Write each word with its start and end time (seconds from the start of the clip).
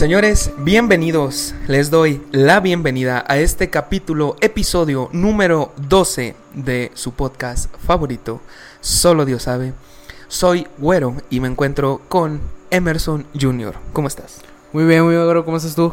Señores, 0.00 0.50
bienvenidos. 0.56 1.54
Les 1.68 1.90
doy 1.90 2.22
la 2.32 2.60
bienvenida 2.60 3.22
a 3.28 3.36
este 3.36 3.68
capítulo, 3.68 4.34
episodio 4.40 5.10
número 5.12 5.74
12 5.76 6.34
de 6.54 6.90
su 6.94 7.12
podcast 7.12 7.70
favorito, 7.86 8.40
Solo 8.80 9.26
Dios 9.26 9.42
sabe. 9.42 9.74
Soy 10.26 10.66
Güero 10.78 11.16
y 11.28 11.40
me 11.40 11.48
encuentro 11.48 12.00
con 12.08 12.40
Emerson 12.70 13.26
Jr. 13.38 13.74
¿Cómo 13.92 14.08
estás? 14.08 14.40
Muy 14.72 14.84
bien, 14.84 15.04
muy 15.04 15.12
bien, 15.12 15.26
Güero. 15.26 15.44
¿Cómo 15.44 15.58
estás 15.58 15.74
tú? 15.74 15.92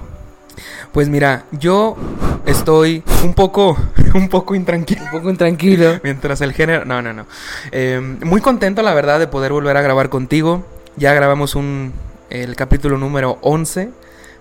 Pues 0.94 1.10
mira, 1.10 1.44
yo 1.52 1.98
estoy 2.46 3.04
un 3.26 3.34
poco, 3.34 3.78
un 4.16 4.30
poco 4.30 4.56
intranquilo. 4.56 5.04
Un 5.04 5.12
poco 5.12 5.30
intranquilo. 5.32 6.00
Mientras 6.04 6.40
el 6.40 6.54
género... 6.54 6.86
No, 6.86 7.02
no, 7.02 7.12
no. 7.12 7.26
Eh, 7.74 8.00
muy 8.24 8.40
contento, 8.40 8.82
la 8.84 8.94
verdad, 8.94 9.20
de 9.20 9.28
poder 9.28 9.52
volver 9.52 9.76
a 9.76 9.82
grabar 9.82 10.08
contigo. 10.08 10.66
Ya 10.96 11.14
grabamos 11.14 11.56
un, 11.56 11.92
el 12.30 12.56
capítulo 12.56 12.98
número 12.98 13.38
11, 13.42 13.92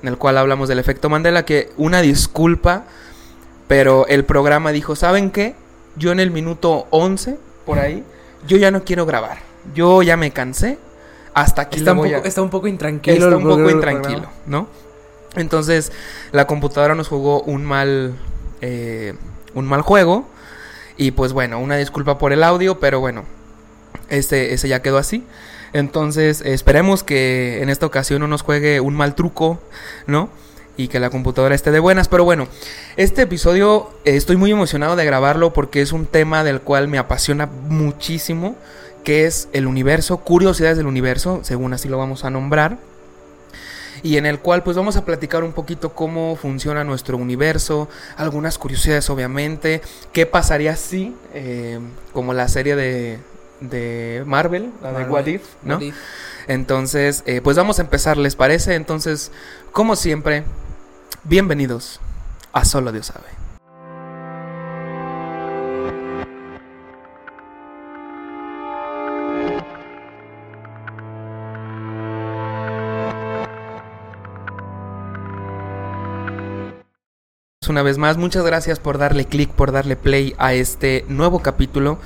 en 0.03 0.09
el 0.09 0.19
cual 0.19 0.39
hablamos 0.39 0.69
del 0.69 0.79
efecto 0.79 1.09
Mandela, 1.09 1.45
que 1.45 1.73
una 1.77 2.01
disculpa, 2.03 2.85
pero 3.69 4.07
el 4.07 4.25
programa 4.25 4.73
dijo, 4.73 4.95
¿saben 4.97 5.31
qué? 5.31 5.55
Yo 5.97 6.13
en 6.13 6.21
el 6.21 6.31
minuto 6.31 6.87
11, 6.91 7.39
por 7.65 7.79
ahí, 7.79 8.05
yo 8.47 8.57
ya 8.57 8.71
no 8.71 8.85
quiero 8.85 9.07
grabar. 9.07 9.39
Yo 9.75 10.03
ya 10.03 10.17
me 10.17 10.31
cansé. 10.31 10.79
Hasta 11.35 11.63
aquí 11.63 11.79
está, 11.79 11.93
un 11.93 11.99
a- 11.99 12.03
poco, 12.17 12.27
está 12.29 12.43
un 12.43 12.51
poco 12.51 12.67
intranquilo. 12.69 13.17
Está 13.27 13.37
un 13.37 13.43
poco 13.45 13.71
intranquilo, 13.71 14.29
¿no? 14.47 14.69
Entonces, 15.35 15.93
la 16.33 16.47
computadora 16.47 16.95
nos 16.95 17.09
jugó 17.09 17.43
un 17.43 17.65
mal, 17.65 18.15
eh, 18.61 19.15
un 19.55 19.67
mal 19.67 19.83
juego. 19.83 20.27
Y 20.97 21.11
pues 21.11 21.33
bueno, 21.35 21.59
una 21.59 21.77
disculpa 21.77 22.17
por 22.17 22.33
el 22.33 22.43
audio, 22.43 22.79
pero 22.81 23.01
bueno, 23.01 23.25
ese, 24.09 24.55
ese 24.55 24.69
ya 24.69 24.81
quedó 24.81 24.97
así. 24.99 25.25
Entonces, 25.73 26.43
esperemos 26.45 27.03
que 27.03 27.63
en 27.63 27.71
esta 27.71 27.87
ocasión 27.87 28.21
no 28.21 28.29
nos 28.29 28.43
juegue 28.43 28.81
un 28.81 28.95
mal 28.95 29.15
truco, 29.15 29.61
¿no? 30.07 30.29
Y 30.77 30.89
que 30.89 31.01
la 31.01 31.11
computadora 31.11 31.55
esté 31.55 31.71
de 31.71 31.81
buenas. 31.81 32.09
Pero 32.09 32.25
bueno, 32.25 32.49
este 32.97 33.23
episodio 33.23 33.91
eh, 34.05 34.17
estoy 34.17 34.37
muy 34.37 34.51
emocionado 34.51 34.97
de 34.97 35.05
grabarlo 35.05 35.53
porque 35.53 35.81
es 35.81 35.93
un 35.93 36.07
tema 36.07 36.45
del 36.45 36.61
cual 36.61 36.89
me 36.89 36.99
apasiona 36.99 37.47
muchísimo, 37.47 38.57
que 39.05 39.27
es 39.27 39.49
el 39.53 39.67
universo, 39.67 40.19
curiosidades 40.19 40.77
del 40.77 40.87
universo, 40.87 41.41
según 41.43 41.73
así 41.73 41.89
lo 41.89 41.99
vamos 41.99 42.25
a 42.25 42.31
nombrar 42.31 42.79
y 44.03 44.19
en 44.19 44.27
el 44.27 44.39
cual 44.39 44.63
pues 44.63 44.77
vamos 44.77 44.97
a 44.97 45.05
platicar 45.05 45.43
un 45.43 45.53
poquito 45.53 45.93
cómo 45.93 46.37
funciona 46.37 46.85
nuestro 46.85 47.17
universo, 47.17 47.89
algunas 48.17 48.59
curiosidades 48.59 49.09
obviamente, 49.11 49.81
qué 50.13 50.27
pasaría 50.27 50.77
si, 50.77 51.15
eh, 51.35 51.81
como 52.13 52.33
la 52.33 52.49
serie 52.49 52.77
de, 52.77 53.19
de 53.61 54.23
Marvel, 54.27 54.71
la 54.83 54.93
de 54.93 55.05
What 55.05 55.27
If, 55.27 55.43
¿no? 55.63 55.77
What 55.77 55.83
if. 55.83 55.97
Entonces, 56.49 57.23
eh, 57.27 57.41
pues 57.43 57.57
vamos 57.57 57.79
a 57.79 57.83
empezar, 57.83 58.17
¿les 58.17 58.37
parece? 58.37 58.75
Entonces, 58.75 59.33
como 59.73 59.97
siempre, 59.97 60.45
bienvenidos 61.25 62.01
a 62.53 62.65
Solo 62.65 62.93
Dios 62.93 63.07
sabe. 63.07 63.47
Una 77.69 77.83
vez 77.83 77.99
más, 77.99 78.17
muchas 78.17 78.45
gracias 78.45 78.79
por 78.79 78.97
darle 78.97 79.25
clic, 79.25 79.51
por 79.51 79.73
darle 79.73 79.97
play 79.97 80.35
a 80.39 80.55
este 80.55 81.05
nuevo 81.09 81.41
capítulo. 81.41 81.99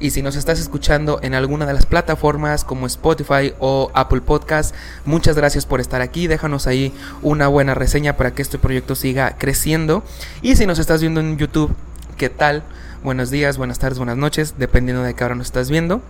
Y 0.00 0.10
si 0.10 0.22
nos 0.22 0.36
estás 0.36 0.60
escuchando 0.60 1.18
en 1.22 1.34
alguna 1.34 1.66
de 1.66 1.72
las 1.72 1.84
plataformas 1.84 2.62
como 2.64 2.86
Spotify 2.86 3.52
o 3.58 3.90
Apple 3.94 4.20
Podcast, 4.20 4.74
muchas 5.04 5.36
gracias 5.36 5.66
por 5.66 5.80
estar 5.80 6.00
aquí. 6.00 6.28
Déjanos 6.28 6.68
ahí 6.68 6.92
una 7.20 7.48
buena 7.48 7.74
reseña 7.74 8.16
para 8.16 8.32
que 8.32 8.42
este 8.42 8.58
proyecto 8.58 8.94
siga 8.94 9.34
creciendo. 9.38 10.04
Y 10.40 10.54
si 10.54 10.66
nos 10.66 10.78
estás 10.78 11.00
viendo 11.00 11.20
en 11.20 11.36
YouTube, 11.36 11.74
¿qué 12.16 12.28
tal? 12.28 12.62
Buenos 13.02 13.30
días, 13.30 13.58
buenas 13.58 13.80
tardes, 13.80 13.98
buenas 13.98 14.16
noches, 14.16 14.54
dependiendo 14.56 15.02
de 15.02 15.14
qué 15.14 15.24
hora 15.24 15.34
nos 15.34 15.48
estás 15.48 15.68
viendo. 15.68 16.00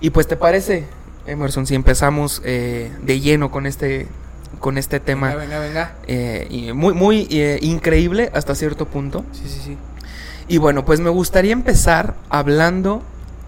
Y 0.00 0.10
pues 0.10 0.26
te 0.26 0.36
parece, 0.36 0.86
Emerson, 1.26 1.66
si 1.68 1.76
empezamos 1.76 2.42
eh, 2.44 2.90
de 3.02 3.20
lleno 3.20 3.52
con 3.52 3.66
este, 3.66 4.08
con 4.58 4.76
este 4.76 4.98
tema 4.98 5.34
Venga, 5.34 5.40
venga, 5.40 5.58
venga. 5.60 5.92
eh, 6.08 6.46
y 6.50 6.72
muy, 6.72 6.94
muy 6.94 7.28
eh, 7.30 7.58
increíble 7.62 8.30
hasta 8.34 8.56
cierto 8.56 8.86
punto. 8.86 9.24
Sí, 9.32 9.42
sí, 9.46 9.60
sí. 9.64 9.76
Y 10.48 10.58
bueno, 10.58 10.84
pues 10.84 11.00
me 11.00 11.10
gustaría 11.10 11.52
empezar 11.52 12.14
hablando 12.30 13.02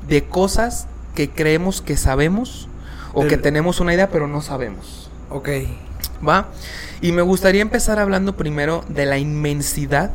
de 0.07 0.25
cosas 0.25 0.87
que 1.15 1.31
creemos 1.31 1.81
que 1.81 1.97
sabemos 1.97 2.69
o 3.15 3.21
Del- 3.21 3.31
que 3.31 3.37
tenemos 3.39 3.81
una 3.81 3.95
idea 3.95 4.09
pero 4.11 4.27
no 4.29 4.43
sabemos. 4.43 5.11
Ok. 5.31 5.49
¿Va? 6.27 6.49
Y 7.01 7.13
me 7.13 7.23
gustaría 7.23 7.63
empezar 7.63 7.99
hablando 7.99 8.37
primero 8.37 8.85
de 8.89 9.07
la 9.07 9.17
inmensidad 9.19 10.11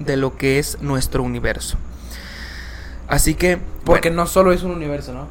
de 0.00 0.16
lo 0.16 0.36
que 0.36 0.58
es 0.58 0.78
nuestro 0.80 1.22
universo. 1.22 1.76
Así 3.06 3.34
que, 3.34 3.58
Porque 3.84 4.08
bueno, 4.08 4.22
no 4.24 4.28
solo 4.28 4.52
es 4.52 4.62
un 4.62 4.72
universo, 4.72 5.12
¿no? 5.12 5.26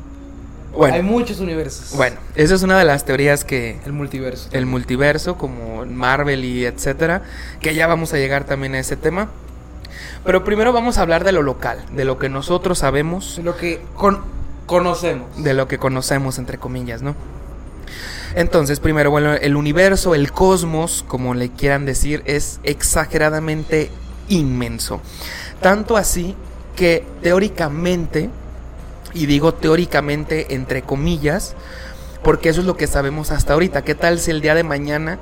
bueno, 0.78 0.96
Hay 0.96 1.02
muchos 1.04 1.40
universos. 1.40 1.96
bueno, 1.98 2.16
esa 2.36 2.56
es 2.56 2.64
una 2.64 2.78
de 2.80 2.86
las 2.86 3.04
teorías 3.04 3.44
que 3.44 3.80
El 3.86 3.92
multiverso. 3.94 4.48
el 4.54 4.66
multiverso, 4.66 5.38
como 5.38 5.86
Marvel 5.86 6.46
y 6.46 6.66
etcétera, 6.66 7.24
que 7.60 7.76
ya 7.76 7.88
vamos 7.88 8.14
a 8.14 8.18
llegar 8.18 8.46
también 8.46 8.76
a 8.76 8.80
ese 8.80 8.96
tema. 8.96 9.30
Pero 10.26 10.44
primero 10.44 10.72
vamos 10.74 10.98
a 10.98 11.02
hablar 11.02 11.24
de 11.24 11.32
lo 11.32 11.42
local, 11.42 11.84
de 11.92 12.06
lo 12.06 12.18
que 12.20 12.30
nosotros 12.30 12.80
sabemos, 12.80 13.40
Lo 13.44 13.58
que 13.58 13.82
con- 13.96 14.22
conocemos. 14.66 15.44
de 15.44 15.54
lo 15.54 15.68
que 15.68 15.78
conocemos, 15.78 16.38
entre 16.38 16.58
comillas, 16.58 17.02
¿no? 17.02 17.16
Entonces, 18.36 18.80
primero, 18.80 19.12
bueno, 19.12 19.34
el 19.34 19.56
universo, 19.56 20.16
el 20.16 20.32
cosmos, 20.32 21.04
como 21.08 21.34
le 21.36 21.50
quieran 21.50 21.86
decir, 21.86 22.24
es 22.26 22.60
exageradamente 22.64 23.92
inmenso. 24.30 25.02
Tanto 25.62 25.98
así 25.98 26.36
que 26.76 27.06
teóricamente, 27.22 28.30
y 29.14 29.28
digo 29.28 29.54
teóricamente 29.54 30.56
entre 30.56 30.82
comillas, 30.82 31.56
porque 32.24 32.50
eso 32.50 32.62
es 32.62 32.66
lo 32.66 32.78
que 32.78 32.88
sabemos 32.88 33.30
hasta 33.32 33.54
ahorita. 33.54 33.84
¿Qué 33.84 33.94
tal 33.94 34.18
si 34.18 34.32
el 34.32 34.42
día 34.42 34.56
de 34.56 34.64
mañana 34.64 35.20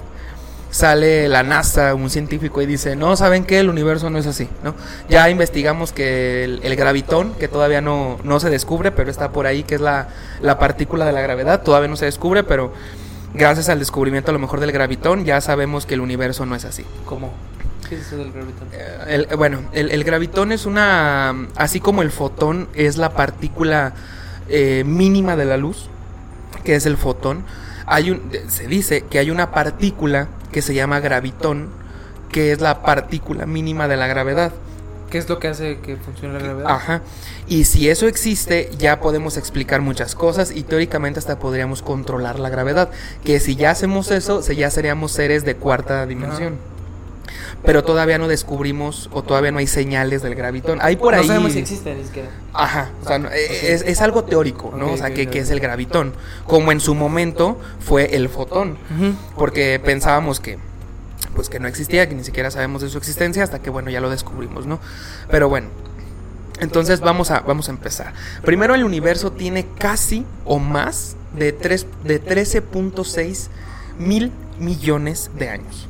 sale 0.71 1.27
la 1.27 1.43
NASA, 1.43 1.93
un 1.93 2.09
científico, 2.09 2.61
y 2.61 2.65
dice, 2.65 2.95
no, 2.95 3.15
¿saben 3.15 3.43
qué? 3.45 3.59
El 3.59 3.69
universo 3.69 4.09
no 4.09 4.17
es 4.17 4.25
así, 4.25 4.47
¿no? 4.63 4.73
Ya 5.09 5.29
investigamos 5.29 5.91
que 5.91 6.43
el, 6.45 6.61
el 6.63 6.75
gravitón, 6.75 7.33
que 7.33 7.47
todavía 7.47 7.81
no, 7.81 8.17
no 8.23 8.39
se 8.39 8.49
descubre, 8.49 8.91
pero 8.91 9.11
está 9.11 9.31
por 9.31 9.45
ahí, 9.45 9.63
que 9.63 9.75
es 9.75 9.81
la, 9.81 10.07
la 10.41 10.57
partícula 10.57 11.05
de 11.05 11.11
la 11.11 11.21
gravedad, 11.21 11.61
todavía 11.61 11.89
no 11.89 11.97
se 11.97 12.05
descubre, 12.05 12.43
pero 12.43 12.71
gracias 13.33 13.69
al 13.69 13.79
descubrimiento 13.79 14.31
a 14.31 14.33
lo 14.33 14.39
mejor 14.39 14.59
del 14.61 14.71
gravitón, 14.71 15.25
ya 15.25 15.39
sabemos 15.41 15.85
que 15.85 15.93
el 15.93 16.01
universo 16.01 16.45
no 16.45 16.55
es 16.55 16.65
así. 16.65 16.85
¿Cómo? 17.05 17.31
¿Qué 17.89 17.95
es 17.95 18.07
eso 18.07 18.17
del 18.17 18.31
gravitón? 18.31 18.69
Eh, 18.71 18.97
el- 19.09 19.27
eh, 19.29 19.35
bueno, 19.35 19.59
el, 19.73 19.91
el 19.91 20.03
gravitón 20.05 20.53
es 20.53 20.65
una, 20.65 21.35
así 21.57 21.81
como 21.81 22.01
el 22.01 22.11
fotón 22.11 22.69
es 22.73 22.95
la 22.97 23.09
partícula 23.09 23.93
eh, 24.47 24.83
mínima 24.85 25.35
de 25.35 25.43
la 25.45 25.57
luz, 25.57 25.89
que 26.63 26.75
es 26.75 26.85
el 26.85 26.95
fotón, 26.95 27.43
hay 27.85 28.11
un, 28.11 28.21
se 28.47 28.67
dice 28.67 29.01
que 29.01 29.19
hay 29.19 29.31
una 29.31 29.51
partícula 29.51 30.27
que 30.51 30.61
se 30.61 30.73
llama 30.73 30.99
gravitón, 30.99 31.69
que 32.31 32.51
es 32.51 32.61
la 32.61 32.81
partícula 32.83 33.45
mínima 33.45 33.87
de 33.87 33.97
la 33.97 34.07
gravedad. 34.07 34.51
¿Qué 35.09 35.17
es 35.17 35.27
lo 35.27 35.39
que 35.39 35.49
hace 35.49 35.79
que 35.79 35.97
funcione 35.97 36.35
la 36.35 36.39
gravedad? 36.39 36.71
Ajá. 36.71 37.01
Y 37.47 37.65
si 37.65 37.89
eso 37.89 38.07
existe, 38.07 38.69
ya 38.77 39.01
podemos 39.01 39.35
explicar 39.35 39.81
muchas 39.81 40.15
cosas 40.15 40.51
y 40.55 40.63
teóricamente 40.63 41.19
hasta 41.19 41.37
podríamos 41.37 41.81
controlar 41.81 42.39
la 42.39 42.49
gravedad. 42.49 42.89
Que 43.25 43.41
si 43.41 43.57
ya 43.57 43.71
hacemos 43.71 44.09
eso, 44.11 44.41
se- 44.41 44.55
ya 44.55 44.69
seríamos 44.71 45.11
seres 45.11 45.43
de 45.43 45.55
cuarta 45.57 46.05
dimensión. 46.05 46.55
Pero 47.63 47.83
todavía 47.83 48.17
no 48.17 48.27
descubrimos 48.27 49.09
o 49.13 49.23
todavía 49.23 49.51
no 49.51 49.59
hay 49.59 49.67
señales 49.67 50.21
del 50.23 50.35
gravitón. 50.35 50.79
Hay 50.81 50.95
por 50.95 51.13
no 51.13 51.21
ahí. 51.21 51.27
sabemos 51.27 51.51
si 51.53 51.59
existe 51.59 51.93
ni 51.93 52.03
siquiera. 52.03 52.29
Ajá, 52.53 52.89
o 53.03 53.07
sea, 53.07 53.19
no, 53.19 53.29
eh, 53.29 53.73
es, 53.73 53.81
es 53.83 54.01
algo 54.01 54.23
teórico, 54.23 54.73
¿no? 54.75 54.91
O 54.93 54.97
sea, 54.97 55.13
que, 55.13 55.29
es 55.31 55.49
el 55.49 55.59
gravitón. 55.59 56.13
Como 56.47 56.71
en 56.71 56.79
su 56.79 56.95
momento 56.95 57.59
fue 57.79 58.15
el 58.15 58.29
fotón. 58.29 58.77
Porque 59.35 59.79
pensábamos 59.83 60.39
que 60.39 60.57
pues 61.35 61.47
que 61.49 61.59
no 61.59 61.67
existía, 61.69 62.09
que 62.09 62.15
ni 62.15 62.23
siquiera 62.25 62.51
sabemos 62.51 62.81
de 62.81 62.89
su 62.89 62.97
existencia 62.97 63.43
hasta 63.43 63.59
que 63.59 63.69
bueno, 63.69 63.89
ya 63.89 64.01
lo 64.01 64.09
descubrimos, 64.09 64.65
¿no? 64.65 64.79
Pero 65.29 65.47
bueno. 65.49 65.67
Entonces 66.59 66.99
vamos 66.99 67.31
a, 67.31 67.39
vamos 67.39 67.69
a 67.69 67.71
empezar. 67.71 68.13
Primero 68.43 68.75
el 68.75 68.83
universo 68.83 69.31
tiene 69.31 69.65
casi 69.79 70.25
o 70.45 70.59
más 70.59 71.15
de, 71.35 71.53
tres- 71.53 71.87
de 72.03 72.21
13.6 72.23 73.47
mil 73.97 74.31
millones 74.59 75.31
de 75.37 75.49
años. 75.49 75.87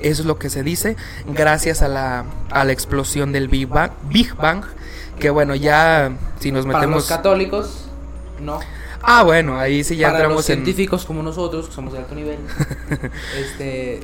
Eso 0.00 0.22
es 0.22 0.26
lo 0.26 0.38
que 0.38 0.50
se 0.50 0.62
dice 0.62 0.96
gracias 1.26 1.82
a 1.82 1.88
la, 1.88 2.24
a 2.50 2.64
la 2.64 2.72
explosión 2.72 3.32
del 3.32 3.48
Big 3.48 3.68
Bang, 3.68 3.92
Big 4.08 4.34
Bang, 4.34 4.64
que 5.18 5.30
bueno, 5.30 5.54
ya 5.54 6.12
si 6.40 6.52
nos 6.52 6.66
Para 6.66 6.78
los 6.78 6.86
metemos... 6.86 7.06
católicos, 7.06 7.84
no. 8.40 8.60
Ah, 9.02 9.22
bueno, 9.22 9.58
ahí 9.58 9.84
sí 9.84 9.96
ya 9.96 10.08
Para 10.08 10.18
los 10.18 10.22
entramos 10.24 10.50
en... 10.50 10.56
científicos 10.56 11.04
como 11.04 11.22
nosotros, 11.22 11.68
que 11.68 11.74
somos 11.74 11.92
de 11.92 12.00
alto 12.00 12.14
nivel, 12.14 12.38
este... 13.36 14.00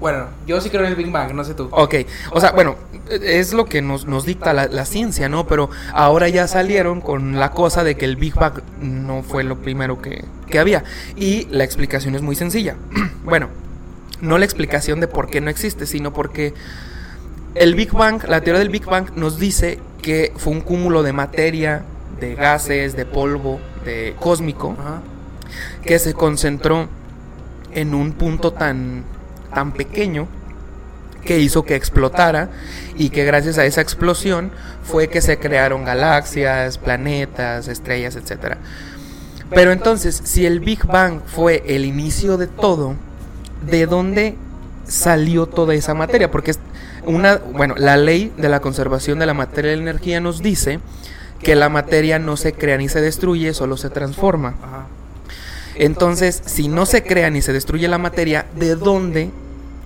Bueno, 0.00 0.26
yo 0.48 0.60
sí 0.60 0.68
creo 0.68 0.82
en 0.82 0.88
el 0.88 0.96
Big 0.96 1.12
Bang, 1.12 1.32
no 1.32 1.44
sé 1.44 1.54
tú. 1.54 1.68
Ok, 1.70 1.94
o 2.32 2.40
sea, 2.40 2.50
bueno, 2.50 2.74
es 3.08 3.52
lo 3.52 3.66
que 3.66 3.82
nos, 3.82 4.04
nos 4.04 4.26
dicta 4.26 4.52
la, 4.52 4.66
la 4.66 4.84
ciencia, 4.84 5.28
¿no? 5.28 5.46
Pero 5.46 5.70
ahora 5.92 6.28
ya 6.28 6.48
salieron 6.48 7.00
con 7.00 7.38
la 7.38 7.52
cosa 7.52 7.84
de 7.84 7.96
que 7.96 8.04
el 8.04 8.16
Big 8.16 8.34
Bang 8.34 8.62
no 8.80 9.22
fue 9.22 9.44
lo 9.44 9.58
primero 9.58 10.02
que, 10.02 10.24
que 10.48 10.58
había. 10.58 10.82
Y 11.14 11.46
la 11.52 11.62
explicación 11.62 12.16
es 12.16 12.22
muy 12.22 12.34
sencilla. 12.34 12.74
bueno, 13.24 13.48
no 14.22 14.38
la 14.38 14.46
explicación 14.46 15.00
de 15.00 15.08
por 15.08 15.28
qué 15.28 15.42
no 15.42 15.50
existe, 15.50 15.84
sino 15.84 16.14
porque 16.14 16.54
el 17.54 17.74
Big 17.74 17.92
Bang, 17.92 18.22
la 18.28 18.40
teoría 18.40 18.60
del 18.60 18.70
Big 18.70 18.86
Bang 18.86 19.10
nos 19.16 19.38
dice 19.38 19.78
que 20.00 20.32
fue 20.36 20.54
un 20.54 20.62
cúmulo 20.62 21.02
de 21.02 21.12
materia, 21.12 21.82
de 22.18 22.34
gases, 22.34 22.96
de 22.96 23.04
polvo, 23.04 23.60
de 23.84 24.14
cósmico, 24.18 24.76
que 25.84 25.98
se 25.98 26.14
concentró 26.14 26.88
en 27.74 27.94
un 27.94 28.12
punto 28.12 28.52
tan, 28.52 29.04
tan 29.52 29.72
pequeño 29.72 30.28
que 31.24 31.40
hizo 31.40 31.64
que 31.64 31.74
explotara 31.74 32.48
y 32.96 33.10
que 33.10 33.24
gracias 33.24 33.58
a 33.58 33.64
esa 33.64 33.80
explosión 33.80 34.52
fue 34.84 35.08
que 35.08 35.20
se 35.20 35.38
crearon 35.38 35.84
galaxias, 35.84 36.78
planetas, 36.78 37.68
estrellas, 37.68 38.16
etc. 38.16 38.56
Pero 39.50 39.72
entonces, 39.72 40.20
si 40.24 40.46
el 40.46 40.60
Big 40.60 40.86
Bang 40.86 41.20
fue 41.26 41.62
el 41.66 41.84
inicio 41.84 42.36
de 42.36 42.46
todo, 42.46 42.96
¿de 43.62 43.86
dónde 43.86 44.36
salió 44.86 45.46
toda 45.46 45.74
esa 45.74 45.94
materia? 45.94 46.30
Porque 46.30 46.54
una, 47.04 47.36
bueno, 47.36 47.74
la 47.76 47.96
ley 47.96 48.32
de 48.36 48.48
la 48.48 48.60
conservación 48.60 49.18
de 49.18 49.26
la 49.26 49.34
materia 49.34 49.72
y 49.72 49.76
la 49.76 49.82
energía 49.82 50.20
nos 50.20 50.42
dice 50.42 50.80
que 51.40 51.56
la 51.56 51.68
materia 51.68 52.18
no 52.18 52.36
se 52.36 52.52
crea 52.52 52.78
ni 52.78 52.88
se 52.88 53.00
destruye, 53.00 53.54
solo 53.54 53.76
se 53.76 53.90
transforma. 53.90 54.54
Entonces, 55.74 56.42
si 56.44 56.68
no 56.68 56.86
se 56.86 57.02
crea 57.02 57.30
ni 57.30 57.42
se 57.42 57.52
destruye 57.52 57.88
la 57.88 57.98
materia, 57.98 58.46
¿de 58.56 58.76
dónde 58.76 59.30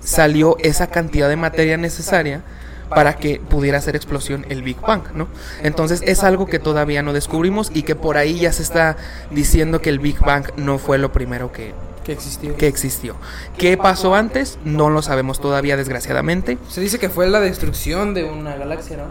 salió 0.00 0.56
esa 0.60 0.88
cantidad 0.88 1.28
de 1.28 1.36
materia 1.36 1.76
necesaria 1.76 2.42
para 2.88 3.14
que 3.14 3.40
pudiera 3.40 3.78
hacer 3.78 3.96
explosión 3.96 4.46
el 4.48 4.62
Big 4.62 4.80
Bang, 4.80 5.02
¿no? 5.14 5.28
Entonces 5.62 6.02
es 6.04 6.22
algo 6.22 6.46
que 6.46 6.58
todavía 6.58 7.02
no 7.02 7.12
descubrimos 7.12 7.70
y 7.74 7.82
que 7.82 7.96
por 7.96 8.16
ahí 8.16 8.38
ya 8.38 8.52
se 8.52 8.62
está 8.62 8.96
diciendo 9.30 9.80
que 9.80 9.90
el 9.90 9.98
Big 9.98 10.20
Bang 10.20 10.46
no 10.56 10.78
fue 10.78 10.98
lo 10.98 11.12
primero 11.12 11.50
que, 11.50 11.74
que 12.06 12.12
existió. 12.12 12.56
Que 12.56 12.68
existió. 12.68 13.16
¿Qué 13.58 13.76
pasó 13.76 14.14
antes? 14.14 14.60
No 14.64 14.90
lo 14.90 15.02
sabemos 15.02 15.40
todavía, 15.40 15.76
desgraciadamente. 15.76 16.56
Se 16.68 16.80
dice 16.80 17.00
que 17.00 17.10
fue 17.10 17.28
la 17.28 17.40
destrucción 17.40 18.14
de 18.14 18.22
una 18.22 18.54
galaxia, 18.54 18.98
¿no? 18.98 19.04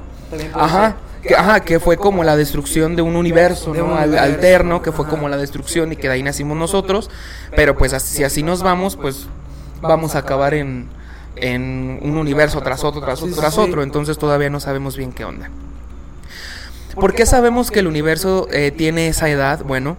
ajá, 0.54 0.96
que, 1.22 1.36
ajá, 1.36 1.60
que 1.60 1.82
fue 1.82 1.98
como 1.98 2.24
la 2.24 2.38
destrucción 2.38 2.96
de 2.96 3.02
un 3.02 3.18
universo, 3.18 3.74
¿no? 3.74 3.98
alterno, 3.98 4.82
que 4.82 4.94
fue 4.94 5.08
como 5.08 5.28
la 5.28 5.36
destrucción 5.36 5.92
y 5.92 5.98
que 5.98 6.08
de 6.08 6.14
ahí 6.14 6.24
nacimos 6.24 6.58
nosotros. 6.58 7.10
Pero 7.54 7.76
pues 7.76 7.92
si 8.02 8.24
así 8.24 8.44
nos 8.44 8.64
vamos, 8.64 8.96
pues 8.96 9.28
vamos 9.82 10.16
a 10.16 10.20
acabar 10.20 10.54
en, 10.54 10.88
en 11.36 12.00
un 12.02 12.18
universo 12.18 12.62
tras 12.62 12.86
otro, 12.86 13.02
tras 13.02 13.22
otro, 13.22 13.36
tras 13.36 13.58
otro. 13.58 13.84
Entonces 13.84 14.18
todavía 14.18 14.50
no 14.50 14.62
sabemos 14.62 14.96
bien 14.96 15.12
qué 15.12 15.26
onda. 15.26 15.50
¿Por 16.96 17.14
qué 17.14 17.26
sabemos 17.26 17.72
que 17.72 17.80
el 17.80 17.88
universo 17.88 18.48
eh, 18.54 18.72
tiene 18.72 19.10
esa 19.10 19.30
edad? 19.30 19.66
Bueno, 19.66 19.98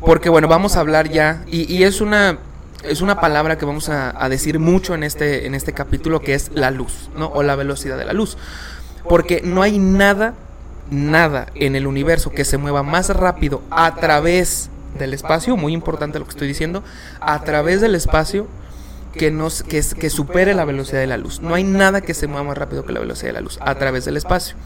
porque 0.00 0.28
bueno, 0.28 0.48
vamos 0.48 0.76
a 0.76 0.80
hablar 0.80 1.08
ya, 1.10 1.44
y, 1.46 1.82
es 1.82 2.00
una 2.00 2.38
es 2.82 3.02
una 3.02 3.20
palabra 3.20 3.58
que 3.58 3.66
vamos 3.66 3.90
a, 3.90 4.14
a, 4.22 4.28
decir 4.30 4.58
mucho 4.58 4.94
en 4.94 5.02
este, 5.02 5.46
en 5.46 5.54
este 5.54 5.74
capítulo 5.74 6.20
que 6.20 6.32
es 6.32 6.50
la 6.54 6.70
luz, 6.70 7.10
¿no? 7.14 7.26
O 7.26 7.42
la 7.42 7.54
velocidad 7.54 7.98
de 7.98 8.06
la 8.06 8.14
luz. 8.14 8.38
Porque 9.06 9.42
no 9.44 9.60
hay 9.60 9.78
nada, 9.78 10.32
nada 10.90 11.46
en 11.54 11.76
el 11.76 11.86
universo 11.86 12.30
que 12.30 12.46
se 12.46 12.56
mueva 12.56 12.82
más 12.82 13.10
rápido 13.10 13.60
a 13.70 13.94
través 13.96 14.70
del 14.98 15.12
espacio, 15.12 15.56
muy 15.56 15.74
importante 15.74 16.18
lo 16.18 16.24
que 16.24 16.30
estoy 16.30 16.48
diciendo, 16.48 16.82
a 17.20 17.42
través 17.42 17.82
del 17.82 17.94
espacio 17.94 18.46
que, 19.12 19.30
nos, 19.30 19.62
que, 19.62 19.82
que 19.98 20.10
supere 20.10 20.54
la 20.54 20.64
velocidad 20.64 21.00
de 21.00 21.06
la 21.06 21.16
luz. 21.16 21.40
No 21.40 21.54
hay 21.54 21.64
nada 21.64 22.00
que 22.00 22.14
se 22.14 22.26
mueva 22.26 22.44
más 22.44 22.58
rápido 22.58 22.84
que 22.84 22.92
la 22.92 23.00
velocidad 23.00 23.28
de 23.28 23.34
la 23.34 23.40
luz, 23.40 23.58
a 23.60 23.74
través 23.74 24.04
del 24.04 24.16
espacio. 24.16 24.56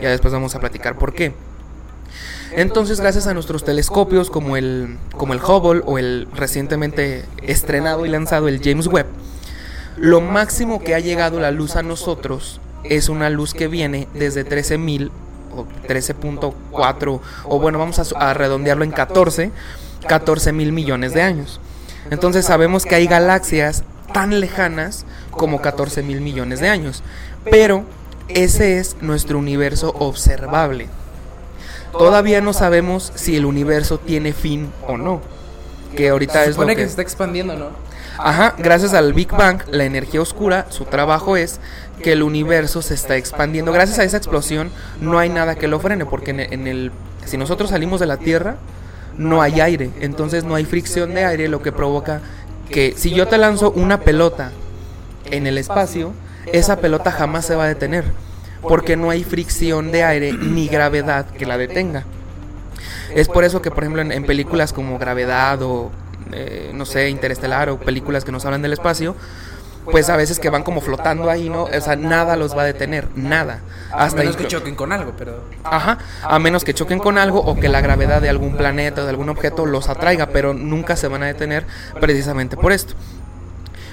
Ya 0.00 0.10
después 0.10 0.32
vamos 0.32 0.54
a 0.54 0.60
platicar 0.60 0.96
por 0.96 1.12
qué. 1.12 1.34
Entonces, 2.52 3.00
gracias 3.00 3.26
a 3.26 3.34
nuestros 3.34 3.64
telescopios 3.64 4.30
como 4.30 4.56
el, 4.56 4.96
como 5.16 5.34
el 5.34 5.40
Hubble 5.40 5.82
o 5.84 5.98
el 5.98 6.28
recientemente 6.34 7.24
estrenado 7.42 8.06
y 8.06 8.08
lanzado 8.08 8.48
el 8.48 8.60
James 8.62 8.86
Webb, 8.86 9.06
lo 9.96 10.20
máximo 10.20 10.82
que 10.82 10.94
ha 10.94 11.00
llegado 11.00 11.40
la 11.40 11.50
luz 11.50 11.76
a 11.76 11.82
nosotros 11.82 12.60
es 12.84 13.08
una 13.08 13.30
luz 13.30 13.52
que 13.52 13.68
viene 13.68 14.08
desde 14.14 14.46
13.000 14.46 15.10
o 15.54 15.66
13.4 15.88 17.20
o 17.44 17.58
bueno, 17.58 17.78
vamos 17.78 17.98
a, 17.98 18.30
a 18.30 18.34
redondearlo 18.34 18.84
en 18.84 18.92
14, 18.92 19.50
14 20.06 20.52
mil 20.52 20.72
millones 20.72 21.14
de 21.14 21.22
años. 21.22 21.60
Entonces 22.10 22.46
sabemos 22.46 22.84
que 22.84 22.94
hay 22.94 23.06
galaxias 23.06 23.84
tan 24.12 24.40
lejanas 24.40 25.04
como 25.30 25.60
14 25.60 26.02
mil 26.02 26.20
millones 26.20 26.60
de 26.60 26.68
años. 26.68 27.02
Pero 27.50 27.84
ese 28.28 28.78
es 28.78 28.96
nuestro 29.00 29.38
universo 29.38 29.94
observable. 29.98 30.88
Todavía 31.98 32.40
no 32.40 32.52
sabemos 32.52 33.12
si 33.14 33.36
el 33.36 33.44
universo 33.44 33.98
tiene 33.98 34.32
fin 34.32 34.70
o 34.86 34.96
no. 34.96 35.20
Que 35.96 36.10
ahorita 36.10 36.44
se 36.44 36.50
es 36.50 36.56
lo 36.56 36.66
que... 36.66 36.76
que 36.76 36.82
se 36.82 36.90
está 36.90 37.02
expandiendo, 37.02 37.56
¿no? 37.56 37.66
Ajá, 38.18 38.54
gracias 38.58 38.94
al 38.94 39.12
Big 39.12 39.30
Bang, 39.30 39.62
la 39.70 39.84
energía 39.84 40.20
oscura, 40.20 40.66
su 40.70 40.84
trabajo 40.84 41.36
es 41.36 41.60
que 42.02 42.12
el 42.12 42.22
universo 42.22 42.82
se 42.82 42.94
está 42.94 43.16
expandiendo. 43.16 43.72
Gracias 43.72 43.98
a 43.98 44.04
esa 44.04 44.16
explosión 44.16 44.70
no 45.00 45.18
hay 45.18 45.28
nada 45.28 45.54
que 45.54 45.68
lo 45.68 45.78
frene, 45.78 46.04
porque 46.04 46.30
en 46.30 46.66
el, 46.66 46.90
si 47.24 47.36
nosotros 47.36 47.70
salimos 47.70 48.00
de 48.00 48.06
la 48.06 48.16
Tierra, 48.16 48.56
no 49.16 49.42
hay 49.42 49.60
aire, 49.60 49.90
entonces 50.00 50.44
no 50.44 50.54
hay 50.54 50.64
fricción 50.64 51.14
de 51.14 51.24
aire, 51.24 51.48
lo 51.48 51.62
que 51.62 51.72
provoca 51.72 52.20
que 52.70 52.94
si 52.96 53.10
yo 53.10 53.26
te 53.26 53.38
lanzo 53.38 53.70
una 53.70 54.00
pelota 54.00 54.52
en 55.30 55.46
el 55.46 55.58
espacio, 55.58 56.12
esa 56.52 56.76
pelota 56.76 57.10
jamás 57.10 57.44
se 57.44 57.54
va 57.56 57.64
a 57.64 57.68
detener, 57.68 58.04
porque 58.62 58.96
no 58.96 59.10
hay 59.10 59.24
fricción 59.24 59.90
de 59.92 60.04
aire 60.04 60.32
ni 60.32 60.68
gravedad 60.68 61.26
que 61.26 61.46
la 61.46 61.58
detenga. 61.58 62.04
Es 63.14 63.28
por 63.28 63.44
eso 63.44 63.62
que, 63.62 63.70
por 63.70 63.84
ejemplo, 63.84 64.02
en 64.02 64.24
películas 64.24 64.72
como 64.72 64.98
Gravedad 64.98 65.62
o 65.62 65.90
eh, 66.32 66.72
no 66.74 66.84
sé, 66.84 67.08
interestelar 67.08 67.70
o 67.70 67.78
películas 67.78 68.24
que 68.24 68.32
nos 68.32 68.44
hablan 68.44 68.60
del 68.60 68.74
espacio, 68.74 69.16
pues 69.90 70.10
a 70.10 70.16
veces 70.16 70.38
que 70.38 70.50
van 70.50 70.62
como 70.62 70.82
flotando 70.82 71.30
ahí, 71.30 71.48
¿no? 71.48 71.64
O 71.64 71.80
sea, 71.80 71.96
nada 71.96 72.36
los 72.36 72.56
va 72.56 72.62
a 72.62 72.64
detener, 72.66 73.08
nada. 73.14 73.60
Hasta 73.90 74.20
a 74.20 74.24
menos 74.24 74.36
que 74.36 74.46
choquen 74.46 74.74
con 74.74 74.92
algo, 74.92 75.14
pero... 75.16 75.44
Ajá, 75.64 75.98
a 76.22 76.38
menos 76.38 76.64
que 76.64 76.74
choquen 76.74 76.98
con 76.98 77.16
algo 77.16 77.40
o 77.40 77.58
que 77.58 77.70
la 77.70 77.80
gravedad 77.80 78.20
de 78.20 78.28
algún 78.28 78.56
planeta 78.58 79.00
o 79.00 79.04
de 79.04 79.10
algún 79.10 79.30
objeto 79.30 79.64
los 79.64 79.88
atraiga, 79.88 80.26
pero 80.26 80.52
nunca 80.52 80.96
se 80.96 81.08
van 81.08 81.22
a 81.22 81.26
detener 81.26 81.64
precisamente 81.98 82.58
por 82.58 82.72
esto. 82.72 82.94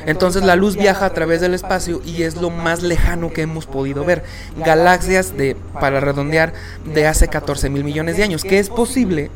Entonces 0.06 0.44
la 0.44 0.56
luz 0.56 0.76
viaja 0.76 1.06
a 1.06 1.14
través 1.14 1.42
del 1.42 1.54
espacio 1.54 2.02
y 2.06 2.24
es 2.24 2.36
lo 2.36 2.50
más 2.50 2.84
lejano 2.84 3.32
que 3.32 3.42
hemos 3.42 3.66
podido 3.66 4.06
ver. 4.06 4.24
Galaxias 4.58 5.36
de, 5.36 5.56
para 5.80 6.00
redondear, 6.00 6.54
de 6.94 7.08
hace 7.08 7.28
14 7.28 7.70
mil 7.70 7.84
millones 7.84 8.18
de 8.18 8.24
años, 8.24 8.44
que 8.44 8.60
es 8.60 8.70
posible 8.70 9.32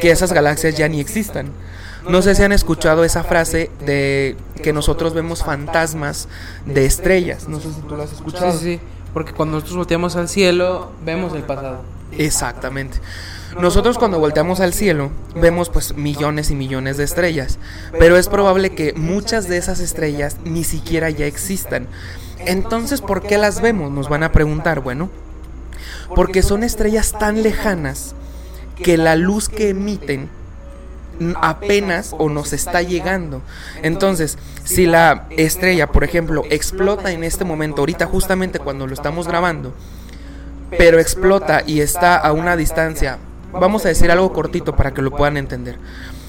que 0.00 0.10
esas 0.10 0.32
galaxias 0.32 0.76
ya 0.76 0.88
ni 0.88 1.00
existan. 1.00 1.50
No 2.08 2.22
sé 2.22 2.34
si 2.34 2.42
han 2.42 2.52
escuchado 2.52 3.04
esa 3.04 3.24
frase 3.24 3.70
de 3.84 4.36
que 4.62 4.72
nosotros 4.72 5.14
vemos 5.14 5.44
fantasmas 5.44 6.28
de 6.64 6.86
estrellas. 6.86 7.48
No 7.48 7.60
sé 7.60 7.72
si 7.72 7.80
tú 7.82 7.96
lo 7.96 8.02
has 8.02 8.12
escuchado. 8.12 8.52
Sí, 8.52 8.58
sí, 8.58 8.80
porque 9.12 9.32
cuando 9.32 9.56
nosotros 9.56 9.76
volteamos 9.78 10.16
al 10.16 10.28
cielo, 10.28 10.92
vemos 11.04 11.34
el 11.34 11.42
pasado. 11.42 11.82
Exactamente. 12.12 12.98
Nosotros 13.56 13.98
cuando 13.98 14.20
volteamos 14.20 14.60
al 14.60 14.74
cielo 14.74 15.10
vemos 15.34 15.70
pues 15.70 15.96
millones 15.96 16.50
y 16.50 16.54
millones 16.54 16.96
de 16.96 17.04
estrellas, 17.04 17.58
pero 17.98 18.16
es 18.16 18.28
probable 18.28 18.70
que 18.70 18.92
muchas 18.92 19.48
de 19.48 19.56
esas 19.56 19.80
estrellas 19.80 20.36
ni 20.44 20.64
siquiera 20.64 21.10
ya 21.10 21.26
existan. 21.26 21.86
Entonces, 22.38 23.00
¿por 23.00 23.22
qué 23.22 23.38
las 23.38 23.60
vemos? 23.60 23.90
Nos 23.90 24.08
van 24.08 24.22
a 24.22 24.32
preguntar, 24.32 24.80
bueno, 24.80 25.10
porque 26.14 26.42
son 26.42 26.62
estrellas 26.62 27.14
tan 27.18 27.42
lejanas 27.42 28.14
que 28.76 28.96
la 28.96 29.16
luz 29.16 29.48
que 29.48 29.70
emiten 29.70 30.28
apenas 31.40 32.14
o 32.16 32.28
nos 32.28 32.52
está 32.52 32.82
llegando. 32.82 33.42
Entonces, 33.82 34.38
si 34.64 34.86
la 34.86 35.26
estrella, 35.30 35.88
por 35.88 36.04
ejemplo, 36.04 36.44
explota 36.50 37.10
en 37.10 37.24
este 37.24 37.44
momento, 37.44 37.82
ahorita 37.82 38.06
justamente 38.06 38.58
cuando 38.58 38.86
lo 38.86 38.94
estamos 38.94 39.26
grabando, 39.26 39.74
pero 40.70 41.00
explota 41.00 41.62
y 41.66 41.80
está 41.80 42.16
a 42.16 42.32
una 42.32 42.56
distancia, 42.56 43.18
vamos 43.52 43.84
a 43.84 43.88
decir 43.88 44.10
algo 44.10 44.32
cortito 44.32 44.76
para 44.76 44.92
que 44.92 45.02
lo 45.02 45.10
puedan 45.10 45.36
entender, 45.36 45.78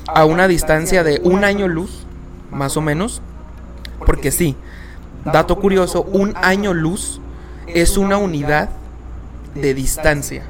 a 0.08 0.26
una 0.26 0.48
distancia 0.48 1.04
de 1.04 1.22
un 1.24 1.44
año 1.44 1.68
luz, 1.68 2.06
más 2.52 2.78
o 2.78 2.82
menos, 2.82 3.22
porque 4.06 4.32
sí, 4.32 4.56
dato 5.26 5.60
curioso, 5.60 6.04
un 6.04 6.34
año 6.38 6.74
luz 6.74 7.22
es 7.68 7.98
una 7.98 8.18
unidad 8.18 8.70
de 9.56 9.74
distancia, 9.74 10.44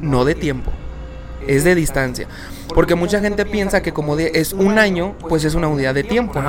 no 0.00 0.24
de 0.24 0.34
tiempo, 0.34 0.72
es 1.46 1.64
de 1.64 1.74
distancia. 1.74 2.28
Porque 2.74 2.94
mucha 2.94 3.20
gente 3.20 3.46
piensa 3.46 3.80
que 3.80 3.92
como 3.92 4.18
es 4.18 4.52
un 4.52 4.78
año, 4.78 5.14
pues 5.28 5.44
es 5.44 5.54
una 5.54 5.68
unidad 5.68 5.94
de 5.94 6.02
tiempo. 6.02 6.42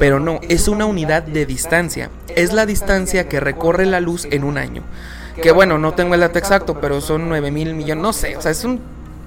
Pero 0.00 0.18
no, 0.18 0.40
es 0.48 0.66
una 0.66 0.86
unidad 0.86 1.22
de 1.22 1.46
distancia. 1.46 2.10
Es 2.34 2.52
la 2.52 2.66
distancia 2.66 3.28
que 3.28 3.38
recorre 3.38 3.86
la 3.86 4.00
luz 4.00 4.26
en 4.30 4.44
un 4.44 4.58
año. 4.58 4.82
Que 5.40 5.52
bueno, 5.52 5.78
no 5.78 5.92
tengo 5.92 6.14
el 6.14 6.20
dato 6.20 6.38
exacto, 6.38 6.80
pero 6.80 7.00
son 7.00 7.28
9 7.28 7.50
mil 7.52 7.74
millones, 7.74 8.02
no 8.02 8.12
sé, 8.12 8.36
o 8.36 8.42
sea, 8.42 8.50
es 8.50 8.64
un 8.64 8.80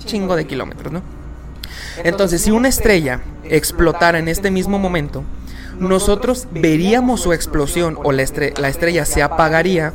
chingo 0.05 0.35
de 0.35 0.45
kilómetros, 0.45 0.91
¿no? 0.91 1.01
Entonces, 2.03 2.41
si 2.41 2.51
una 2.51 2.67
estrella 2.67 3.21
explotara 3.43 4.19
en 4.19 4.27
este 4.27 4.51
mismo 4.51 4.79
momento, 4.79 5.23
nosotros 5.79 6.47
veríamos 6.51 7.21
su 7.21 7.33
explosión 7.33 7.97
o 8.03 8.11
la, 8.11 8.23
la 8.57 8.69
estrella 8.69 9.05
se 9.05 9.21
apagaría 9.21 9.93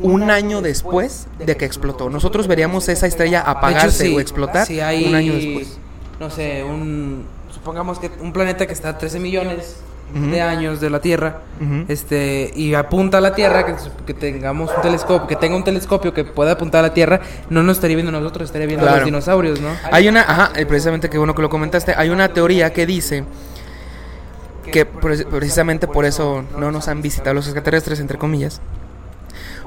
un 0.00 0.30
año 0.30 0.62
después 0.62 1.26
de 1.38 1.56
que 1.56 1.64
explotó. 1.64 2.10
Nosotros 2.10 2.46
veríamos 2.46 2.88
esa 2.88 3.06
estrella 3.06 3.40
apagarse 3.40 4.14
o 4.14 4.20
explotar 4.20 4.66
un 4.68 5.14
año 5.14 5.34
después 5.34 5.78
no 6.20 6.30
sé, 6.30 6.64
un 6.64 7.24
supongamos 7.52 7.98
que 7.98 8.10
un 8.20 8.32
planeta 8.32 8.66
que 8.66 8.72
está 8.72 8.90
a 8.90 8.98
13 8.98 9.20
millones 9.20 9.76
De 10.14 10.40
años 10.40 10.80
de 10.80 10.88
la 10.90 11.00
Tierra, 11.00 11.42
este, 11.88 12.50
y 12.56 12.72
apunta 12.74 13.18
a 13.18 13.20
la 13.20 13.34
Tierra, 13.34 13.66
que, 13.66 13.74
que 14.06 14.14
tengamos 14.14 14.70
un 14.74 14.80
telescopio, 14.82 15.26
que 15.28 15.36
tenga 15.36 15.54
un 15.56 15.64
telescopio 15.64 16.14
que 16.14 16.24
pueda 16.24 16.52
apuntar 16.52 16.80
a 16.80 16.88
la 16.88 16.94
Tierra, 16.94 17.20
no 17.50 17.62
nos 17.62 17.76
estaría 17.76 17.94
viendo 17.96 18.10
nosotros, 18.12 18.46
estaría 18.48 18.66
viendo 18.66 18.86
a 18.86 18.90
los 18.96 19.04
dinosaurios, 19.04 19.60
¿no? 19.60 19.68
Hay 19.92 20.08
una, 20.08 20.22
ajá, 20.22 20.52
eh, 20.56 20.64
precisamente 20.66 21.10
que 21.10 21.18
bueno 21.18 21.34
que 21.34 21.42
lo 21.42 21.50
comentaste, 21.50 21.92
hay 21.96 22.08
una 22.08 22.28
teoría 22.32 22.72
que 22.72 22.86
dice 22.86 23.24
que 24.72 24.84
pre- 24.86 25.24
precisamente 25.26 25.86
por 25.88 26.04
eso 26.04 26.44
no 26.58 26.70
nos 26.70 26.88
han 26.88 27.02
visitado 27.02 27.34
los 27.34 27.46
extraterrestres, 27.46 28.00
entre 28.00 28.18
comillas. 28.18 28.60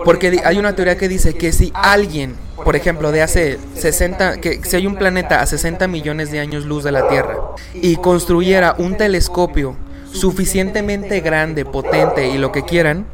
Porque 0.04 0.42
hay 0.44 0.58
una 0.58 0.74
teoría 0.76 0.98
que 0.98 1.08
dice 1.08 1.36
que 1.36 1.52
si 1.52 1.72
alguien, 1.76 2.36
por 2.64 2.76
ejemplo, 2.76 3.12
de 3.12 3.22
hace 3.22 3.60
60, 3.76 4.42
que 4.42 4.60
si 4.64 4.76
hay 4.76 4.88
un 4.88 4.96
planeta 4.96 5.42
a 5.42 5.46
60 5.46 5.88
millones 5.88 6.32
de 6.32 6.40
años 6.40 6.66
luz 6.66 6.84
de 6.84 6.92
la 6.92 7.08
Tierra 7.08 7.38
y 7.74 7.98
construyera 7.98 8.74
un 8.80 8.98
telescopio 8.98 9.76
suficientemente 10.12 11.20
grande, 11.22 11.65
potente 11.65 12.30
y 12.30 12.38
lo 12.38 12.51
que 12.51 12.63
quieran, 12.63 13.06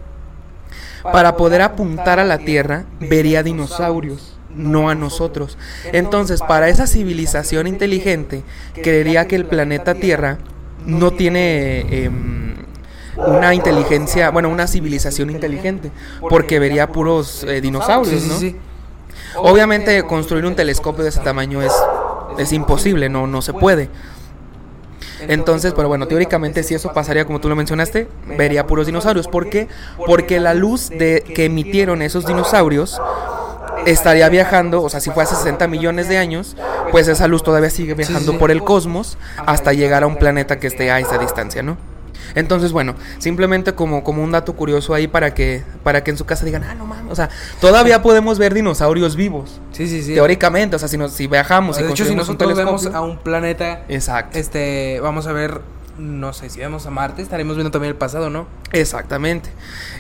para 1.04 1.38
poder 1.38 1.62
apuntar 1.62 2.20
a 2.20 2.26
la 2.26 2.40
Tierra, 2.40 2.86
vería 3.00 3.44
dinosaurios, 3.44 4.38
no 4.54 4.90
a 4.90 4.96
nosotros. 4.96 5.58
Entonces, 5.94 6.42
para 6.42 6.70
esa 6.70 6.88
civilización 6.88 7.68
inteligente, 7.68 8.44
creería 8.74 9.28
que 9.28 9.36
el 9.36 9.46
planeta 9.46 9.96
Tierra 9.96 10.38
no 10.86 11.12
tiene 11.12 12.04
em, 12.04 12.56
una 13.16 13.54
inteligencia, 13.54 14.30
bueno, 14.32 14.50
una 14.50 14.68
civilización 14.68 15.30
inteligente, 15.30 15.92
porque 16.30 16.60
vería 16.60 16.88
puros 16.92 17.44
eh, 17.48 17.62
dinosaurios, 17.62 18.22
Sí, 18.22 18.30
sí, 18.30 18.34
¿no? 18.34 18.40
sí. 18.40 18.56
Obviamente, 19.36 20.02
construir 20.04 20.46
un 20.46 20.56
telescopio 20.56 21.04
de 21.04 21.10
ese 21.10 21.20
tamaño 21.20 21.62
es, 21.62 21.74
es 22.38 22.52
imposible, 22.54 23.08
no, 23.10 23.28
no 23.28 23.42
se 23.42 23.54
puede. 23.54 23.90
Entonces, 25.22 25.74
pero 25.76 25.88
bueno, 25.88 26.08
teóricamente 26.08 26.64
si 26.64 26.76
eso 26.76 26.94
pasaría 26.94 27.26
como 27.26 27.40
tú 27.40 27.50
lo 27.50 27.56
mencionaste, 27.56 28.08
vería 28.38 28.68
puros 28.68 28.86
dinosaurios. 28.86 29.28
¿Por 29.28 29.50
qué? 29.50 29.68
Porque 30.06 30.40
la 30.40 30.54
luz 30.54 30.90
de, 30.90 31.24
que 31.36 31.46
emitieron 31.46 32.02
esos 32.02 32.26
dinosaurios 32.26 33.00
estaría 33.86 34.28
viajando, 34.30 34.82
o 34.82 34.90
sea, 34.90 35.00
si 35.00 35.12
fue 35.12 35.24
hace 35.24 35.36
60 35.36 35.68
millones 35.68 36.10
de 36.10 36.18
años, 36.18 36.56
pues 36.92 37.08
esa 37.08 37.28
luz 37.28 37.44
todavía 37.44 37.70
sigue 37.70 37.94
viajando 37.94 38.34
sí. 38.34 38.38
por 38.38 38.52
el 38.52 38.64
cosmos 38.64 39.18
hasta 39.46 39.74
llegar 39.74 40.04
a 40.04 40.08
un 40.08 40.18
planeta 40.18 40.60
que 40.60 40.68
esté 40.68 40.92
a 40.92 41.00
esa 41.00 41.18
distancia, 41.18 41.64
¿no? 41.64 41.78
Entonces, 42.36 42.72
bueno, 42.72 42.96
simplemente 43.20 43.74
como, 43.74 44.04
como 44.04 44.24
un 44.24 44.32
dato 44.32 44.54
curioso 44.54 44.94
ahí 44.94 45.08
para 45.08 45.34
que, 45.34 45.64
para 45.84 46.04
que 46.04 46.12
en 46.12 46.18
su 46.18 46.26
casa 46.26 46.46
digan, 46.46 46.64
ah, 46.64 46.76
no 46.76 46.86
mames, 46.86 47.12
o 47.12 47.16
sea, 47.16 47.30
todavía 47.60 48.02
podemos 48.02 48.40
ver 48.40 48.54
dinosaurios 48.54 49.16
vivos. 49.16 49.60
Sí, 49.72 49.88
sí, 49.88 50.02
sí. 50.02 50.14
Teóricamente, 50.14 50.76
o 50.76 50.80
sea, 50.80 50.88
si, 50.88 50.98
nos, 50.98 51.14
si 51.14 51.28
viajamos 51.28 51.80
y 51.80 51.84
de 51.84 51.90
hecho, 51.90 52.06
si 52.06 52.16
construimos 52.16 52.30
un 52.30 52.36
nosotros 52.36 52.58
vemos 52.58 52.86
a 52.88 53.02
un 53.02 53.18
planeta, 53.18 53.84
Exacto. 53.90 54.38
este, 54.38 55.00
vamos 55.02 55.28
a 55.28 55.34
ver, 55.34 55.62
no 55.98 56.34
sé, 56.34 56.50
si 56.50 56.60
vemos 56.60 56.86
a 56.86 56.90
Marte, 56.90 57.22
estaremos 57.22 57.56
viendo 57.56 57.72
también 57.72 57.92
el 57.92 57.98
pasado, 57.98 58.30
¿no? 58.30 58.48
Exactamente. 58.72 59.50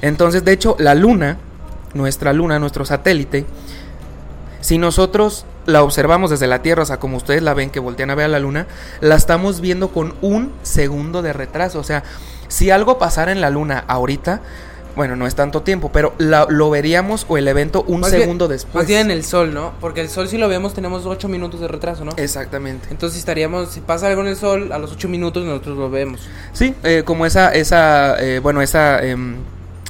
Entonces, 0.01 0.43
de 0.45 0.51
hecho, 0.51 0.75
la 0.79 0.95
luna, 0.95 1.37
nuestra 1.93 2.33
luna, 2.33 2.59
nuestro 2.59 2.85
satélite, 2.85 3.45
si 4.61 4.77
nosotros 4.77 5.45
la 5.67 5.83
observamos 5.83 6.31
desde 6.31 6.47
la 6.47 6.63
Tierra, 6.63 6.81
o 6.81 6.85
sea, 6.87 6.97
como 6.97 7.17
ustedes 7.17 7.43
la 7.43 7.53
ven 7.53 7.69
que 7.69 7.79
voltean 7.79 8.09
a 8.09 8.15
ver 8.15 8.25
a 8.25 8.29
la 8.29 8.39
luna, 8.39 8.65
la 9.01 9.13
estamos 9.15 9.61
viendo 9.61 9.89
con 9.89 10.15
un 10.21 10.51
segundo 10.63 11.21
de 11.21 11.33
retraso. 11.33 11.77
O 11.79 11.83
sea, 11.83 12.03
si 12.47 12.71
algo 12.71 12.97
pasara 12.97 13.31
en 13.31 13.41
la 13.41 13.49
luna 13.51 13.83
ahorita, 13.87 14.41
bueno, 14.95 15.15
no 15.15 15.27
es 15.27 15.35
tanto 15.35 15.61
tiempo, 15.61 15.91
pero 15.91 16.13
la- 16.17 16.47
lo 16.49 16.71
veríamos 16.71 17.27
o 17.29 17.37
el 17.37 17.47
evento 17.47 17.83
un 17.85 17.99
Más 17.99 18.09
bien- 18.09 18.23
segundo 18.23 18.47
después. 18.47 18.73
Más 18.73 18.87
bien 18.87 19.01
en 19.01 19.11
el 19.11 19.23
Sol, 19.23 19.53
¿no? 19.53 19.73
Porque 19.79 20.01
el 20.01 20.09
Sol 20.09 20.27
si 20.27 20.39
lo 20.39 20.47
vemos 20.49 20.73
tenemos 20.73 21.05
8 21.05 21.27
minutos 21.27 21.59
de 21.59 21.67
retraso, 21.67 22.03
¿no? 22.03 22.13
Exactamente. 22.17 22.87
Entonces 22.89 23.19
estaríamos, 23.19 23.69
si 23.69 23.79
pasa 23.81 24.07
algo 24.07 24.21
en 24.21 24.29
el 24.29 24.35
Sol, 24.37 24.71
a 24.71 24.79
los 24.79 24.91
8 24.93 25.07
minutos 25.07 25.45
nosotros 25.45 25.77
lo 25.77 25.91
vemos. 25.91 26.21
Sí, 26.51 26.73
eh, 26.83 27.03
como 27.05 27.27
esa, 27.27 27.53
esa, 27.53 28.15
eh, 28.19 28.39
bueno, 28.39 28.61
esa 28.63 29.03
em, 29.05 29.35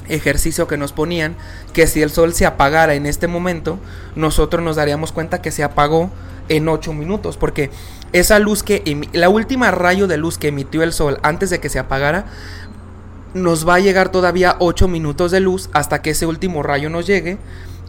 ejercicio 0.08 0.66
que 0.66 0.76
nos 0.76 0.92
ponían, 0.92 1.36
que 1.72 1.86
si 1.86 2.02
el 2.02 2.10
sol 2.10 2.34
se 2.34 2.46
apagara 2.46 2.94
en 2.94 3.06
este 3.06 3.26
momento, 3.26 3.78
nosotros 4.16 4.62
nos 4.62 4.76
daríamos 4.76 5.12
cuenta 5.12 5.42
que 5.42 5.50
se 5.50 5.62
apagó 5.62 6.10
en 6.48 6.68
8 6.68 6.92
minutos, 6.92 7.36
porque 7.36 7.70
esa 8.12 8.38
luz 8.38 8.62
que, 8.62 8.82
la 9.12 9.28
última 9.28 9.70
rayo 9.70 10.06
de 10.06 10.16
luz 10.16 10.38
que 10.38 10.48
emitió 10.48 10.82
el 10.82 10.92
sol 10.92 11.18
antes 11.22 11.50
de 11.50 11.60
que 11.60 11.68
se 11.68 11.78
apagara, 11.78 12.26
nos 13.34 13.68
va 13.68 13.74
a 13.74 13.80
llegar 13.80 14.10
todavía 14.10 14.56
8 14.58 14.88
minutos 14.88 15.30
de 15.30 15.40
luz 15.40 15.68
hasta 15.72 16.00
que 16.00 16.10
ese 16.10 16.26
último 16.26 16.62
rayo 16.62 16.88
nos 16.88 17.06
llegue 17.06 17.38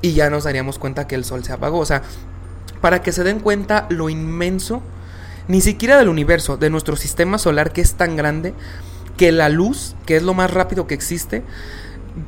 y 0.02 0.14
ya 0.14 0.30
nos 0.30 0.44
daríamos 0.44 0.80
cuenta 0.80 1.08
que 1.08 1.16
el 1.16 1.24
sol 1.24 1.44
se 1.44 1.54
apagó. 1.54 1.80
O 1.80 1.86
sea, 1.86 2.02
para 2.82 3.02
que 3.02 3.12
se 3.12 3.24
den 3.24 3.40
cuenta 3.40 3.88
lo 3.90 4.10
inmenso, 4.10 4.82
ni 5.48 5.62
siquiera 5.62 5.98
del 5.98 6.10
universo, 6.10 6.58
de 6.58 6.70
nuestro 6.70 6.96
sistema 6.96 7.38
solar 7.38 7.72
que 7.72 7.82
es 7.82 7.94
tan 7.94 8.16
grande, 8.16 8.54
que 9.18 9.32
la 9.32 9.50
luz, 9.50 9.96
que 10.06 10.16
es 10.16 10.24
lo 10.24 10.34
más 10.34 10.52
rápido 10.52 10.88
que 10.88 10.94
existe, 10.94 11.44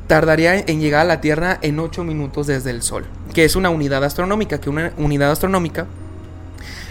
tardaría 0.06 0.56
en 0.58 0.80
llegar 0.80 1.02
a 1.02 1.04
la 1.04 1.20
Tierra 1.20 1.58
en 1.62 1.78
8 1.80 2.04
minutos 2.04 2.46
desde 2.46 2.70
el 2.70 2.82
Sol, 2.82 3.04
que 3.34 3.44
es 3.44 3.56
una 3.56 3.70
unidad 3.70 4.02
astronómica, 4.04 4.60
que 4.60 4.70
una 4.70 4.92
unidad 4.98 5.30
astronómica 5.30 5.86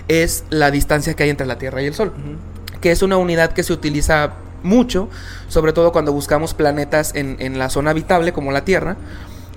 es 0.07 0.43
la 0.49 0.71
distancia 0.71 1.13
que 1.13 1.23
hay 1.23 1.29
entre 1.29 1.47
la 1.47 1.57
Tierra 1.57 1.81
y 1.81 1.85
el 1.87 1.93
Sol 1.93 2.11
que 2.81 2.91
es 2.91 3.03
una 3.03 3.17
unidad 3.17 3.51
que 3.53 3.61
se 3.61 3.73
utiliza 3.73 4.33
mucho, 4.63 5.07
sobre 5.49 5.71
todo 5.71 5.91
cuando 5.91 6.13
buscamos 6.13 6.55
planetas 6.55 7.13
en, 7.13 7.35
en 7.39 7.59
la 7.59 7.69
zona 7.69 7.91
habitable 7.91 8.33
como 8.33 8.51
la 8.51 8.65
Tierra, 8.65 8.95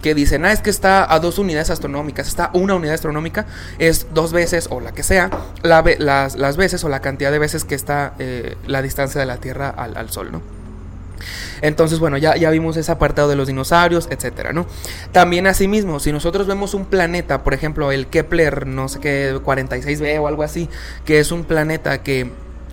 que 0.02 0.14
dicen, 0.14 0.44
ah, 0.44 0.52
es 0.52 0.60
que 0.60 0.68
está 0.68 1.10
a 1.10 1.18
dos 1.20 1.38
unidades 1.38 1.70
astronómicas, 1.70 2.28
está 2.28 2.50
una 2.52 2.74
unidad 2.74 2.92
astronómica, 2.92 3.46
es 3.78 4.08
dos 4.12 4.34
veces 4.34 4.68
o 4.70 4.80
la 4.80 4.92
que 4.92 5.02
sea, 5.02 5.30
la 5.62 5.80
ve- 5.80 5.96
las, 5.98 6.36
las 6.36 6.58
veces 6.58 6.84
o 6.84 6.90
la 6.90 7.00
cantidad 7.00 7.32
de 7.32 7.38
veces 7.38 7.64
que 7.64 7.74
está 7.74 8.12
eh, 8.18 8.56
la 8.66 8.82
distancia 8.82 9.18
de 9.18 9.26
la 9.26 9.38
Tierra 9.38 9.70
al, 9.70 9.96
al 9.96 10.10
Sol, 10.10 10.30
¿no? 10.30 10.42
Entonces, 11.62 11.98
bueno, 11.98 12.16
ya, 12.18 12.36
ya 12.36 12.50
vimos 12.50 12.76
ese 12.76 12.90
apartado 12.92 13.28
de 13.28 13.36
los 13.36 13.46
dinosaurios, 13.46 14.08
etcétera, 14.10 14.52
¿no? 14.52 14.66
También 15.12 15.46
asimismo, 15.46 16.00
si 16.00 16.12
nosotros 16.12 16.46
vemos 16.46 16.74
un 16.74 16.84
planeta, 16.86 17.42
por 17.44 17.54
ejemplo, 17.54 17.92
el 17.92 18.06
Kepler, 18.08 18.66
no 18.66 18.88
sé 18.88 19.00
qué, 19.00 19.34
46b 19.42 20.18
o 20.20 20.26
algo 20.28 20.42
así, 20.42 20.68
que 21.04 21.18
es 21.20 21.32
un 21.32 21.44
planeta 21.44 22.02
que 22.02 22.30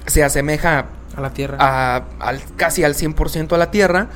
se 0.07 0.23
asemeja 0.23 0.85
A 1.15 1.21
la 1.21 1.31
Tierra. 1.33 1.57
a- 1.59 2.03
al, 2.19 2.41
casi 2.57 2.83
al 2.83 2.95
100% 2.95 3.53
a 3.53 3.57
la 3.57 3.71
Tierra, 3.71 4.07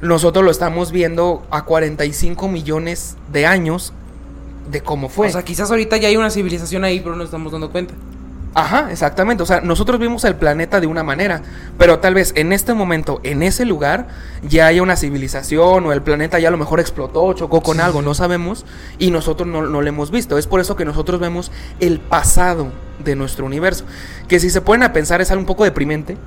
nosotros 0.00 0.44
lo 0.44 0.50
estamos 0.50 0.90
viendo 0.90 1.46
a 1.50 1.64
45 1.64 2.48
millones 2.48 3.16
de 3.32 3.46
años 3.46 3.92
de 4.70 4.80
cómo 4.80 5.08
fue. 5.08 5.28
O 5.28 5.30
sea, 5.30 5.44
quizás 5.44 5.70
ahorita 5.70 5.96
ya 5.96 6.08
hay 6.08 6.16
una 6.16 6.30
civilización 6.30 6.82
ahí, 6.84 7.00
pero 7.00 7.14
no 7.16 7.22
estamos 7.24 7.52
dando 7.52 7.70
cuenta. 7.70 7.94
Ajá, 8.54 8.90
exactamente. 8.90 9.42
O 9.42 9.46
sea, 9.46 9.62
nosotros 9.62 9.98
vimos 9.98 10.24
el 10.24 10.36
planeta 10.36 10.80
de 10.80 10.86
una 10.86 11.02
manera, 11.02 11.42
pero 11.78 12.00
tal 12.00 12.14
vez 12.14 12.32
en 12.36 12.52
este 12.52 12.74
momento, 12.74 13.20
en 13.22 13.42
ese 13.42 13.64
lugar, 13.64 14.08
ya 14.42 14.66
haya 14.66 14.82
una 14.82 14.96
civilización 14.96 15.86
o 15.86 15.92
el 15.92 16.02
planeta 16.02 16.38
ya 16.38 16.48
a 16.48 16.50
lo 16.50 16.58
mejor 16.58 16.78
explotó, 16.78 17.32
chocó 17.32 17.62
con 17.62 17.76
Sí, 17.76 17.82
algo, 17.82 18.02
no 18.02 18.12
sabemos, 18.14 18.66
y 18.98 19.10
nosotros 19.10 19.48
no, 19.48 19.62
no 19.62 19.80
lo 19.80 19.88
hemos 19.88 20.10
visto. 20.10 20.36
Es 20.36 20.46
por 20.46 20.60
eso 20.60 20.76
que 20.76 20.84
nosotros 20.84 21.18
vemos 21.18 21.50
el 21.80 21.98
pasado 22.00 22.72
de 23.02 23.16
nuestro 23.16 23.46
universo, 23.46 23.84
que 24.28 24.38
si 24.38 24.50
se 24.50 24.60
ponen 24.60 24.82
a 24.82 24.92
pensar 24.92 25.22
es 25.22 25.30
algo 25.30 25.40
un 25.40 25.46
poco 25.46 25.64
deprimente. 25.64 26.18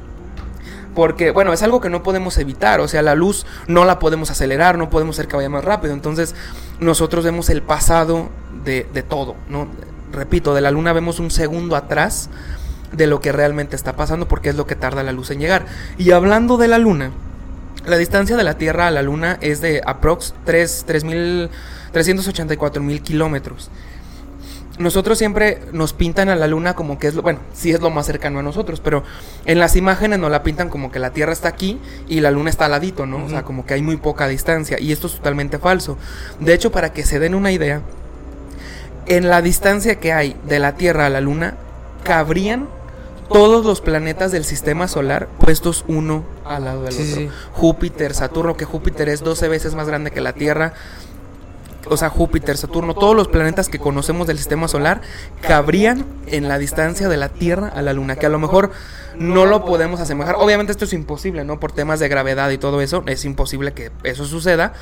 Porque, 0.95 1.31
bueno, 1.31 1.51
es 1.51 1.61
algo 1.61 1.81
que 1.81 1.89
no 1.89 2.03
podemos 2.03 2.37
evitar. 2.37 2.79
O 2.79 2.87
sea, 2.87 3.01
la 3.01 3.15
luz 3.15 3.45
no 3.67 3.83
la 3.83 3.99
podemos 3.99 4.31
acelerar, 4.31 4.77
no 4.77 4.89
podemos 4.89 5.17
hacer 5.17 5.27
que 5.27 5.35
vaya 5.35 5.49
más 5.49 5.65
rápido. 5.65 5.93
Entonces, 5.93 6.33
nosotros 6.79 7.25
vemos 7.25 7.49
el 7.49 7.61
pasado 7.61 8.29
de, 8.63 8.87
de 8.93 9.03
todo, 9.03 9.35
¿no? 9.49 9.67
Repito, 10.15 10.53
de 10.53 10.61
la 10.61 10.71
luna 10.71 10.93
vemos 10.93 11.19
un 11.19 11.31
segundo 11.31 11.75
atrás 11.75 12.29
de 12.91 13.07
lo 13.07 13.19
que 13.19 13.31
realmente 13.31 13.75
está 13.75 13.95
pasando 13.95 14.27
porque 14.27 14.49
es 14.49 14.55
lo 14.55 14.65
que 14.65 14.75
tarda 14.75 15.03
la 15.03 15.11
luz 15.11 15.29
en 15.31 15.39
llegar. 15.39 15.65
Y 15.97 16.11
hablando 16.11 16.57
de 16.57 16.67
la 16.67 16.77
luna, 16.77 17.11
la 17.85 17.97
distancia 17.97 18.37
de 18.37 18.43
la 18.43 18.57
Tierra 18.57 18.87
a 18.87 18.91
la 18.91 19.01
luna 19.01 19.37
es 19.41 19.61
de 19.61 19.81
aprox 19.85 20.33
3, 20.45 20.85
3.000 20.87 21.49
384 21.95 22.83
mil 22.83 23.01
kilómetros. 23.01 23.69
Nosotros 24.77 25.17
siempre 25.17 25.61
nos 25.71 25.93
pintan 25.93 26.27
a 26.27 26.35
la 26.35 26.47
luna 26.47 26.73
como 26.73 26.99
que 26.99 27.07
es 27.07 27.15
lo, 27.15 27.21
bueno, 27.21 27.39
sí 27.53 27.71
es 27.71 27.79
lo 27.79 27.89
más 27.89 28.05
cercano 28.05 28.39
a 28.39 28.43
nosotros, 28.43 28.81
pero 28.81 29.05
en 29.45 29.59
las 29.59 29.77
imágenes 29.77 30.19
nos 30.19 30.29
la 30.29 30.43
pintan 30.43 30.67
como 30.67 30.91
que 30.91 30.99
la 30.99 31.11
Tierra 31.11 31.31
está 31.31 31.47
aquí 31.47 31.79
y 32.09 32.19
la 32.19 32.31
luna 32.31 32.49
está 32.49 32.65
al 32.65 32.71
ladito, 32.71 33.05
¿no? 33.05 33.23
O 33.23 33.29
sea, 33.29 33.43
como 33.43 33.65
que 33.65 33.75
hay 33.75 33.81
muy 33.81 33.95
poca 33.95 34.27
distancia 34.27 34.77
y 34.77 34.91
esto 34.91 35.07
es 35.07 35.15
totalmente 35.15 35.57
falso. 35.57 35.97
De 36.41 36.53
hecho, 36.53 36.73
para 36.73 36.91
que 36.91 37.05
se 37.05 37.19
den 37.19 37.33
una 37.33 37.53
idea, 37.53 37.81
en 39.07 39.29
la 39.29 39.41
distancia 39.41 39.99
que 39.99 40.13
hay 40.13 40.35
de 40.45 40.59
la 40.59 40.75
Tierra 40.75 41.05
a 41.05 41.09
la 41.09 41.21
luna, 41.21 41.55
cabrían 42.03 42.67
todos 43.29 43.65
los 43.65 43.81
planetas 43.81 44.31
del 44.31 44.45
sistema 44.45 44.87
solar 44.87 45.27
puestos 45.39 45.83
uno 45.87 46.23
al 46.45 46.65
lado 46.65 46.83
del 46.83 46.93
Sí, 46.93 47.01
otro. 47.01 47.15
sí. 47.15 47.29
Júpiter, 47.53 48.13
Saturno, 48.13 48.55
que 48.55 48.65
Júpiter 48.65 49.09
es 49.09 49.21
12 49.21 49.47
veces 49.47 49.73
más 49.75 49.87
grande 49.87 50.11
que 50.11 50.21
la 50.21 50.33
Tierra. 50.33 50.73
O 51.87 51.97
sea, 51.97 52.09
Júpiter, 52.09 52.57
Saturno, 52.57 52.95
todos 52.95 53.15
los 53.15 53.27
planetas 53.27 53.69
que 53.69 53.77
conocemos 53.77 54.25
del 54.25 54.37
sistema 54.37 54.67
solar 54.67 55.01
cabrían 55.41 56.03
en 56.27 56.47
la 56.47 56.57
distancia 56.57 57.09
de 57.09 57.17
la 57.17 57.29
Tierra 57.29 57.67
a 57.67 57.81
la 57.83 57.93
Luna, 57.93 58.15
que 58.15 58.25
a 58.25 58.29
lo 58.29 58.39
mejor 58.39 58.71
no 59.17 59.45
lo 59.45 59.65
podemos 59.65 59.99
asemejar. 59.99 60.35
Obviamente 60.39 60.71
esto 60.71 60.85
es 60.85 60.93
imposible, 60.93 61.43
¿no? 61.45 61.59
Por 61.59 61.71
temas 61.71 61.99
de 61.99 62.07
gravedad 62.07 62.49
y 62.49 62.57
todo 62.57 62.81
eso, 62.81 63.03
es 63.05 63.23
imposible 63.23 63.73
que 63.73 63.91
eso 64.03 64.25
suceda. 64.25 64.73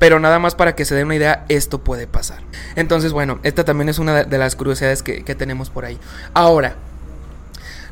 Pero 0.00 0.18
nada 0.18 0.40
más 0.40 0.56
para 0.56 0.74
que 0.74 0.84
se 0.84 0.96
den 0.96 1.06
una 1.06 1.14
idea, 1.14 1.44
esto 1.48 1.84
puede 1.84 2.08
pasar. 2.08 2.38
Entonces, 2.74 3.12
bueno, 3.12 3.38
esta 3.44 3.64
también 3.64 3.88
es 3.88 4.00
una 4.00 4.24
de- 4.24 4.38
las 4.38 4.56
curiosidades 4.56 5.04
que, 5.04 5.22
que 5.22 5.36
tenemos 5.36 5.70
por 5.70 5.84
ahí. 5.84 5.98
Ahora, 6.34 6.74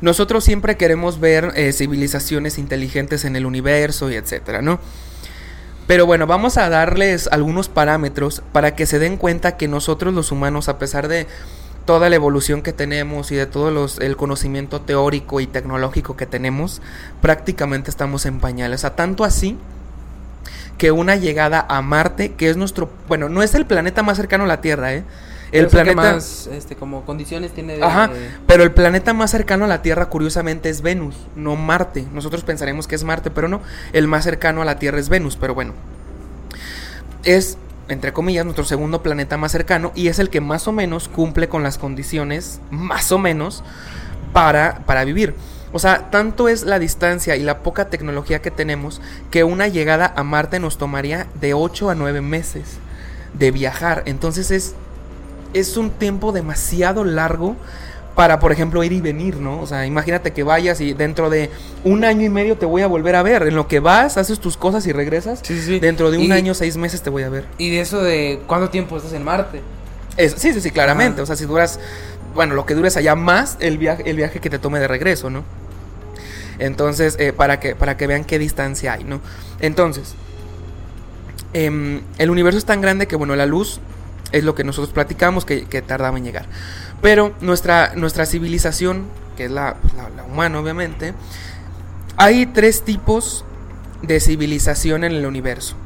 nosotros 0.00 0.42
siempre 0.42 0.76
queremos 0.76 1.20
ver 1.20 1.52
eh, 1.54 1.72
civilizaciones 1.72 2.58
inteligentes 2.58 3.24
en 3.24 3.36
el 3.36 3.46
universo 3.46 4.10
y 4.10 4.16
etcétera, 4.16 4.62
¿no? 4.62 4.80
Pero 5.86 6.06
bueno, 6.06 6.26
vamos 6.26 6.56
a 6.56 6.68
darles 6.68 7.28
algunos 7.30 7.68
parámetros 7.68 8.42
para 8.52 8.74
que 8.74 8.86
se 8.86 8.98
den 8.98 9.16
cuenta 9.16 9.56
que 9.56 9.68
nosotros 9.68 10.12
los 10.14 10.32
humanos, 10.32 10.68
a 10.68 10.78
pesar 10.78 11.08
de 11.08 11.26
toda 11.84 12.10
la 12.10 12.16
evolución 12.16 12.62
que 12.62 12.72
tenemos 12.74 13.32
y 13.32 13.36
de 13.36 13.46
todo 13.46 13.70
los, 13.70 13.98
el 13.98 14.16
conocimiento 14.16 14.80
teórico 14.82 15.40
y 15.40 15.46
tecnológico 15.46 16.16
que 16.16 16.26
tenemos, 16.26 16.80
prácticamente 17.22 17.90
estamos 17.90 18.26
en 18.26 18.40
pañales. 18.40 18.80
O 18.80 18.82
sea, 18.82 18.96
tanto 18.96 19.24
así 19.24 19.56
que 20.78 20.92
una 20.92 21.16
llegada 21.16 21.66
a 21.68 21.82
Marte, 21.82 22.32
que 22.32 22.48
es 22.48 22.56
nuestro, 22.56 22.88
bueno, 23.08 23.28
no 23.28 23.42
es 23.42 23.54
el 23.54 23.66
planeta 23.66 24.02
más 24.02 24.16
cercano 24.16 24.44
a 24.44 24.46
la 24.46 24.60
Tierra, 24.60 24.94
¿eh? 24.94 25.04
El 25.50 25.66
Pero 25.66 25.66
es 25.66 25.70
que 25.70 25.92
planeta... 25.94 26.14
más, 26.14 26.46
este, 26.52 26.76
como 26.76 27.04
condiciones 27.04 27.52
tiene. 27.52 27.82
Ajá, 27.82 28.10
pero 28.46 28.62
el 28.62 28.70
planeta 28.70 29.14
más 29.14 29.30
cercano 29.30 29.64
a 29.64 29.68
la 29.68 29.80
Tierra, 29.80 30.06
curiosamente, 30.06 30.68
es 30.68 30.82
Venus, 30.82 31.16
no 31.36 31.56
Marte. 31.56 32.06
Nosotros 32.12 32.44
pensaremos 32.44 32.86
que 32.86 32.94
es 32.94 33.02
Marte, 33.02 33.30
pero 33.30 33.48
no. 33.48 33.62
El 33.92 34.08
más 34.08 34.24
cercano 34.24 34.60
a 34.60 34.64
la 34.66 34.78
Tierra 34.78 35.00
es 35.00 35.08
Venus, 35.08 35.36
pero 35.36 35.54
bueno. 35.54 35.72
Es, 37.24 37.56
entre 37.88 38.12
comillas, 38.12 38.44
nuestro 38.44 38.64
segundo 38.64 39.02
planeta 39.02 39.38
más 39.38 39.52
cercano 39.52 39.90
y 39.94 40.08
es 40.08 40.18
el 40.18 40.28
que 40.28 40.42
más 40.42 40.68
o 40.68 40.72
menos 40.72 41.08
cumple 41.08 41.48
con 41.48 41.62
las 41.62 41.78
condiciones, 41.78 42.60
más 42.70 43.10
o 43.10 43.18
menos, 43.18 43.64
para, 44.34 44.80
para 44.84 45.04
vivir. 45.04 45.34
O 45.72 45.78
sea, 45.78 46.10
tanto 46.10 46.48
es 46.48 46.62
la 46.64 46.78
distancia 46.78 47.36
y 47.36 47.42
la 47.42 47.58
poca 47.58 47.90
tecnología 47.90 48.40
que 48.40 48.50
tenemos 48.50 49.00
que 49.30 49.44
una 49.44 49.68
llegada 49.68 50.12
a 50.16 50.22
Marte 50.24 50.58
nos 50.60 50.78
tomaría 50.78 51.26
de 51.40 51.52
8 51.54 51.90
a 51.90 51.94
9 51.94 52.20
meses 52.22 52.78
de 53.34 53.50
viajar. 53.50 54.02
Entonces 54.06 54.50
es 54.50 54.74
es 55.54 55.76
un 55.78 55.90
tiempo 55.90 56.32
demasiado 56.32 57.04
largo 57.04 57.56
para, 58.14 58.38
por 58.40 58.52
ejemplo, 58.52 58.82
ir 58.84 58.92
y 58.92 59.00
venir, 59.00 59.36
¿no? 59.36 59.60
O 59.60 59.66
sea, 59.66 59.86
imagínate 59.86 60.32
que 60.32 60.42
vayas 60.42 60.80
y 60.80 60.92
dentro 60.92 61.30
de 61.30 61.50
un 61.84 62.04
año 62.04 62.24
y 62.26 62.28
medio 62.28 62.56
te 62.58 62.66
voy 62.66 62.82
a 62.82 62.86
volver 62.86 63.14
a 63.16 63.22
ver. 63.22 63.42
En 63.44 63.54
lo 63.54 63.66
que 63.68 63.80
vas, 63.80 64.16
haces 64.18 64.40
tus 64.40 64.56
cosas 64.56 64.86
y 64.86 64.92
regresas. 64.92 65.40
Sí, 65.42 65.58
sí. 65.60 65.78
Dentro 65.80 66.10
de 66.10 66.18
un 66.18 66.24
Y- 66.24 66.32
año, 66.32 66.52
seis 66.52 66.76
meses 66.76 67.00
te 67.00 67.08
voy 67.10 67.22
a 67.22 67.28
ver. 67.30 67.44
Y 67.58 67.70
de 67.70 67.80
eso 67.80 68.02
de 68.02 68.42
cuánto 68.46 68.68
tiempo 68.70 68.96
estás 68.96 69.12
en 69.14 69.22
Marte. 69.24 69.62
Es- 70.16 70.32
sí, 70.36 70.52
sí, 70.52 70.60
sí, 70.60 70.70
claramente. 70.70 71.14
Ajá. 71.20 71.22
O 71.22 71.26
sea, 71.26 71.36
si 71.36 71.44
duras, 71.46 71.78
bueno, 72.34 72.54
lo 72.54 72.66
que 72.66 72.74
dures 72.74 72.96
allá 72.96 73.14
más 73.14 73.56
el 73.60 73.78
viaje, 73.78 74.08
el 74.08 74.16
viaje 74.16 74.40
que 74.40 74.50
te 74.50 74.58
tome 74.58 74.78
de 74.78 74.88
regreso, 74.88 75.30
¿no? 75.30 75.44
Entonces, 76.58 77.16
eh, 77.18 77.32
para, 77.32 77.60
que, 77.60 77.74
para 77.76 77.96
que 77.96 78.06
vean 78.06 78.24
qué 78.24 78.38
distancia 78.38 78.94
hay, 78.94 79.04
¿no? 79.04 79.20
Entonces, 79.60 80.14
em, 81.52 82.00
el 82.18 82.30
universo 82.30 82.58
es 82.58 82.64
tan 82.64 82.80
grande 82.80 83.06
que, 83.06 83.16
bueno, 83.16 83.36
la 83.36 83.46
luz 83.46 83.80
es 84.32 84.44
lo 84.44 84.54
que 84.54 84.64
nosotros 84.64 84.92
platicamos 84.92 85.44
que, 85.44 85.62
tardaba 85.86 86.18
en 86.18 86.24
llegar. 86.24 86.46
Pero 87.00 87.32
nuestra, 87.40 87.92
nuestra 87.94 88.26
civilización, 88.26 89.06
que 89.36 89.46
es 89.46 89.50
la, 89.50 89.76
pues, 89.80 89.94
la- 89.94 90.10
la 90.10 90.24
humana, 90.24 90.58
obviamente, 90.60 91.14
hay 92.16 92.46
tres 92.46 92.82
tipos 92.82 93.44
de 94.02 94.20
civilización 94.20 95.04
en 95.04 95.12
el 95.12 95.24
universo. 95.26 95.76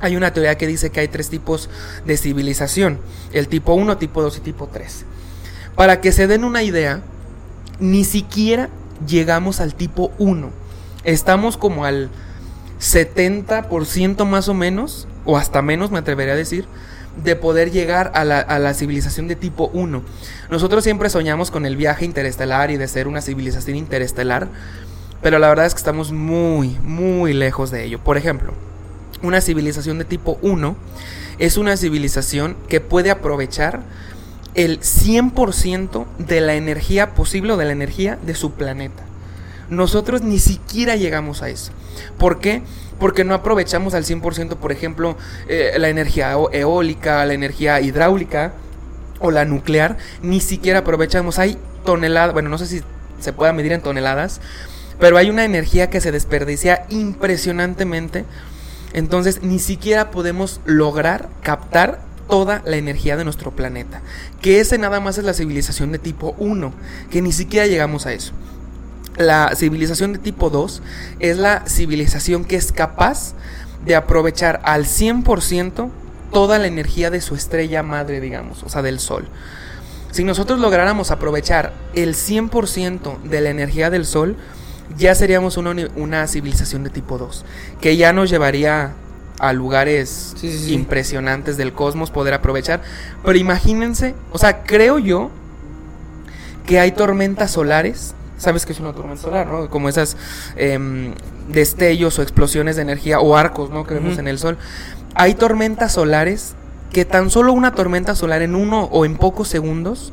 Hay 0.00 0.16
una 0.16 0.32
teoría 0.32 0.56
que 0.56 0.66
dice 0.66 0.90
que 0.90 1.00
hay 1.00 1.08
tres 1.08 1.28
tipos 1.28 1.68
de 2.06 2.16
civilización. 2.16 2.98
El 3.32 3.48
tipo 3.48 3.74
1, 3.74 3.98
tipo 3.98 4.22
2 4.22 4.38
y 4.38 4.40
tipo 4.40 4.66
3. 4.66 5.04
Para 5.80 6.02
que 6.02 6.12
se 6.12 6.26
den 6.26 6.44
una 6.44 6.62
idea, 6.62 7.00
ni 7.78 8.04
siquiera 8.04 8.68
llegamos 9.06 9.60
al 9.60 9.74
tipo 9.74 10.12
1. 10.18 10.50
Estamos 11.04 11.56
como 11.56 11.86
al 11.86 12.10
70% 12.78 14.26
más 14.26 14.48
o 14.48 14.52
menos, 14.52 15.08
o 15.24 15.38
hasta 15.38 15.62
menos 15.62 15.90
me 15.90 15.98
atrevería 15.98 16.34
a 16.34 16.36
decir, 16.36 16.66
de 17.24 17.34
poder 17.34 17.70
llegar 17.70 18.12
a 18.14 18.26
la, 18.26 18.74
civilización 18.74 19.26
de 19.26 19.36
tipo 19.36 19.70
1. 19.72 20.02
Nosotros 20.50 20.84
siempre 20.84 21.08
soñamos 21.08 21.50
con 21.50 21.64
el 21.64 21.76
viaje 21.76 22.04
interestelar 22.04 22.70
y 22.70 22.76
de 22.76 22.86
ser 22.86 23.08
una 23.08 23.22
civilización 23.22 23.78
interestelar, 23.78 24.48
pero 25.22 25.38
la 25.38 25.48
verdad 25.48 25.64
es 25.64 25.72
que 25.72 25.78
estamos 25.78 26.12
muy, 26.12 26.76
muy 26.82 27.32
lejos 27.32 27.70
de 27.70 27.84
ello. 27.84 28.00
Por 28.00 28.18
ejemplo, 28.18 28.52
una 29.22 29.40
civilización 29.40 29.96
de 29.96 30.04
tipo 30.04 30.38
1 30.42 30.76
es 31.38 31.56
una 31.56 31.78
civilización 31.78 32.54
que 32.68 32.82
puede 32.82 33.10
aprovechar 33.10 33.80
el 34.54 34.80
100% 34.80 36.06
de 36.18 36.40
la 36.40 36.54
energía 36.54 37.14
posible 37.14 37.52
o 37.52 37.56
de 37.56 37.64
la 37.66 37.72
energía 37.72 38.18
de 38.24 38.34
su 38.34 38.52
planeta. 38.52 39.04
Nosotros 39.68 40.22
ni 40.22 40.38
siquiera 40.38 40.96
llegamos 40.96 41.42
a 41.42 41.48
eso. 41.48 41.72
¿Por 42.18 42.40
qué? 42.40 42.62
Porque 42.98 43.24
no 43.24 43.34
aprovechamos 43.34 43.94
al 43.94 44.04
100%, 44.04 44.56
por 44.56 44.72
ejemplo, 44.72 45.16
eh, 45.48 45.72
la 45.78 45.88
energía 45.88 46.36
eólica, 46.52 47.24
la 47.24 47.34
energía 47.34 47.80
hidráulica 47.80 48.52
o 49.20 49.30
la 49.30 49.44
nuclear. 49.44 49.96
Ni 50.22 50.40
siquiera 50.40 50.80
aprovechamos. 50.80 51.38
Hay 51.38 51.56
toneladas, 51.84 52.32
bueno, 52.32 52.48
no 52.48 52.58
sé 52.58 52.66
si 52.66 52.82
se 53.20 53.32
pueda 53.32 53.52
medir 53.52 53.72
en 53.72 53.80
toneladas, 53.80 54.40
pero 54.98 55.16
hay 55.16 55.30
una 55.30 55.44
energía 55.44 55.88
que 55.88 56.00
se 56.00 56.10
desperdicia 56.10 56.84
impresionantemente. 56.88 58.24
Entonces 58.92 59.42
ni 59.42 59.60
siquiera 59.60 60.10
podemos 60.10 60.60
lograr 60.64 61.28
captar 61.42 62.00
toda 62.30 62.62
la 62.64 62.76
energía 62.76 63.16
de 63.16 63.24
nuestro 63.24 63.50
planeta. 63.50 64.00
Que 64.40 64.60
ese 64.60 64.78
nada 64.78 65.00
más 65.00 65.18
es 65.18 65.24
la 65.24 65.34
civilización 65.34 65.92
de 65.92 65.98
tipo 65.98 66.34
1, 66.38 66.72
que 67.10 67.20
ni 67.20 67.32
siquiera 67.32 67.66
llegamos 67.66 68.06
a 68.06 68.12
eso. 68.12 68.32
La 69.18 69.54
civilización 69.54 70.14
de 70.14 70.18
tipo 70.18 70.48
2 70.48 70.82
es 71.18 71.36
la 71.36 71.64
civilización 71.66 72.44
que 72.44 72.56
es 72.56 72.72
capaz 72.72 73.34
de 73.84 73.96
aprovechar 73.96 74.60
al 74.64 74.84
100% 74.84 75.90
toda 76.32 76.58
la 76.58 76.66
energía 76.66 77.10
de 77.10 77.20
su 77.20 77.34
estrella 77.34 77.82
madre, 77.82 78.20
digamos, 78.20 78.62
o 78.62 78.68
sea, 78.68 78.82
del 78.82 79.00
Sol. 79.00 79.28
Si 80.12 80.24
nosotros 80.24 80.58
lográramos 80.58 81.10
aprovechar 81.10 81.72
el 81.94 82.14
100% 82.14 83.22
de 83.22 83.40
la 83.40 83.50
energía 83.50 83.90
del 83.90 84.06
Sol, 84.06 84.36
ya 84.96 85.14
seríamos 85.14 85.56
una, 85.56 85.74
una 85.96 86.26
civilización 86.26 86.84
de 86.84 86.90
tipo 86.90 87.18
2, 87.18 87.44
que 87.80 87.96
ya 87.96 88.12
nos 88.12 88.30
llevaría 88.30 88.94
a 89.40 89.52
lugares 89.52 90.34
Sí, 90.36 90.52
sí, 90.52 90.58
sí. 90.66 90.74
impresionantes 90.74 91.56
del 91.56 91.72
cosmos 91.72 92.10
poder 92.10 92.34
aprovechar. 92.34 92.82
Pero 93.24 93.38
imagínense, 93.38 94.14
o 94.32 94.38
sea, 94.38 94.62
creo 94.62 94.98
yo 94.98 95.30
que 96.66 96.78
hay 96.78 96.92
tormentas 96.92 97.50
solares. 97.50 98.14
¿Sabes 98.36 98.64
qué 98.64 98.72
es 98.72 98.80
una 98.80 98.92
tormenta 98.92 99.22
solar, 99.22 99.46
no? 99.46 99.68
Como 99.68 99.88
esas 99.88 100.16
em, 100.56 101.14
destellos 101.48 102.18
o 102.18 102.22
explosiones 102.22 102.76
de 102.76 102.82
energía 102.82 103.20
o 103.20 103.36
arcos, 103.36 103.70
¿no? 103.70 103.86
Que 103.86 103.94
vemos 103.94 104.18
en 104.18 104.28
el 104.28 104.38
sol. 104.38 104.56
Hay 105.14 105.34
tormentas 105.34 105.92
solares 105.92 106.54
que 106.92 107.04
tan 107.04 107.30
solo 107.30 107.52
una 107.52 107.74
tormenta 107.74 108.14
solar 108.14 108.42
en 108.42 108.54
uno 108.54 108.84
o 108.84 109.04
en 109.04 109.16
pocos 109.16 109.48
segundos 109.48 110.12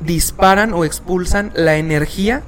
disparan 0.00 0.72
o 0.74 0.84
expulsan 0.84 1.52
la 1.54 1.76
energía 1.76 2.42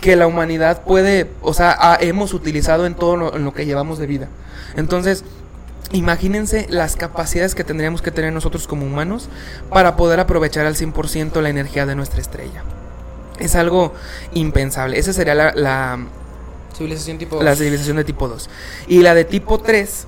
que 0.00 0.16
la 0.16 0.26
humanidad 0.26 0.82
puede, 0.82 1.30
o 1.42 1.54
sea, 1.54 1.76
ha- 1.78 1.96
hemos 2.00 2.34
utilizado 2.34 2.86
en 2.86 2.94
todo 2.94 3.16
lo, 3.16 3.34
en 3.36 3.44
lo 3.44 3.52
que 3.54 3.66
llevamos 3.66 3.98
de 3.98 4.06
vida. 4.06 4.28
Entonces, 4.76 5.24
imagínense 5.92 6.66
las 6.68 6.96
capacidades 6.96 7.54
que 7.54 7.64
tendríamos 7.64 8.02
que 8.02 8.10
tener 8.10 8.32
nosotros 8.32 8.66
como 8.66 8.84
humanos 8.86 9.28
para 9.70 9.96
poder 9.96 10.20
aprovechar 10.20 10.66
al 10.66 10.74
100% 10.76 11.40
la 11.40 11.48
energía 11.48 11.86
de 11.86 11.94
nuestra 11.94 12.20
estrella. 12.20 12.62
Es 13.38 13.54
algo 13.54 13.94
impensable. 14.34 14.98
Esa 14.98 15.12
sería 15.12 15.34
la, 15.34 15.52
la, 15.54 15.98
Civilización 16.76 17.18
tipo. 17.18 17.42
la 17.42 17.54
civilización 17.56 17.96
de 17.96 18.04
tipo 18.04 18.28
2. 18.28 18.50
Y 18.88 19.00
la 19.02 19.14
de 19.14 19.24
tipo 19.24 19.58
3 19.60 20.06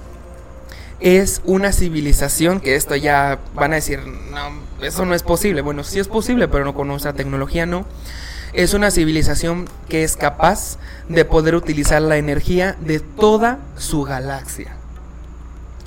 es 1.00 1.40
una 1.44 1.72
civilización 1.72 2.60
que 2.60 2.74
esto 2.74 2.96
ya 2.96 3.38
van 3.54 3.72
a 3.72 3.76
decir, 3.76 4.00
no, 4.04 4.84
eso 4.84 5.04
no 5.06 5.14
es 5.14 5.22
posible. 5.22 5.60
Bueno, 5.62 5.84
sí 5.84 5.98
es 6.00 6.08
posible, 6.08 6.48
pero 6.48 6.64
no 6.64 6.74
con 6.74 6.88
nuestra 6.88 7.12
tecnología 7.12 7.66
no. 7.66 7.86
Es 8.52 8.74
una 8.74 8.90
civilización 8.90 9.68
que 9.88 10.04
es 10.04 10.16
capaz 10.16 10.78
de 11.08 11.24
poder 11.24 11.54
utilizar 11.54 12.02
la 12.02 12.16
energía 12.16 12.76
de 12.80 13.00
toda 13.00 13.58
su 13.76 14.02
galaxia. 14.02 14.74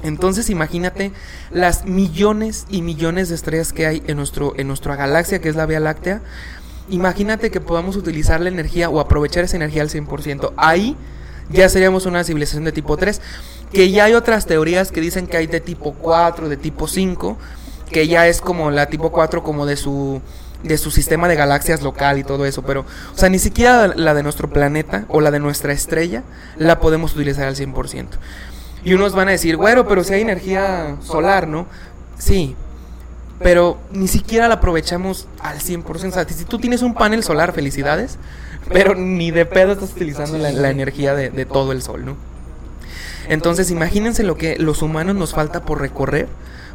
Entonces 0.03 0.49
imagínate 0.49 1.11
las 1.51 1.85
millones 1.85 2.65
y 2.69 2.81
millones 2.81 3.29
de 3.29 3.35
estrellas 3.35 3.73
que 3.73 3.85
hay 3.85 4.03
en, 4.07 4.17
nuestro, 4.17 4.53
en 4.57 4.67
nuestra 4.67 4.95
galaxia, 4.95 5.39
que 5.39 5.49
es 5.49 5.55
la 5.55 5.65
Vía 5.65 5.79
Láctea. 5.79 6.21
Imagínate 6.89 7.51
que 7.51 7.61
podamos 7.61 7.95
utilizar 7.95 8.41
la 8.41 8.49
energía 8.49 8.89
o 8.89 8.99
aprovechar 8.99 9.43
esa 9.43 9.57
energía 9.57 9.83
al 9.83 9.89
100%. 9.89 10.53
Ahí 10.57 10.95
ya 11.49 11.69
seríamos 11.69 12.05
una 12.05 12.23
civilización 12.23 12.63
de 12.63 12.71
tipo 12.71 12.97
3. 12.97 13.21
Que 13.71 13.91
ya 13.91 14.05
hay 14.05 14.13
otras 14.13 14.45
teorías 14.45 14.91
que 14.91 15.01
dicen 15.01 15.27
que 15.27 15.37
hay 15.37 15.47
de 15.47 15.61
tipo 15.61 15.93
4, 15.93 16.49
de 16.49 16.57
tipo 16.57 16.87
5, 16.87 17.37
que 17.91 18.07
ya 18.07 18.27
es 18.27 18.41
como 18.41 18.71
la 18.71 18.87
tipo 18.87 19.11
4 19.11 19.43
como 19.43 19.65
de 19.65 19.77
su 19.77 20.21
de 20.63 20.77
su 20.77 20.91
sistema 20.91 21.27
de 21.27 21.35
galaxias 21.35 21.81
local 21.81 22.17
y 22.19 22.23
todo 22.23 22.45
eso, 22.45 22.61
pero 22.63 22.81
o 22.81 23.17
sea, 23.17 23.29
ni 23.29 23.39
siquiera 23.39 23.87
la 23.87 24.13
de 24.13 24.23
nuestro 24.23 24.49
planeta 24.49 25.05
o 25.07 25.21
la 25.21 25.31
de 25.31 25.39
nuestra 25.39 25.73
estrella 25.73 26.23
la 26.57 26.79
podemos 26.79 27.13
utilizar 27.13 27.47
al 27.47 27.55
100%. 27.55 28.07
Y 28.83 28.93
unos 28.93 29.13
van 29.13 29.27
a 29.27 29.31
decir, 29.31 29.57
"Bueno, 29.57 29.87
pero 29.87 30.03
si 30.03 30.13
hay 30.13 30.21
energía 30.21 30.97
solar, 31.01 31.47
¿no?" 31.47 31.67
Sí, 32.17 32.55
pero 33.39 33.79
ni 33.91 34.07
siquiera 34.07 34.47
la 34.47 34.55
aprovechamos 34.55 35.27
al 35.39 35.59
100%. 35.59 36.17
O 36.19 36.23
sea, 36.23 36.27
si 36.27 36.45
tú 36.45 36.59
tienes 36.59 36.81
un 36.81 36.93
panel 36.93 37.23
solar, 37.23 37.53
felicidades, 37.53 38.17
pero 38.71 38.95
ni 38.95 39.31
de 39.31 39.45
pedo 39.45 39.73
estás 39.73 39.91
utilizando 39.91 40.37
la, 40.37 40.69
energía 40.69 41.15
de, 41.15 41.29
de 41.29 41.45
todo 41.45 41.71
el 41.71 41.81
sol, 41.81 42.05
¿no? 42.05 42.15
Entonces, 43.27 43.71
imagínense 43.71 44.23
lo 44.23 44.35
que 44.35 44.57
los 44.57 44.81
humanos 44.81 45.15
nos 45.15 45.33
falta 45.33 45.61
por 45.63 45.79
recorrer 45.79 46.27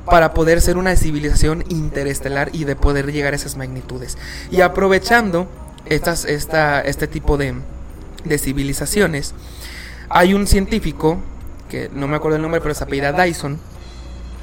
para 0.07 0.33
poder 0.33 0.61
ser 0.61 0.77
una 0.77 0.97
civilización 0.97 1.65
interestelar 1.69 2.51
y 2.53 2.65
de 2.65 2.77
poder 2.77 3.13
llegar 3.13 3.33
a 3.33 3.37
esas 3.37 3.57
magnitudes. 3.57 4.17
Y 4.51 4.61
aprovechando 4.61 5.49
estas, 5.85 6.25
esta, 6.25 6.81
este 6.81 7.07
tipo 7.07 7.37
de, 7.37 7.55
de 8.25 8.39
civilizaciones, 8.39 9.35
hay 10.09 10.35
un 10.35 10.47
científico, 10.47 11.19
que 11.69 11.91
no 11.93 12.07
me 12.09 12.17
acuerdo 12.17 12.37
el 12.37 12.43
nombre, 12.43 12.61
pero 12.61 12.75
se 12.75 12.85
apellida 12.85 13.13
Dyson, 13.13 13.59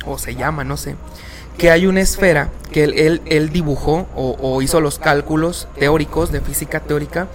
o 0.05 0.17
se 0.17 0.35
llama, 0.35 0.63
no 0.63 0.77
sé, 0.77 0.95
que 1.57 1.71
hay 1.71 1.85
una 1.85 2.01
esfera 2.01 2.49
que 2.71 2.83
él, 2.83 3.21
él, 3.25 3.49
dibujó 3.51 4.07
o, 4.15 4.61
hizo 4.61 4.81
los 4.81 4.99
cálculos 4.99 5.67
teóricos 5.77 6.31
de 6.31 6.41
física 6.41 6.79
teórica 6.79 7.27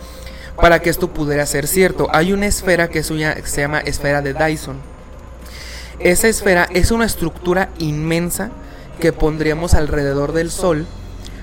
para 0.57 0.83
que 0.83 0.91
esto 0.91 1.09
pudiera 1.09 1.47
ser 1.47 1.67
cierto. 1.69 2.09
Hay 2.13 2.33
una 2.33 2.47
esfera 2.47 2.89
que, 2.89 2.99
es 2.99 3.11
una, 3.11 3.37
se 3.47 3.61
llama 3.61 3.79
esfera 3.81 4.21
de 4.21 4.35
Dyson. 4.35 4.77
Esa 6.01 6.29
esfera 6.29 6.69
es 6.73 6.91
una 6.91 7.05
estructura 7.05 7.71
inmensa 7.79 8.51
que 9.01 9.13
pondríamos 9.13 9.75
alrededor 9.75 10.33
del 10.33 10.51
Sol 10.51 10.87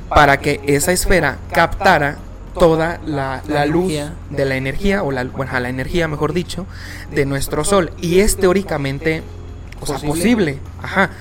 para 0.09 0.39
que 0.39 0.61
esa 0.65 0.91
esfera 0.91 1.37
captara 1.51 2.17
toda 2.53 2.99
la, 3.05 3.41
la 3.47 3.65
luz 3.65 3.91
de 4.29 4.45
la 4.45 4.55
energía, 4.55 5.03
o 5.03 5.11
la, 5.11 5.25
bueno, 5.25 5.59
la 5.59 5.69
energía, 5.69 6.07
mejor 6.07 6.33
dicho, 6.33 6.65
de 7.11 7.25
nuestro 7.25 7.63
Sol. 7.63 7.91
Y 8.01 8.19
es 8.19 8.37
teóricamente 8.37 9.23
o 9.81 9.85
sea, 9.85 9.97
Posible. 9.99 10.59
Ajá. 10.81 11.11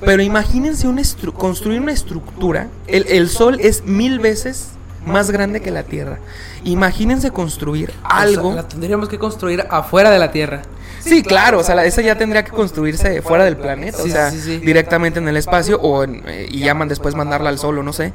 Pero 0.00 0.22
imagínense 0.22 0.86
una 0.86 1.02
construir 1.36 1.80
una 1.80 1.92
estructura. 1.92 2.68
El, 2.86 3.06
el 3.08 3.28
Sol 3.28 3.58
es 3.60 3.84
mil 3.84 4.18
veces 4.18 4.70
más 5.06 5.30
grande 5.30 5.60
que 5.60 5.70
la 5.70 5.82
Tierra. 5.82 6.18
Imagínense 6.64 7.30
construir 7.30 7.92
algo. 8.02 8.48
O 8.48 8.52
sea, 8.52 8.62
la 8.62 8.68
tendríamos 8.68 9.08
que 9.08 9.18
construir 9.18 9.64
afuera 9.70 10.10
de 10.10 10.18
la 10.18 10.30
Tierra. 10.30 10.62
Sí, 11.04 11.22
claro, 11.22 11.58
o 11.60 11.62
sea, 11.62 11.74
la- 11.74 11.84
esa 11.84 12.00
ya 12.02 12.16
tendría 12.16 12.44
que 12.44 12.50
construirse 12.50 13.22
fuera 13.22 13.44
del 13.44 13.56
planeta, 13.56 13.98
o 14.02 14.06
sea, 14.06 14.30
directamente 14.60 15.18
en 15.18 15.28
el 15.28 15.36
espacio 15.36 15.78
o 15.80 16.02
en- 16.04 16.22
eh, 16.26 16.46
y 16.50 16.60
llaman 16.60 16.88
después 16.88 17.14
mandarla 17.14 17.50
al 17.50 17.58
sol 17.58 17.78
o 17.78 17.82
no 17.82 17.92
sé. 17.92 18.12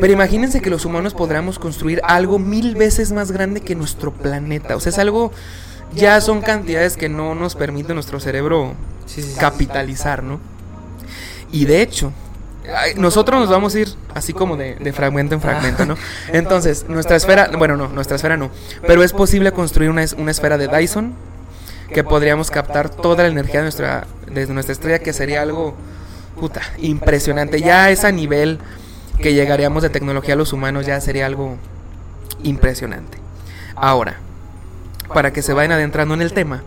Pero 0.00 0.12
imagínense 0.12 0.60
que 0.60 0.70
los 0.70 0.84
humanos 0.84 1.14
podríamos 1.14 1.58
construir 1.58 2.00
algo 2.04 2.38
mil 2.38 2.76
veces 2.76 3.10
más 3.12 3.32
grande 3.32 3.60
que 3.62 3.74
nuestro 3.74 4.12
planeta, 4.12 4.76
o 4.76 4.80
sea, 4.80 4.90
es 4.90 4.98
algo 4.98 5.32
ya 5.94 6.20
son 6.20 6.42
cantidades 6.42 6.96
que 6.96 7.08
no 7.08 7.34
nos 7.34 7.54
permite 7.54 7.94
nuestro 7.94 8.20
cerebro 8.20 8.74
capitalizar, 9.40 10.22
¿no? 10.22 10.38
Y 11.50 11.64
de 11.64 11.80
hecho, 11.80 12.12
nosotros 12.96 13.40
nos 13.40 13.48
vamos 13.48 13.74
a 13.74 13.78
ir 13.80 13.88
así 14.14 14.34
como 14.34 14.56
de, 14.58 14.74
de 14.74 14.92
fragmento 14.92 15.34
en 15.34 15.40
fragmento, 15.40 15.86
¿no? 15.86 15.96
Entonces, 16.32 16.84
nuestra 16.88 17.16
esfera, 17.16 17.50
bueno, 17.56 17.76
no, 17.78 17.88
nuestra 17.88 18.16
esfera 18.16 18.36
no, 18.36 18.50
pero 18.86 19.02
es 19.02 19.12
posible 19.14 19.50
construir 19.52 19.88
una, 19.90 20.04
una 20.18 20.30
esfera 20.30 20.58
de 20.58 20.68
Dyson 20.68 21.14
que 21.92 22.04
podríamos 22.04 22.50
captar 22.50 22.88
toda 22.88 23.22
la 23.24 23.30
energía 23.30 23.60
de 23.60 23.62
nuestra, 23.62 24.06
de 24.26 24.46
nuestra 24.48 24.72
estrella, 24.72 24.98
que 24.98 25.12
sería 25.12 25.42
algo, 25.42 25.74
puta, 26.38 26.62
impresionante. 26.78 27.60
Ya 27.60 27.84
a 27.84 27.90
ese 27.90 28.12
nivel 28.12 28.58
que 29.20 29.34
llegaríamos 29.34 29.82
de 29.82 29.90
tecnología 29.90 30.34
a 30.34 30.36
los 30.36 30.52
humanos, 30.52 30.86
ya 30.86 31.00
sería 31.00 31.26
algo 31.26 31.56
impresionante. 32.42 33.18
Ahora, 33.74 34.16
para 35.12 35.32
que 35.32 35.42
se 35.42 35.52
vayan 35.52 35.72
adentrando 35.72 36.14
en 36.14 36.22
el 36.22 36.32
tema, 36.32 36.62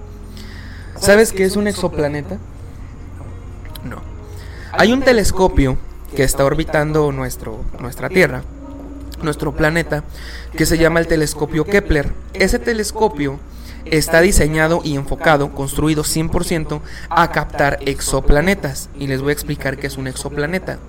¿sabes 0.99 1.31
qué 1.31 1.43
es 1.43 1.55
un 1.55 1.67
exoplaneta? 1.67 2.37
No. 3.83 4.01
Hay 4.71 4.91
un 4.91 5.01
telescopio 5.01 5.77
que 6.15 6.23
está 6.23 6.43
orbitando 6.43 7.11
nuestro, 7.11 7.63
nuestra 7.79 8.09
Tierra, 8.09 8.43
nuestro 9.21 9.53
planeta, 9.53 10.03
que 10.57 10.65
se 10.65 10.77
llama 10.77 10.99
el 10.99 11.07
telescopio 11.07 11.65
Kepler. 11.65 12.11
Ese 12.33 12.59
telescopio 12.59 13.39
está 13.85 14.21
diseñado 14.21 14.81
y 14.83 14.95
enfocado, 14.95 15.53
construido 15.53 16.03
100% 16.03 16.81
a 17.09 17.31
captar 17.31 17.79
exoplanetas. 17.85 18.89
Y 18.97 19.07
les 19.07 19.21
voy 19.21 19.29
a 19.29 19.33
explicar 19.33 19.77
qué 19.77 19.87
es 19.87 19.97
un 19.97 20.07
exoplaneta. 20.07 20.79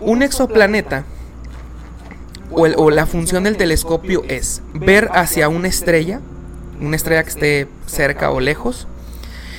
Un 0.00 0.22
exoplaneta 0.22 1.04
o, 2.50 2.90
la 2.90 3.06
función 3.06 3.44
del 3.44 3.56
telescopio 3.56 4.24
es 4.28 4.62
ver 4.74 5.08
hacia 5.12 5.48
una 5.48 5.68
estrella, 5.68 6.20
una 6.80 6.96
estrella 6.96 7.22
que 7.22 7.28
esté 7.28 7.68
cerca 7.86 8.30
o 8.30 8.40
lejos, 8.40 8.88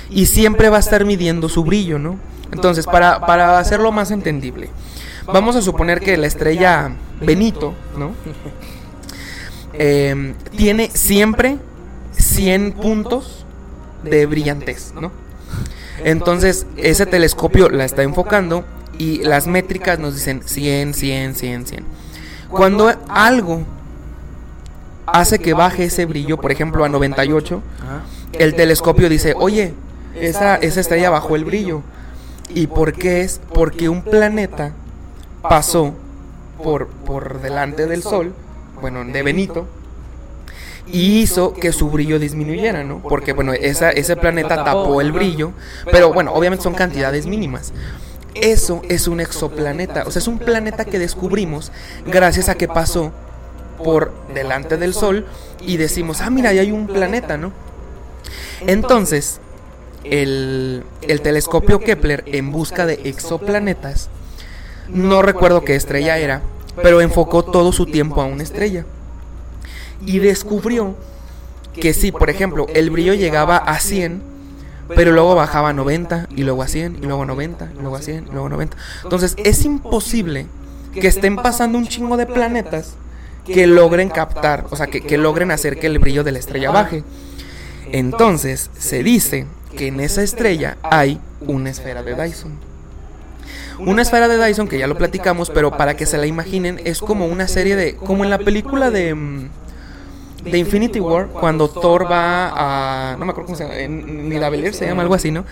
y 0.10 0.26
siempre 0.26 0.70
va 0.70 0.78
a 0.78 0.82
estar 0.82 1.06
midiendo 1.06 1.48
su 1.48 1.64
brillo, 1.64 2.00
¿no? 2.00 2.18
Entonces, 2.52 2.86
para, 2.86 3.26
para 3.26 3.60
hacerlo 3.60 3.94
más 3.94 4.12
entendible, 4.12 4.70
vamos 5.26 5.56
a 5.56 5.62
suponer 5.62 6.02
que 6.02 6.18
la 6.18 6.28
estrella 6.28 6.92
Benito, 7.22 7.74
¿no? 7.98 8.12
Eh, 9.74 10.34
tiene 10.58 10.92
siempre 10.94 11.58
100 12.32 12.74
puntos 12.74 13.46
de 14.04 14.26
brillantez, 14.26 14.94
¿no? 15.00 15.12
Entonces, 16.04 16.66
ese 16.78 17.06
telescopio 17.06 17.70
la 17.70 17.86
está 17.86 18.04
enfocando 18.04 18.64
y 18.98 19.20
las 19.24 19.48
métricas 19.48 20.00
nos 20.00 20.16
dicen 20.16 20.42
100, 20.44 20.94
100, 20.94 21.36
100, 21.36 21.66
100. 21.66 21.86
Cuando 22.50 22.92
algo 23.10 23.64
hace 25.06 25.40
que 25.40 25.54
baje 25.54 25.86
ese 25.86 26.06
brillo, 26.06 26.38
por 26.38 26.52
ejemplo, 26.52 26.84
a 26.84 26.90
98, 26.90 27.62
Ajá. 27.84 28.02
el 28.34 28.56
telescopio 28.56 29.10
dice, 29.10 29.34
oye, 29.38 29.74
esa, 30.20 30.56
esa 30.56 30.80
estrella 30.80 31.10
bajó 31.10 31.36
el 31.36 31.46
brillo. 31.46 31.82
¿Y 32.54 32.68
por 32.68 32.94
qué 32.94 33.22
es? 33.22 33.40
Porque 33.54 33.88
un 33.88 34.02
planeta 34.02 34.74
pasó 35.42 35.94
por, 36.64 36.88
por 36.88 37.42
delante 37.42 37.88
del 37.88 38.04
Sol, 38.04 38.34
bueno, 38.82 39.06
de 39.06 39.24
Benito, 39.24 39.68
y 40.88 41.22
hizo 41.22 41.54
que 41.54 41.72
su 41.72 41.90
brillo 41.90 42.20
disminuyera, 42.20 42.84
¿no? 42.84 43.02
Porque, 43.02 43.34
bueno, 43.34 43.54
ese 43.54 44.16
planeta 44.16 44.64
tapó 44.64 45.02
el 45.02 45.12
brillo, 45.12 45.52
pero 45.92 46.14
bueno, 46.14 46.34
obviamente 46.34 46.64
son 46.64 46.74
cantidades 46.74 47.26
mínimas. 47.26 47.74
Eso 48.34 48.82
es 48.88 49.08
un 49.08 49.20
exoplaneta, 49.20 50.04
o 50.08 50.12
sea, 50.12 50.22
es 50.22 50.28
un 50.28 50.40
planeta 50.40 50.86
que 50.86 51.00
descubrimos 51.00 51.72
gracias 52.06 52.48
a 52.48 52.56
que 52.56 52.68
pasó 52.68 53.12
por 53.84 54.14
delante 54.34 54.78
del 54.78 54.94
Sol 54.94 55.26
y 55.60 55.78
decimos, 55.78 56.22
ah, 56.22 56.30
mira, 56.30 56.50
ahí 56.50 56.60
hay 56.60 56.72
un 56.72 56.88
planeta, 56.88 57.38
¿no? 57.38 57.52
Entonces, 58.62 59.42
el, 60.04 60.84
el 61.02 61.22
telescopio 61.22 61.80
Kepler 61.80 62.24
en 62.28 62.52
busca 62.52 62.86
de 62.86 63.02
exoplanetas, 63.04 64.10
no 64.88 65.22
recuerdo 65.22 65.64
qué 65.64 65.76
estrella 65.76 66.18
era, 66.18 66.42
pero 66.82 67.02
enfocó 67.02 67.44
todo 67.44 67.72
su 67.72 67.86
tiempo 67.86 68.22
a 68.22 68.26
una 68.26 68.44
estrella. 68.44 68.86
Y 70.06 70.20
descubrió 70.20 70.96
que 71.74 71.94
sí, 71.94 72.12
por 72.12 72.30
ejemplo, 72.30 72.68
el 72.74 72.90
brillo 72.90 73.14
llegaba 73.14 73.58
a 73.58 73.80
100, 73.80 74.22
pero 74.96 75.12
luego 75.12 75.36
bajaba 75.36 75.70
a 75.70 75.74
90, 75.74 76.28
y 76.36 76.44
luego 76.44 76.64
a 76.64 76.68
100, 76.68 76.98
y 77.02 77.06
luego 77.06 77.24
a 77.24 77.26
90, 77.26 77.72
y 77.78 77.82
luego 77.82 77.96
a 77.96 78.02
100, 78.02 78.28
y 78.28 78.32
luego 78.32 78.48
a 78.48 78.50
90. 78.50 78.78
Entonces, 79.04 79.36
es 79.38 79.64
imposible 79.64 80.48
que 80.94 81.08
estén 81.08 81.38
pasando 81.38 81.78
un 81.78 81.88
chingo 81.88 82.18
de 82.18 82.26
planetas 82.26 82.96
que 83.46 83.68
logren 83.68 84.10
captar, 84.10 84.66
o 84.70 84.76
sea, 84.76 84.88
que, 84.88 85.02
que 85.02 85.18
logren 85.18 85.52
hacer 85.52 85.80
que 85.80 85.88
el 85.88 86.00
brillo 86.00 86.24
de 86.24 86.32
la 86.34 86.40
estrella 86.40 86.72
baje. 86.72 87.04
Entonces, 87.92 88.70
se 88.78 89.04
dice 89.04 89.48
que 89.76 89.88
en 89.88 90.00
esa 90.00 90.24
estrella 90.24 90.78
hay 90.84 91.20
una 91.42 91.70
esfera 91.70 92.04
de 92.04 92.16
Dyson. 92.16 92.52
Una 93.80 94.02
esfera 94.04 94.28
de 94.28 94.44
Dyson 94.44 94.68
que 94.68 94.78
ya 94.78 94.88
lo 94.88 94.98
platicamos, 94.98 95.50
pero 95.50 95.76
para 95.76 95.96
que 95.96 96.06
se 96.06 96.18
la 96.18 96.28
imaginen, 96.28 96.80
es 96.84 97.00
como 97.00 97.26
una 97.26 97.48
serie 97.48 97.76
de. 97.76 97.96
como 97.96 98.24
en 98.24 98.30
la 98.30 98.38
película 98.38 98.92
de. 98.92 99.50
De 100.44 100.58
Infinity 100.58 101.00
War, 101.00 101.28
cuando 101.28 101.68
Thor 101.70 102.10
va 102.12 102.52
a. 103.14 103.16
no 103.18 103.26
me 103.26 103.32
acuerdo 103.32 103.48
cómo 103.48 103.58
se 103.58 103.64
llama, 103.64 103.76
Nidavellir 103.88 104.74
se 104.74 104.86
llama 104.86 105.02
algo 105.04 105.14
así, 105.16 105.32
¿no? 105.32 105.46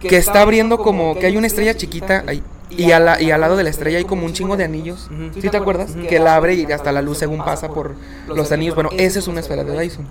Que 0.00 0.16
está 0.16 0.42
abriendo 0.42 0.78
como. 0.78 1.18
que 1.18 1.26
hay 1.26 1.36
una 1.36 1.46
estrella 1.46 1.74
chiquita 1.76 2.24
ahí. 2.26 2.42
Y, 2.68 2.90
a 2.90 2.98
la- 2.98 3.22
y 3.22 3.30
al 3.30 3.40
lado 3.40 3.56
de 3.56 3.62
la 3.62 3.70
estrella 3.70 3.98
hay 3.98 4.04
como 4.04 4.26
un 4.26 4.32
chingo 4.32 4.56
de 4.56 4.64
anillos. 4.64 5.08
¿Sí 5.40 5.48
te 5.48 5.56
acuerdas? 5.56 5.92
Que 6.08 6.18
la 6.18 6.34
abre 6.36 6.54
y 6.54 6.64
hasta 6.72 6.90
la 6.92 7.00
luz 7.02 7.18
según 7.18 7.38
pasa 7.44 7.68
por 7.68 7.94
los 8.28 8.50
anillos. 8.52 8.74
Bueno, 8.74 8.90
esa 8.96 9.18
es 9.20 9.28
una 9.28 9.40
esfera 9.40 9.62
de 9.64 9.78
Dyson. 9.78 10.04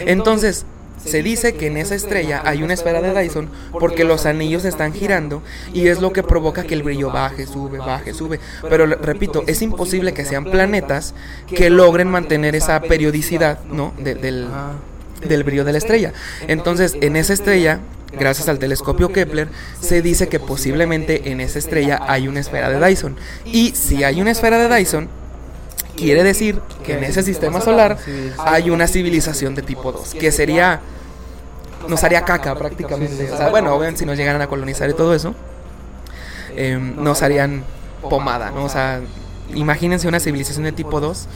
Entonces, 0.00 0.64
se 1.04 1.22
dice 1.22 1.54
que 1.54 1.66
en 1.66 1.76
esa 1.76 1.94
estrella 1.94 2.42
hay 2.44 2.62
una 2.62 2.74
esfera 2.74 3.00
de 3.00 3.12
Dyson 3.18 3.48
porque 3.78 4.04
los 4.04 4.26
anillos 4.26 4.64
están 4.64 4.92
girando 4.92 5.42
y 5.72 5.88
es 5.88 6.00
lo 6.00 6.12
que 6.12 6.22
provoca 6.22 6.62
que 6.64 6.74
el 6.74 6.82
brillo 6.82 7.10
baje, 7.10 7.46
sube, 7.46 7.78
baje, 7.78 8.14
sube. 8.14 8.38
Pero 8.68 8.86
repito, 8.86 9.44
es 9.46 9.62
imposible 9.62 10.14
que 10.14 10.24
sean 10.24 10.44
planetas 10.44 11.14
que 11.48 11.70
logren 11.70 12.08
mantener 12.08 12.54
esa 12.54 12.80
periodicidad, 12.80 13.64
¿no? 13.64 13.92
De- 13.98 14.14
del, 14.14 14.48
del 15.26 15.44
brillo 15.44 15.64
de 15.64 15.72
la 15.72 15.78
estrella. 15.78 16.12
Entonces, 16.48 16.96
en 17.00 17.16
esa 17.16 17.32
estrella, 17.32 17.80
gracias 18.18 18.48
al 18.48 18.58
telescopio 18.58 19.12
Kepler, 19.12 19.48
se 19.80 20.02
dice 20.02 20.28
que 20.28 20.38
posiblemente 20.40 21.30
en 21.30 21.40
esa 21.40 21.58
estrella 21.58 22.00
hay 22.06 22.28
una 22.28 22.40
esfera 22.40 22.68
de 22.70 22.84
Dyson. 22.86 23.16
Y 23.44 23.70
si 23.74 24.04
hay 24.04 24.20
una 24.20 24.30
esfera 24.32 24.58
de 24.58 24.74
Dyson, 24.74 25.08
quiere 26.02 26.24
decir 26.24 26.60
que 26.84 26.98
en 26.98 27.04
ese 27.04 27.22
sistema 27.22 27.60
solar 27.60 27.96
hay 28.38 28.70
una 28.70 28.88
civilización 28.88 29.54
de 29.54 29.62
tipo 29.62 29.92
2, 29.92 30.14
que 30.14 30.32
sería 30.32 30.80
nos 31.88 32.02
haría 32.04 32.24
caca 32.24 32.54
prácticamente. 32.54 33.30
O 33.30 33.36
sea, 33.36 33.50
bueno, 33.50 33.74
obviamente 33.74 34.00
si 34.00 34.06
nos 34.06 34.16
llegaran 34.16 34.42
a 34.42 34.46
colonizar 34.46 34.90
y 34.90 34.94
todo 34.94 35.14
eso, 35.14 35.34
eh, 36.56 36.78
nos 36.78 37.22
harían 37.22 37.64
pomada, 38.08 38.50
¿no? 38.50 38.64
O 38.64 38.68
sea, 38.68 39.00
imagínense 39.54 40.08
una 40.08 40.20
civilización 40.20 40.64
de 40.64 40.72
tipo 40.72 41.00
2. 41.00 41.26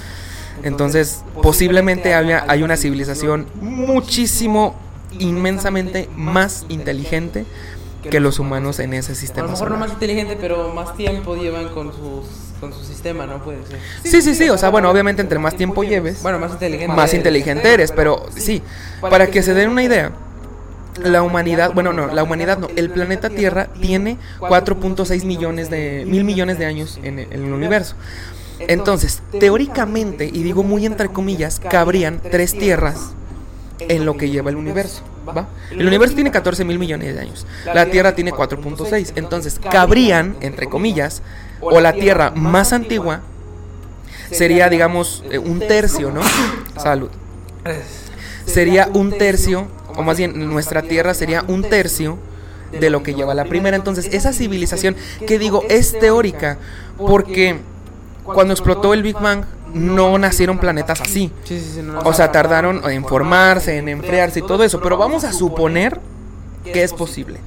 Entonces, 0.62 1.22
posiblemente 1.42 2.14
haya, 2.14 2.44
hay 2.48 2.62
una 2.62 2.76
civilización 2.76 3.46
muchísimo, 3.60 4.74
inmensamente 5.18 6.08
más 6.16 6.64
inteligente 6.68 7.44
que 8.10 8.20
los 8.20 8.38
humanos 8.38 8.78
en 8.78 8.94
ese 8.94 9.12
A 9.12 9.14
lo 9.14 9.20
sistema 9.20 9.48
mejor 9.48 9.70
no 9.70 9.76
más 9.78 9.90
inteligente, 9.90 10.38
pero 10.40 10.72
más 10.72 10.96
tiempo 10.96 11.34
llevan 11.34 11.68
con 11.70 11.92
sus 11.92 12.45
con 12.60 12.72
su 12.72 12.84
sistema, 12.84 13.26
¿no? 13.26 13.42
Puede 13.42 13.58
ser. 13.66 13.78
Sí, 14.02 14.22
sí, 14.22 14.34
sí, 14.34 14.48
o 14.48 14.58
sea, 14.58 14.70
bueno, 14.70 14.90
obviamente 14.90 15.22
entre 15.22 15.38
más 15.38 15.56
tiempo 15.56 15.84
lleves, 15.84 16.22
Bueno, 16.22 16.38
más 16.38 16.52
inteligente. 16.52 16.94
más 16.94 17.14
inteligente 17.14 17.72
eres, 17.72 17.92
pero 17.92 18.26
sí, 18.36 18.62
para 19.00 19.28
que 19.28 19.42
se 19.42 19.54
den 19.54 19.70
una 19.70 19.82
idea, 19.82 20.12
la 21.02 21.22
humanidad, 21.22 21.72
bueno, 21.74 21.92
no, 21.92 22.06
la 22.06 22.22
humanidad 22.22 22.58
no, 22.58 22.68
el 22.76 22.90
planeta 22.90 23.30
Tierra 23.30 23.66
tiene 23.80 24.16
4.6 24.40 25.24
millones 25.24 25.70
de, 25.70 26.04
mil 26.06 26.24
millones 26.24 26.58
de 26.58 26.66
años 26.66 26.98
en 27.02 27.18
el, 27.18 27.32
en 27.32 27.44
el 27.44 27.52
universo. 27.52 27.96
Entonces, 28.58 29.22
teóricamente, 29.38 30.30
y 30.32 30.42
digo 30.42 30.62
muy 30.62 30.86
entre 30.86 31.08
comillas, 31.08 31.60
cabrían 31.60 32.20
tres 32.30 32.56
tierras 32.56 33.14
en 33.78 34.06
lo 34.06 34.16
que 34.16 34.30
lleva 34.30 34.50
el 34.50 34.56
universo. 34.56 35.02
¿va? 35.28 35.48
El 35.70 35.86
universo 35.86 36.14
tiene 36.14 36.30
14 36.30 36.64
mil 36.64 36.78
millones 36.78 37.14
de 37.14 37.20
años. 37.20 37.46
La 37.66 37.86
Tierra 37.86 38.14
tiene 38.14 38.32
4.6. 38.32 39.12
Entonces, 39.16 39.58
cabrían, 39.58 40.36
entre 40.40 40.66
comillas, 40.66 41.22
o 41.60 41.80
la 41.80 41.92
Tierra 41.92 42.30
más 42.34 42.72
antigua 42.72 43.20
sería, 44.30 44.68
digamos, 44.68 45.24
eh, 45.30 45.38
un 45.38 45.60
tercio, 45.60 46.10
¿no? 46.10 46.20
Salud. 46.76 47.10
Sería 48.44 48.88
un 48.92 49.16
tercio, 49.16 49.66
o 49.96 50.02
más 50.02 50.18
bien, 50.18 50.48
nuestra 50.48 50.82
Tierra 50.82 51.14
sería 51.14 51.44
un 51.48 51.62
tercio 51.62 52.18
de 52.78 52.90
lo 52.90 53.02
que 53.02 53.14
lleva 53.14 53.34
la 53.34 53.44
primera. 53.44 53.76
Entonces, 53.76 54.08
esa 54.12 54.32
civilización, 54.32 54.96
que 55.26 55.38
digo, 55.38 55.62
es 55.68 55.98
teórica, 55.98 56.58
porque 56.96 57.58
cuando 58.22 58.52
explotó 58.52 58.94
el 58.94 59.02
Big 59.02 59.16
Bang, 59.16 59.44
no 59.74 60.16
nacieron 60.18 60.58
planetas 60.58 61.00
así. 61.00 61.30
Sí, 61.44 61.60
sí, 61.60 61.72
sí, 61.74 61.82
no, 61.82 61.94
no. 61.94 62.00
O 62.00 62.12
sea, 62.12 62.32
tardaron 62.32 62.88
en 62.90 63.04
formarse, 63.04 63.76
en 63.76 63.88
enfriarse 63.88 64.40
y 64.40 64.42
todo 64.42 64.64
eso, 64.64 64.80
pero 64.80 64.96
vamos 64.96 65.24
a 65.24 65.32
suponer 65.32 66.00
que 66.64 66.82
es 66.82 66.92
posible. 66.92 67.40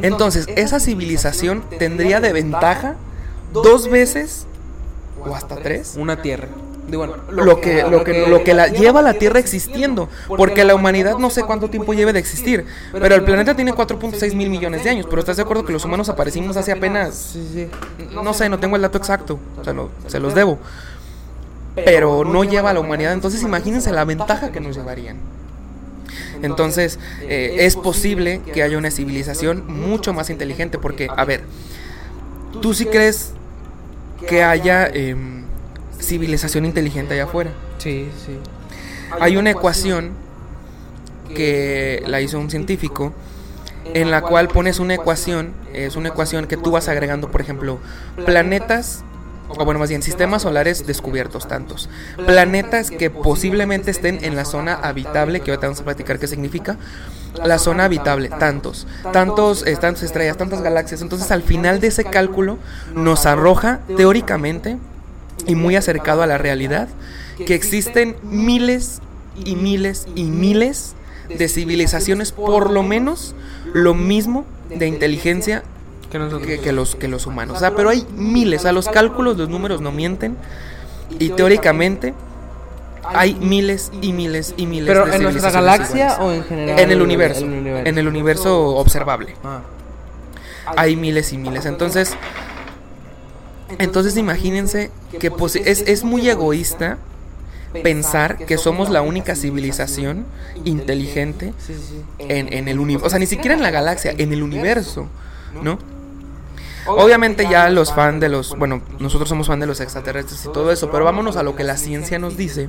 Entonces, 0.00 0.46
esa 0.56 0.80
civilización 0.80 1.64
tendría 1.78 2.20
de 2.20 2.32
ventaja 2.32 2.96
dos 3.52 3.88
veces 3.88 4.46
o 5.24 5.34
hasta 5.34 5.56
tres 5.56 5.94
una 5.96 6.20
tierra. 6.22 6.48
Digo, 6.88 7.06
bueno, 7.06 7.22
lo 7.30 7.60
que 7.60 7.84
lo 7.88 8.02
que 8.02 8.26
lo 8.26 8.42
que 8.42 8.54
la 8.54 8.66
lleva 8.66 8.98
a 9.00 9.02
la 9.04 9.14
Tierra 9.14 9.38
existiendo, 9.38 10.08
porque 10.36 10.64
la 10.64 10.74
humanidad 10.74 11.16
no 11.16 11.30
sé 11.30 11.44
cuánto 11.44 11.70
tiempo 11.70 11.94
lleve 11.94 12.12
de 12.12 12.18
existir, 12.18 12.66
pero 12.90 13.14
el 13.14 13.22
planeta 13.22 13.54
tiene 13.54 13.72
4.6 13.72 14.34
mil 14.34 14.50
millones 14.50 14.82
de 14.82 14.90
años, 14.90 15.06
pero 15.08 15.20
estás 15.20 15.36
de 15.36 15.42
acuerdo 15.44 15.64
que 15.64 15.72
los 15.72 15.84
humanos 15.84 16.08
aparecimos 16.08 16.56
hace 16.56 16.72
apenas 16.72 17.14
Sí, 17.14 17.48
sí. 17.54 17.68
no 18.12 18.34
sé, 18.34 18.48
no 18.48 18.58
tengo 18.58 18.74
el 18.74 18.82
dato 18.82 18.98
exacto, 18.98 19.38
o 19.60 19.64
sea, 19.64 19.72
no- 19.72 19.90
se 20.08 20.18
los 20.18 20.34
debo. 20.34 20.58
Pero 21.76 22.24
no 22.24 22.42
lleva 22.42 22.70
a 22.70 22.74
la 22.74 22.80
humanidad, 22.80 23.12
entonces 23.12 23.42
imagínense 23.42 23.92
la 23.92 24.04
ventaja 24.04 24.50
que 24.50 24.58
nos 24.60 24.76
llevarían. 24.76 25.18
Entonces, 26.42 26.98
eh, 27.22 27.58
es 27.60 27.76
posible 27.76 28.40
que 28.52 28.62
haya 28.64 28.76
una 28.76 28.90
civilización 28.90 29.64
mucho 29.68 30.12
más 30.12 30.30
inteligente, 30.30 30.78
porque, 30.78 31.08
a 31.16 31.24
ver, 31.24 31.42
¿tú 32.60 32.74
sí 32.74 32.86
crees 32.86 33.32
que 34.26 34.42
haya 34.42 34.86
em, 34.86 35.44
civilización 36.00 36.64
inteligente 36.64 37.14
allá 37.14 37.24
afuera? 37.24 37.50
Sí, 37.78 38.08
sí. 38.24 38.38
Hay 39.20 39.36
una 39.36 39.50
ecuación 39.50 40.12
que 41.34 42.02
la 42.06 42.20
hizo 42.20 42.38
un 42.38 42.50
científico 42.50 43.12
en 43.94 44.10
la 44.10 44.22
cual 44.22 44.48
pones 44.48 44.78
una 44.78 44.94
ecuación, 44.94 45.52
es 45.72 45.96
una 45.96 46.08
ecuación 46.08 46.46
que 46.46 46.56
tú 46.56 46.70
vas 46.70 46.88
agregando, 46.88 47.30
por 47.30 47.40
ejemplo, 47.40 47.78
planetas, 48.24 49.04
o 49.58 49.64
bueno, 49.64 49.80
más 49.80 49.88
bien 49.88 50.02
sistemas 50.02 50.42
solares 50.42 50.86
descubiertos, 50.86 51.48
tantos. 51.48 51.88
Planetas 52.26 52.90
que 52.90 53.10
posiblemente 53.10 53.90
estén 53.90 54.24
en 54.24 54.36
la 54.36 54.44
zona 54.44 54.74
habitable, 54.74 55.40
que 55.40 55.50
ahorita 55.50 55.66
vamos 55.66 55.80
a 55.80 55.84
platicar 55.84 56.18
qué 56.18 56.26
significa. 56.26 56.76
La 57.44 57.58
zona 57.58 57.84
habitable, 57.84 58.28
tantos, 58.28 58.86
tantos, 59.12 59.64
tantas 59.80 60.02
estrellas, 60.02 60.36
tantas 60.36 60.60
galaxias. 60.62 61.00
Entonces, 61.00 61.30
al 61.30 61.42
final 61.42 61.80
de 61.80 61.88
ese 61.88 62.04
cálculo, 62.04 62.58
nos 62.94 63.26
arroja 63.26 63.80
teóricamente 63.96 64.76
y 65.46 65.54
muy 65.54 65.76
acercado 65.76 66.22
a 66.22 66.26
la 66.26 66.38
realidad 66.38 66.88
que 67.46 67.54
existen 67.54 68.16
miles 68.22 69.00
y 69.44 69.56
miles 69.56 70.06
y 70.14 70.24
miles 70.24 70.94
de 71.28 71.48
civilizaciones, 71.48 72.32
por 72.32 72.70
lo 72.70 72.82
menos 72.82 73.34
lo 73.72 73.94
mismo 73.94 74.44
de 74.68 74.86
inteligencia 74.86 75.62
Que 76.12 76.18
nosotros. 76.18 76.46
que, 76.46 76.60
que 76.60 76.72
los, 76.72 76.94
que 76.94 77.08
los 77.08 77.26
humanos. 77.26 77.56
O 77.56 77.60
sea, 77.60 77.74
pero 77.74 77.88
hay 77.88 78.06
miles, 78.14 78.60
o 78.60 78.62
sea, 78.64 78.72
los 78.72 78.88
cálculos, 78.88 79.36
los 79.38 79.48
números 79.48 79.80
no 79.80 79.90
mienten. 79.90 80.36
Y 81.18 81.30
teóricamente 81.30 82.14
hay 83.04 83.34
miles 83.34 83.90
y 84.00 84.12
miles 84.12 84.54
y 84.56 84.66
miles 84.66 84.86
Pero 84.88 85.06
de 85.06 85.16
en 85.16 85.22
nuestra 85.24 85.50
galaxia 85.50 86.12
iguales. 86.14 86.18
o 86.20 86.32
en 86.32 86.44
general. 86.44 86.78
En 86.78 86.90
el 86.92 87.02
universo, 87.02 87.44
En 87.44 87.52
el 87.52 87.58
universo. 87.58 87.88
en 87.88 87.98
el 87.98 88.08
universo 88.08 88.60
observable. 88.76 89.34
Ah. 89.42 89.62
Hay 90.76 90.94
miles 90.96 91.32
y 91.32 91.38
miles. 91.38 91.66
Entonces, 91.66 92.14
entonces 93.78 94.16
imagínense 94.16 94.90
que 95.18 95.32
posi- 95.32 95.62
es, 95.64 95.80
es 95.86 96.04
muy 96.04 96.28
egoísta 96.28 96.98
pensar 97.82 98.36
que 98.44 98.58
somos 98.58 98.90
la 98.90 99.00
única 99.00 99.34
civilización 99.34 100.26
inteligente 100.64 101.54
en, 102.18 102.52
en 102.52 102.68
el 102.68 102.78
universo, 102.78 103.06
o 103.06 103.10
sea, 103.10 103.18
ni 103.18 103.26
siquiera 103.26 103.54
en 103.54 103.62
la 103.62 103.70
galaxia, 103.70 104.14
en 104.16 104.32
el 104.32 104.42
universo, 104.42 105.06
¿no? 105.62 105.78
Obviamente 106.86 107.46
ya 107.48 107.68
los 107.70 107.92
fans 107.92 108.20
de 108.20 108.28
los, 108.28 108.56
bueno, 108.56 108.82
nosotros 108.98 109.28
somos 109.28 109.46
fan 109.46 109.60
de 109.60 109.66
los 109.66 109.80
extraterrestres 109.80 110.44
y 110.44 110.52
todo 110.52 110.72
eso, 110.72 110.90
pero 110.90 111.04
vámonos 111.04 111.36
a 111.36 111.42
lo 111.42 111.54
que 111.54 111.64
la 111.64 111.76
ciencia 111.76 112.18
nos 112.18 112.36
dice. 112.36 112.68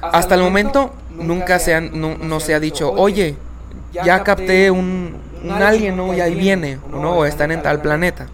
Hasta 0.00 0.34
el 0.34 0.42
momento 0.42 0.92
nunca 1.10 1.58
se 1.58 1.74
han, 1.74 1.98
no, 2.00 2.16
no 2.16 2.40
se 2.40 2.54
ha 2.54 2.60
dicho, 2.60 2.92
oye, 2.92 3.36
ya 3.92 4.22
capté 4.22 4.70
un, 4.70 5.16
un 5.42 5.50
alien, 5.50 5.96
¿no? 5.96 6.14
Y 6.14 6.20
ahí 6.20 6.34
viene, 6.34 6.78
¿no? 6.90 7.18
O 7.18 7.24
están 7.24 7.50
en 7.50 7.62
tal 7.62 7.80
planeta. 7.80 8.26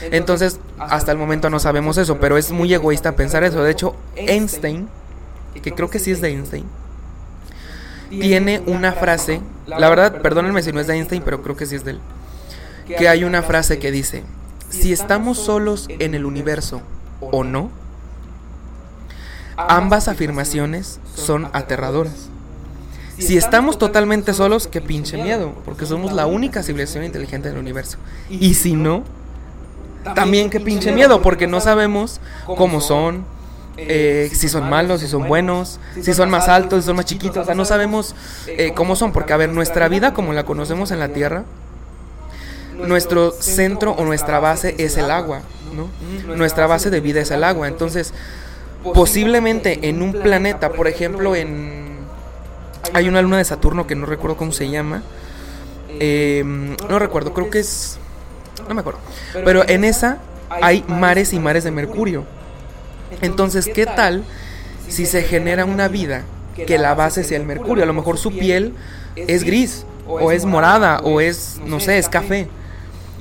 Entonces, 0.00 0.60
hasta 0.78 1.10
el 1.10 1.18
momento 1.18 1.50
no 1.50 1.58
sabemos 1.58 1.98
eso, 1.98 2.18
pero 2.18 2.36
es 2.36 2.52
muy 2.52 2.72
egoísta 2.72 3.16
pensar 3.16 3.42
eso. 3.44 3.62
De 3.62 3.70
hecho, 3.70 3.96
Einstein, 4.16 4.88
que 5.62 5.72
creo 5.72 5.90
que 5.90 5.98
sí 5.98 6.12
es 6.12 6.20
de 6.20 6.28
Einstein, 6.28 6.64
tiene 8.10 8.62
una 8.66 8.92
frase, 8.92 9.40
la 9.66 9.88
verdad, 9.88 10.20
perdónenme 10.22 10.62
si 10.62 10.72
no 10.72 10.80
es 10.80 10.86
de 10.86 10.94
Einstein, 10.94 11.22
pero 11.24 11.42
creo 11.42 11.56
que 11.56 11.66
sí 11.66 11.74
es 11.74 11.84
de 11.84 11.92
él, 11.92 12.00
que 12.96 13.08
hay 13.08 13.24
una 13.24 13.42
frase 13.42 13.78
que 13.78 13.90
dice, 13.90 14.24
si 14.70 14.92
estamos 14.92 15.38
solos 15.38 15.86
en 15.88 16.14
el 16.14 16.24
universo 16.24 16.82
o 17.20 17.44
no, 17.44 17.70
ambas 19.56 20.08
afirmaciones 20.08 21.00
son 21.14 21.48
aterradoras. 21.52 22.28
Si 23.18 23.36
estamos 23.36 23.78
totalmente 23.78 24.32
solos, 24.32 24.68
qué 24.68 24.80
pinche 24.80 25.20
miedo, 25.20 25.52
porque 25.64 25.86
somos 25.86 26.12
la 26.12 26.26
única 26.26 26.62
civilización 26.62 27.04
inteligente 27.04 27.48
del 27.48 27.58
universo. 27.58 27.98
Y 28.30 28.54
si 28.54 28.74
no, 28.74 29.02
también 30.14 30.50
qué 30.50 30.60
pinche 30.60 30.92
miedo, 30.92 31.20
porque 31.20 31.48
no 31.48 31.60
sabemos 31.60 32.20
cómo 32.46 32.80
son, 32.80 33.24
eh, 33.76 34.30
si 34.32 34.48
son 34.48 34.70
malos, 34.70 35.00
si 35.00 35.08
son 35.08 35.26
buenos, 35.26 35.80
si 36.00 36.14
son 36.14 36.30
más 36.30 36.48
altos, 36.48 36.84
si 36.84 36.86
son 36.86 36.96
más 36.96 37.06
chiquitos, 37.06 37.38
o 37.38 37.44
sea, 37.44 37.54
no 37.54 37.64
sabemos 37.64 38.14
eh, 38.46 38.72
cómo 38.74 38.94
son, 38.94 39.12
porque 39.12 39.32
a 39.32 39.36
ver, 39.36 39.50
nuestra 39.50 39.88
vida 39.88 40.14
como 40.14 40.32
la 40.32 40.44
conocemos 40.44 40.92
en 40.92 41.00
la 41.00 41.08
Tierra, 41.08 41.44
nuestro 42.78 43.30
centro 43.32 43.92
o 43.92 44.04
nuestra 44.04 44.40
base 44.40 44.74
es 44.78 44.96
el 44.96 45.10
agua, 45.10 45.42
¿no? 45.74 45.88
Nuestra 46.34 46.66
base 46.66 46.90
de 46.90 47.00
vida 47.00 47.20
es 47.20 47.30
el 47.30 47.44
agua, 47.44 47.68
entonces 47.68 48.14
posiblemente 48.94 49.88
en 49.88 50.02
un 50.02 50.12
planeta, 50.12 50.70
por 50.70 50.88
ejemplo, 50.88 51.34
en 51.34 51.98
hay 52.94 53.08
una 53.08 53.20
luna 53.20 53.38
de 53.38 53.44
Saturno 53.44 53.86
que 53.86 53.94
no 53.94 54.06
recuerdo 54.06 54.36
cómo 54.36 54.52
se 54.52 54.70
llama, 54.70 55.02
eh, 56.00 56.42
no 56.88 56.98
recuerdo, 56.98 57.34
creo 57.34 57.50
que 57.50 57.58
es 57.58 57.98
no 58.66 58.74
me 58.74 58.80
acuerdo. 58.80 59.00
Pero 59.32 59.68
en 59.68 59.84
esa 59.84 60.18
hay 60.50 60.84
mares 60.88 61.32
y 61.32 61.38
mares 61.38 61.64
de 61.64 61.70
mercurio. 61.70 62.24
Entonces, 63.22 63.70
¿qué 63.72 63.86
tal 63.86 64.24
si 64.88 65.06
se 65.06 65.22
genera 65.22 65.64
una 65.64 65.88
vida 65.88 66.22
que 66.66 66.78
la 66.78 66.94
base 66.94 67.24
sea 67.24 67.38
el 67.38 67.44
mercurio? 67.44 67.84
A 67.84 67.86
lo 67.86 67.94
mejor 67.94 68.18
su 68.18 68.32
piel 68.32 68.74
es 69.16 69.44
gris, 69.44 69.84
o 70.06 70.32
es 70.32 70.44
morada, 70.44 71.00
o 71.00 71.20
es, 71.20 71.60
no 71.64 71.80
sé, 71.80 71.98
es 71.98 72.08
café. 72.08 72.48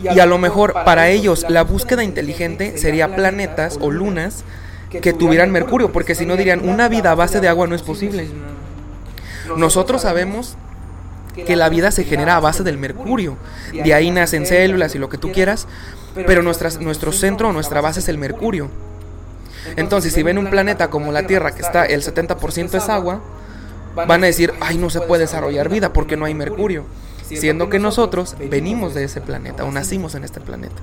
Y 0.01 0.19
a 0.19 0.25
lo 0.25 0.38
mejor 0.38 0.73
para 0.86 1.10
ellos 1.10 1.45
la 1.49 1.63
búsqueda 1.63 2.03
inteligente 2.03 2.77
sería 2.77 3.15
planetas 3.15 3.77
o 3.81 3.89
lunas 3.91 4.43
que 4.89 5.12
tuvieran 5.13 5.51
mercurio, 5.51 5.91
porque 5.91 6.15
si 6.15 6.25
no 6.25 6.36
dirían, 6.38 6.67
una 6.67 6.88
vida 6.88 7.12
a 7.12 7.15
base 7.15 7.39
de 7.41 7.47
agua 7.49 7.67
no 7.67 7.75
es 7.75 7.81
posible. 7.81 8.27
Nosotros 9.55 10.01
sabemos 10.01 10.55
que 11.45 11.55
la 11.55 11.69
vida 11.69 11.91
se 11.91 12.03
genera 12.03 12.36
a 12.36 12.39
base 12.39 12.63
del 12.63 12.77
mercurio. 12.77 13.38
De 13.71 13.93
ahí 13.93 14.12
nacen 14.12 14.45
células 14.45 14.95
y 14.95 14.97
lo 14.99 15.10
que 15.10 15.17
tú 15.17 15.31
quieras, 15.31 15.67
pero 16.25 16.41
nuestras- 16.41 16.79
nuestro 16.79 17.12
centro 17.12 17.49
o 17.49 17.53
nuestra 17.53 17.79
base 17.81 17.99
es 17.99 18.10
el 18.10 18.17
mercurio. 18.17 18.69
Entonces, 19.75 20.13
si 20.13 20.23
ven 20.23 20.38
un 20.38 20.49
planeta 20.49 20.89
como 20.89 21.12
la 21.12 21.27
Tierra, 21.27 21.53
que 21.53 21.62
está 21.62 21.86
el 21.86 22.01
70% 22.01 22.77
es 22.77 22.89
agua, 22.89 23.21
van 23.95 24.23
a 24.23 24.27
decir, 24.27 24.53
ay, 24.62 24.77
no 24.77 24.89
se 24.89 25.01
puede 25.01 25.23
desarrollar 25.23 25.69
vida 25.69 25.91
porque 25.93 26.15
no 26.17 26.25
hay 26.25 26.33
mercurio. 26.33 26.86
Siendo 27.27 27.69
que 27.69 27.79
nosotros 27.79 28.35
venimos 28.49 28.93
de 28.93 29.03
ese 29.03 29.21
planeta 29.21 29.65
o 29.65 29.71
nacimos 29.71 30.15
en 30.15 30.23
este 30.23 30.39
planeta. 30.39 30.81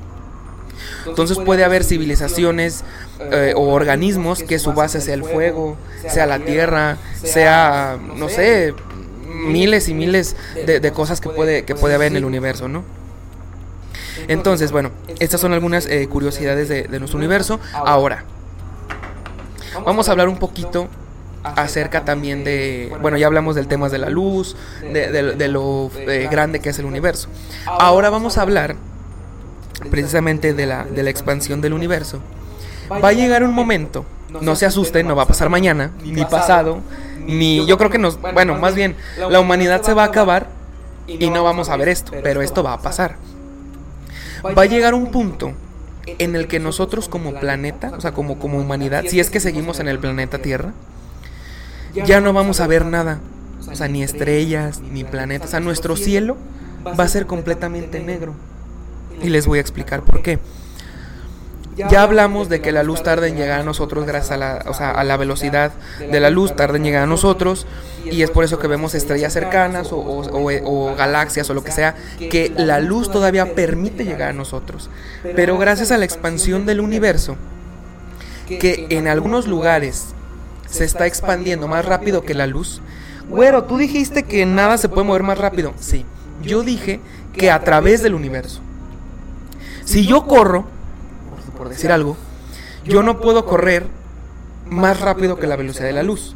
Entonces 1.07 1.39
puede 1.39 1.65
haber 1.65 1.85
civilizaciones 1.85 2.85
eh, 3.21 3.53
o 3.57 3.73
organismos 3.73 4.43
que 4.43 4.59
su 4.59 4.73
base 4.73 5.01
sea 5.01 5.15
el 5.15 5.25
fuego, 5.25 5.77
sea 6.09 6.27
la 6.27 6.39
tierra, 6.39 6.97
sea, 7.23 7.99
no 8.17 8.29
sé, 8.29 8.75
miles 9.27 9.89
y 9.89 9.95
miles 9.95 10.37
de, 10.55 10.93
cosas 10.93 11.21
que 11.21 11.29
puede, 11.29 11.65
que 11.65 11.75
puede 11.75 11.95
haber 11.95 12.09
en 12.09 12.17
el 12.17 12.25
universo, 12.25 12.69
¿no? 12.69 12.85
Entonces, 14.29 14.73
bueno, 14.73 14.91
estas 15.19 15.41
son 15.41 15.53
algunas 15.53 15.87
eh, 15.87 16.09
curiosidades 16.09 16.69
de, 16.69 16.99
nuestro 16.99 17.19
universo. 17.19 17.61
Ahora, 17.73 18.25
vamos 19.85 20.09
a 20.09 20.13
hablar 20.13 20.29
un 20.29 20.39
poquito 20.39 20.89
acerca 21.45 22.05
también 22.05 22.43
de, 22.43 22.91
bueno, 23.01 23.17
ya 23.19 23.27
hablamos 23.27 23.55
del 23.55 23.69
tema 23.69 23.89
de 23.91 23.99
la 23.99 24.09
luz, 24.09 24.57
de, 24.81 25.49
lo 25.49 25.91
eh, 25.97 26.27
grande 26.31 26.61
que 26.61 26.71
es 26.71 26.79
el 26.79 26.87
universo. 26.87 27.29
Ahora 27.67 28.11
vamos 28.11 28.39
a 28.39 28.43
hablar 28.43 28.77
precisamente 29.91 30.55
de 30.55 30.67
la, 30.67 30.85
de 30.85 31.03
la 31.03 31.11
expansión 31.11 31.61
del 31.61 31.75
universo. 31.75 32.21
Va 32.91 33.09
a 33.09 33.13
llegar 33.13 33.45
un 33.45 33.55
momento, 33.55 34.05
no 34.41 34.57
se 34.57 34.67
asusten, 34.67 35.07
no 35.07 35.15
va 35.15 35.25
a 35.25 35.27
pasar 35.27 35.51
mañana, 35.51 35.91
ni 36.03 36.25
pasado, 36.25 36.81
ni 37.27 37.65
yo 37.67 37.79
creo 37.79 37.91
que 37.91 37.99
nos, 37.99 38.21
bueno, 38.21 38.57
más 38.57 38.75
bien, 38.75 38.97
la 39.17 39.41
humanidad 39.41 39.83
se 39.83 39.95
va 39.95 40.05
a 40.05 40.07
acabar 40.07 40.49
y 41.07 41.29
no 41.31 41.45
vamos 41.45 41.69
a 41.69 41.77
ver 41.77 41.89
esto, 41.89 42.13
pero 42.23 42.43
esto 42.43 42.63
va 42.63 42.73
a 42.73 42.81
pasar. 42.81 43.17
Va 44.47 44.63
a 44.63 44.67
llegar 44.67 44.95
un 44.95 45.11
punto 45.11 45.53
en 46.07 46.37
el 46.37 46.49
que 46.49 46.61
nosotros 46.61 47.09
como 47.09 47.35
planeta, 47.35 47.93
o 47.97 48.01
sea, 48.01 48.13
como, 48.13 48.39
como 48.39 48.59
humanidad, 48.59 49.05
si 49.09 49.21
es 49.21 49.31
que 49.31 49.41
seguimos 49.41 49.81
en 49.81 49.89
el 49.89 49.99
planeta 49.99 50.39
Tierra, 50.39 50.73
ya 51.95 52.21
no 52.21 52.33
vamos 52.33 52.61
a 52.61 52.67
ver 52.67 52.85
nada. 52.85 53.21
O 53.71 53.75
sea, 53.75 53.89
ni 53.89 54.03
estrellas, 54.03 54.81
ni 54.81 55.05
planetas. 55.05 55.49
O 55.49 55.51
sea, 55.53 55.61
nuestro 55.61 55.97
cielo 55.97 56.37
va 56.87 57.05
a 57.05 57.09
ser 57.09 57.27
completamente 57.27 58.01
negro. 58.01 58.35
Y 59.23 59.31
les 59.31 59.47
voy 59.47 59.59
a 59.59 59.61
explicar 59.61 60.03
por 60.03 60.23
qué. 60.23 60.39
Ya 61.77 62.03
hablamos 62.03 62.49
de 62.49 62.61
que 62.61 62.71
la 62.71 62.85
luz 62.85 63.03
tarda 63.03 63.27
en 63.27 63.37
llegar 63.37 63.61
a 63.61 63.65
nosotros 63.65 64.07
gracias 64.07 64.31
a 64.31 64.37
la, 64.37 64.65
o 64.69 64.75
sea, 64.75 64.93
a 64.93 65.03
la 65.03 65.17
velocidad 65.17 65.73
de 65.99 66.21
la 66.21 66.31
luz, 66.31 66.55
tarda 66.55 66.77
en 66.77 66.85
llegar 66.85 67.03
a 67.03 67.07
nosotros. 67.07 67.67
Y 68.05 68.23
es 68.23 68.31
por 68.31 68.45
eso 68.45 68.59
que 68.59 68.69
vemos 68.69 68.95
estrellas 68.95 69.33
cercanas 69.33 69.91
o, 69.93 69.99
o, 69.99 70.95
galaxias 70.95 71.51
o 71.51 71.55
lo 71.55 71.65
que 71.65 71.73
sea, 71.73 71.97
que 72.19 72.53
la 72.57 72.81
luz 72.81 73.11
todavía 73.11 73.55
permite 73.55 74.05
llegar 74.05 74.31
a 74.31 74.33
nosotros. 74.33 74.89
Pero 75.35 75.59
gracias 75.59 75.91
a 75.91 75.99
la 75.99 76.05
expansión 76.05 76.65
del 76.65 76.81
universo, 76.81 77.37
que 78.47 78.87
en 78.91 79.09
algunos 79.09 79.49
lugares 79.49 80.14
se 80.75 80.85
está 80.85 81.07
expandiendo 81.07 81.69
más 81.69 81.85
rápido 81.85 82.25
que 82.25 82.35
la 82.35 82.49
luz. 82.49 82.83
Güero, 83.29 83.65
tú 83.65 83.79
dijiste 83.79 84.25
que 84.25 84.45
nada 84.45 84.77
se 84.77 84.89
puede 84.89 85.07
mover 85.07 85.23
más 85.23 85.39
rápido. 85.39 85.73
Sí, 85.79 86.05
yo 86.43 86.63
dije 86.63 87.01
que 87.33 87.51
a 87.51 87.63
través 87.63 88.03
del 88.03 88.15
universo. 88.15 88.61
Si 89.85 90.05
yo 90.05 90.27
corro, 90.27 90.65
por 91.57 91.69
decir 91.69 91.93
algo, 91.93 92.17
yo 92.85 93.05
no 93.05 93.21
puedo 93.21 93.47
correr 93.47 93.87
más 94.69 95.01
rápido 95.01 95.39
que 95.39 95.47
la 95.47 95.57
velocidad 95.57 95.87
de 95.87 95.93
la 95.93 96.03
luz. 96.03 96.35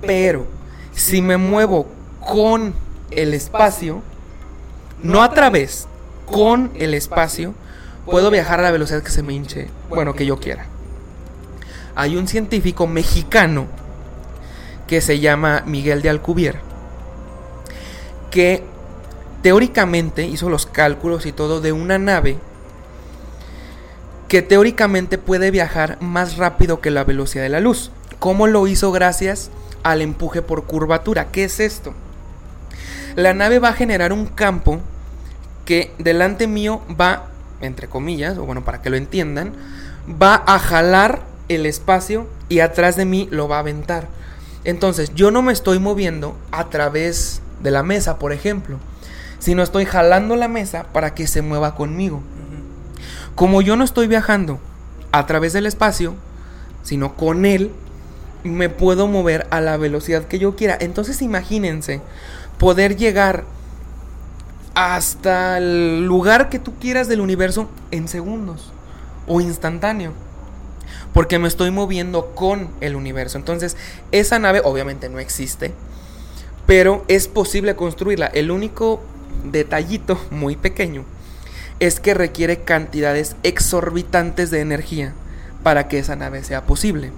Pero 0.00 0.46
si 0.92 1.20
me 1.20 1.36
muevo 1.36 1.88
con 2.20 2.72
el 3.10 3.34
espacio, 3.34 4.00
no 5.02 5.24
a 5.24 5.34
través, 5.34 5.88
con 6.24 6.70
el 6.76 6.94
espacio, 6.94 7.52
puedo 8.04 8.30
viajar 8.30 8.60
a 8.60 8.62
la 8.62 8.70
velocidad 8.70 9.02
que 9.02 9.10
se 9.10 9.24
me 9.24 9.34
hinche, 9.34 9.68
bueno, 9.88 10.14
que 10.14 10.24
yo 10.24 10.38
quiera 10.38 10.66
hay 11.96 12.16
un 12.16 12.28
científico 12.28 12.86
mexicano 12.86 13.66
que 14.86 15.00
se 15.00 15.18
llama 15.18 15.64
Miguel 15.66 16.02
de 16.02 16.10
Alcubierre, 16.10 16.60
que 18.30 18.62
teóricamente 19.42 20.26
hizo 20.26 20.48
los 20.48 20.66
cálculos 20.66 21.26
y 21.26 21.32
todo 21.32 21.60
de 21.60 21.72
una 21.72 21.98
nave 21.98 22.38
que 24.28 24.42
teóricamente 24.42 25.18
puede 25.18 25.50
viajar 25.50 25.98
más 26.00 26.36
rápido 26.36 26.80
que 26.80 26.90
la 26.90 27.04
velocidad 27.04 27.44
de 27.44 27.48
la 27.48 27.60
luz. 27.60 27.90
¿Cómo 28.18 28.46
lo 28.46 28.66
hizo 28.66 28.92
gracias 28.92 29.50
al 29.82 30.02
empuje 30.02 30.42
por 30.42 30.64
curvatura? 30.64 31.28
¿Qué 31.30 31.44
es 31.44 31.60
esto? 31.60 31.94
La 33.14 33.34
nave 33.34 33.58
va 33.58 33.70
a 33.70 33.74
generar 33.74 34.12
un 34.12 34.26
campo 34.26 34.80
que 35.64 35.92
delante 35.98 36.46
mío 36.46 36.82
va, 37.00 37.28
entre 37.60 37.88
comillas, 37.88 38.36
o 38.36 38.44
bueno, 38.44 38.64
para 38.64 38.82
que 38.82 38.90
lo 38.90 38.96
entiendan, 38.96 39.54
va 40.20 40.42
a 40.46 40.58
jalar 40.58 41.22
el 41.48 41.66
espacio 41.66 42.26
y 42.48 42.60
atrás 42.60 42.96
de 42.96 43.04
mí 43.04 43.28
lo 43.30 43.48
va 43.48 43.56
a 43.56 43.60
aventar. 43.60 44.08
Entonces 44.64 45.14
yo 45.14 45.30
no 45.30 45.42
me 45.42 45.52
estoy 45.52 45.78
moviendo 45.78 46.36
a 46.50 46.68
través 46.68 47.40
de 47.62 47.70
la 47.70 47.82
mesa, 47.82 48.18
por 48.18 48.32
ejemplo, 48.32 48.78
sino 49.38 49.62
estoy 49.62 49.84
jalando 49.84 50.36
la 50.36 50.48
mesa 50.48 50.86
para 50.92 51.14
que 51.14 51.26
se 51.26 51.42
mueva 51.42 51.74
conmigo. 51.74 52.22
Como 53.34 53.62
yo 53.62 53.76
no 53.76 53.84
estoy 53.84 54.06
viajando 54.06 54.58
a 55.12 55.26
través 55.26 55.52
del 55.52 55.66
espacio, 55.66 56.14
sino 56.82 57.14
con 57.14 57.44
él, 57.44 57.70
me 58.42 58.68
puedo 58.68 59.06
mover 59.06 59.46
a 59.50 59.60
la 59.60 59.76
velocidad 59.76 60.24
que 60.24 60.38
yo 60.38 60.56
quiera. 60.56 60.76
Entonces 60.80 61.22
imagínense 61.22 62.00
poder 62.58 62.96
llegar 62.96 63.44
hasta 64.74 65.58
el 65.58 66.06
lugar 66.06 66.48
que 66.48 66.58
tú 66.58 66.74
quieras 66.74 67.08
del 67.08 67.20
universo 67.20 67.68
en 67.90 68.08
segundos 68.08 68.72
o 69.26 69.40
instantáneo 69.40 70.12
porque 71.16 71.38
me 71.38 71.48
estoy 71.48 71.70
moviendo 71.70 72.34
con 72.34 72.68
el 72.82 72.94
universo. 72.94 73.38
Entonces, 73.38 73.74
esa 74.12 74.38
nave 74.38 74.60
obviamente 74.62 75.08
no 75.08 75.18
existe, 75.18 75.72
pero 76.66 77.06
es 77.08 77.26
posible 77.26 77.74
construirla. 77.74 78.26
El 78.26 78.50
único 78.50 79.00
detallito 79.42 80.20
muy 80.30 80.56
pequeño 80.56 81.06
es 81.80 82.00
que 82.00 82.12
requiere 82.12 82.64
cantidades 82.64 83.34
exorbitantes 83.44 84.50
de 84.50 84.60
energía 84.60 85.14
para 85.62 85.88
que 85.88 86.00
esa 86.00 86.16
nave 86.16 86.44
sea 86.44 86.66
posible. 86.66 87.12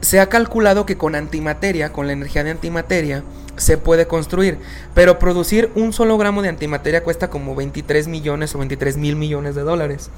Se 0.00 0.18
ha 0.18 0.30
calculado 0.30 0.86
que 0.86 0.96
con 0.96 1.16
antimateria, 1.16 1.92
con 1.92 2.06
la 2.06 2.14
energía 2.14 2.42
de 2.42 2.52
antimateria, 2.52 3.22
se 3.58 3.76
puede 3.76 4.06
construir, 4.06 4.56
pero 4.94 5.18
producir 5.18 5.70
un 5.74 5.92
solo 5.92 6.16
gramo 6.16 6.40
de 6.40 6.48
antimateria 6.48 7.04
cuesta 7.04 7.28
como 7.28 7.54
23 7.54 8.08
millones 8.08 8.54
o 8.54 8.58
23 8.60 8.96
mil 8.96 9.14
millones 9.14 9.54
de 9.54 9.60
dólares. 9.60 10.08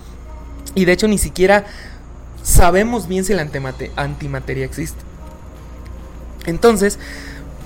Y 0.76 0.84
de 0.84 0.92
hecho 0.92 1.08
ni 1.08 1.18
siquiera 1.18 1.64
sabemos 2.46 3.08
bien 3.08 3.24
si 3.24 3.34
la 3.34 3.46
antimateria 3.96 4.64
existe. 4.64 5.00
Entonces, 6.46 6.98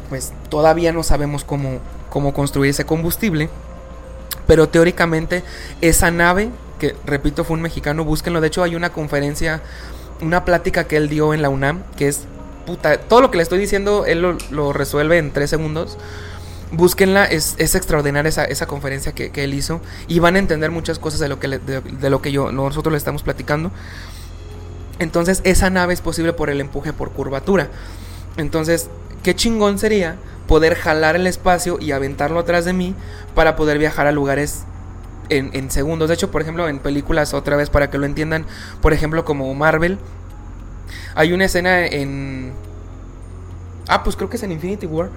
pues 0.09 0.33
todavía 0.49 0.93
no 0.93 1.03
sabemos 1.03 1.45
cómo, 1.45 1.79
cómo 2.09 2.33
construir 2.33 2.71
ese 2.71 2.87
combustible. 2.87 3.51
Pero 4.47 4.69
teóricamente 4.69 5.45
esa 5.83 6.11
nave, 6.11 6.49
que 6.79 6.97
repito 7.05 7.45
fue 7.45 7.57
un 7.57 7.63
mexicano, 7.63 8.05
búsquenlo. 8.05 8.41
De 8.41 8.47
hecho 8.49 8.63
hay 8.63 8.75
una 8.75 8.91
conferencia, 8.91 9.61
una 10.23 10.47
plática 10.47 10.85
que 10.85 10.97
él 10.97 11.09
dio 11.11 11.35
en 11.35 11.43
la 11.43 11.51
UNAM, 11.51 11.83
que 11.97 12.09
es 12.09 12.23
puta, 12.67 12.99
todo 12.99 13.21
lo 13.21 13.31
que 13.31 13.37
le 13.37 13.43
estoy 13.43 13.59
diciendo, 13.59 14.07
él 14.07 14.23
lo, 14.51 14.73
resuelve 14.73 15.19
en 15.19 15.31
tres 15.31 15.51
segundos. 15.51 15.99
Búsquenla, 16.73 17.27
es, 17.27 17.55
es 17.59 17.75
extraordinaria 17.75 18.29
esa, 18.31 18.45
esa 18.45 18.67
conferencia 18.67 19.13
que, 19.13 19.31
él 19.35 19.55
hizo 19.55 19.81
y 20.09 20.21
van 20.21 20.37
a 20.37 20.39
entender 20.39 20.71
muchas 20.71 20.99
cosas 20.99 21.21
de 21.21 21.29
lo 21.29 21.39
que, 21.39 21.49
de 21.49 22.11
lo 22.11 22.23
que 22.23 22.33
yo, 22.33 22.51
nosotros 22.51 22.93
le 22.93 22.99
estamos 22.99 23.23
platicando. 23.23 23.71
Entonces 25.01 25.41
esa 25.45 25.71
nave 25.71 25.95
es 25.95 26.01
posible 26.01 26.33
por 26.33 26.51
el 26.51 26.61
empuje 26.61 26.93
por 26.93 27.11
curvatura. 27.11 27.69
Entonces, 28.37 28.89
qué 29.25 29.35
chingón 29.35 29.79
sería 29.79 30.17
poder 30.47 30.77
jalar 30.77 31.17
el 31.17 31.27
espacio 31.27 31.79
y 31.81 31.93
aventarlo 31.93 32.39
atrás 32.39 32.65
de 32.65 32.73
mí 32.73 32.95
para 33.35 33.57
poder 33.57 33.79
viajar 33.79 34.07
a 34.07 34.13
lugares 34.13 34.65
en, 35.31 35.71
segundos. 35.71 36.09
De 36.09 36.15
hecho, 36.15 36.31
por 36.31 36.43
ejemplo, 36.43 36.69
en 36.69 36.79
películas, 36.81 37.35
otra 37.35 37.57
vez 37.57 37.71
para 37.71 37.91
que 37.91 37.99
lo 37.99 38.07
entiendan, 38.07 38.47
por 38.83 38.93
ejemplo, 38.93 39.25
como 39.25 39.53
Marvel, 39.55 39.99
hay 41.15 41.33
una 41.33 41.47
escena 41.47 41.87
en... 41.87 42.53
Ah, 43.89 44.03
pues 44.05 44.17
creo 44.17 44.29
que 44.29 44.37
es 44.37 44.43
en 44.43 44.53
Infinity 44.53 44.87
War 44.87 45.09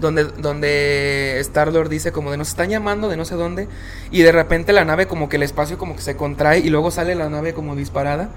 donde, 0.00 0.24
donde 0.24 1.38
Star-Lord 1.40 1.88
dice 1.88 2.12
como 2.12 2.30
de 2.30 2.36
nos 2.36 2.48
están 2.48 2.70
llamando 2.70 3.08
de 3.08 3.16
no 3.16 3.24
sé 3.24 3.34
dónde 3.34 3.68
y 4.10 4.22
de 4.22 4.32
repente 4.32 4.72
la 4.72 4.84
nave 4.84 5.06
como 5.06 5.28
que 5.28 5.36
el 5.36 5.42
espacio 5.42 5.78
como 5.78 5.96
que 5.96 6.02
se 6.02 6.16
contrae 6.16 6.60
y 6.60 6.70
luego 6.70 6.90
sale 6.90 7.14
la 7.14 7.28
nave 7.28 7.54
como 7.54 7.76
disparada, 7.76 8.30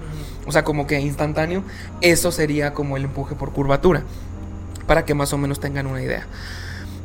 o 0.46 0.52
sea, 0.52 0.64
como 0.64 0.86
que 0.86 1.00
instantáneo, 1.00 1.62
eso 2.00 2.32
sería 2.32 2.74
como 2.74 2.96
el 2.96 3.04
empuje 3.04 3.34
por 3.34 3.52
curvatura, 3.52 4.02
para 4.86 5.04
que 5.04 5.14
más 5.14 5.32
o 5.32 5.38
menos 5.38 5.60
tengan 5.60 5.86
una 5.86 6.02
idea. 6.02 6.26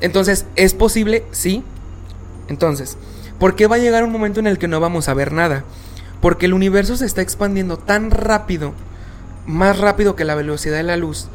Entonces, 0.01 0.45
¿es 0.55 0.73
posible? 0.73 1.23
Sí. 1.31 1.63
Entonces, 2.47 2.97
¿por 3.39 3.55
qué 3.55 3.67
va 3.67 3.75
a 3.75 3.79
llegar 3.79 4.03
un 4.03 4.11
momento 4.11 4.39
en 4.39 4.47
el 4.47 4.57
que 4.57 4.67
no 4.67 4.79
vamos 4.79 5.09
a 5.09 5.13
ver 5.13 5.31
nada? 5.31 5.63
Porque 6.21 6.45
el 6.45 6.53
universo 6.53 6.97
se 6.97 7.05
está 7.05 7.21
expandiendo 7.21 7.77
tan 7.77 8.11
rápido, 8.11 8.73
más 9.45 9.79
rápido 9.79 10.15
que 10.15 10.25
la 10.25 10.35
velocidad 10.35 10.77
de 10.77 10.83
la 10.83 10.97
luz, 10.97 11.27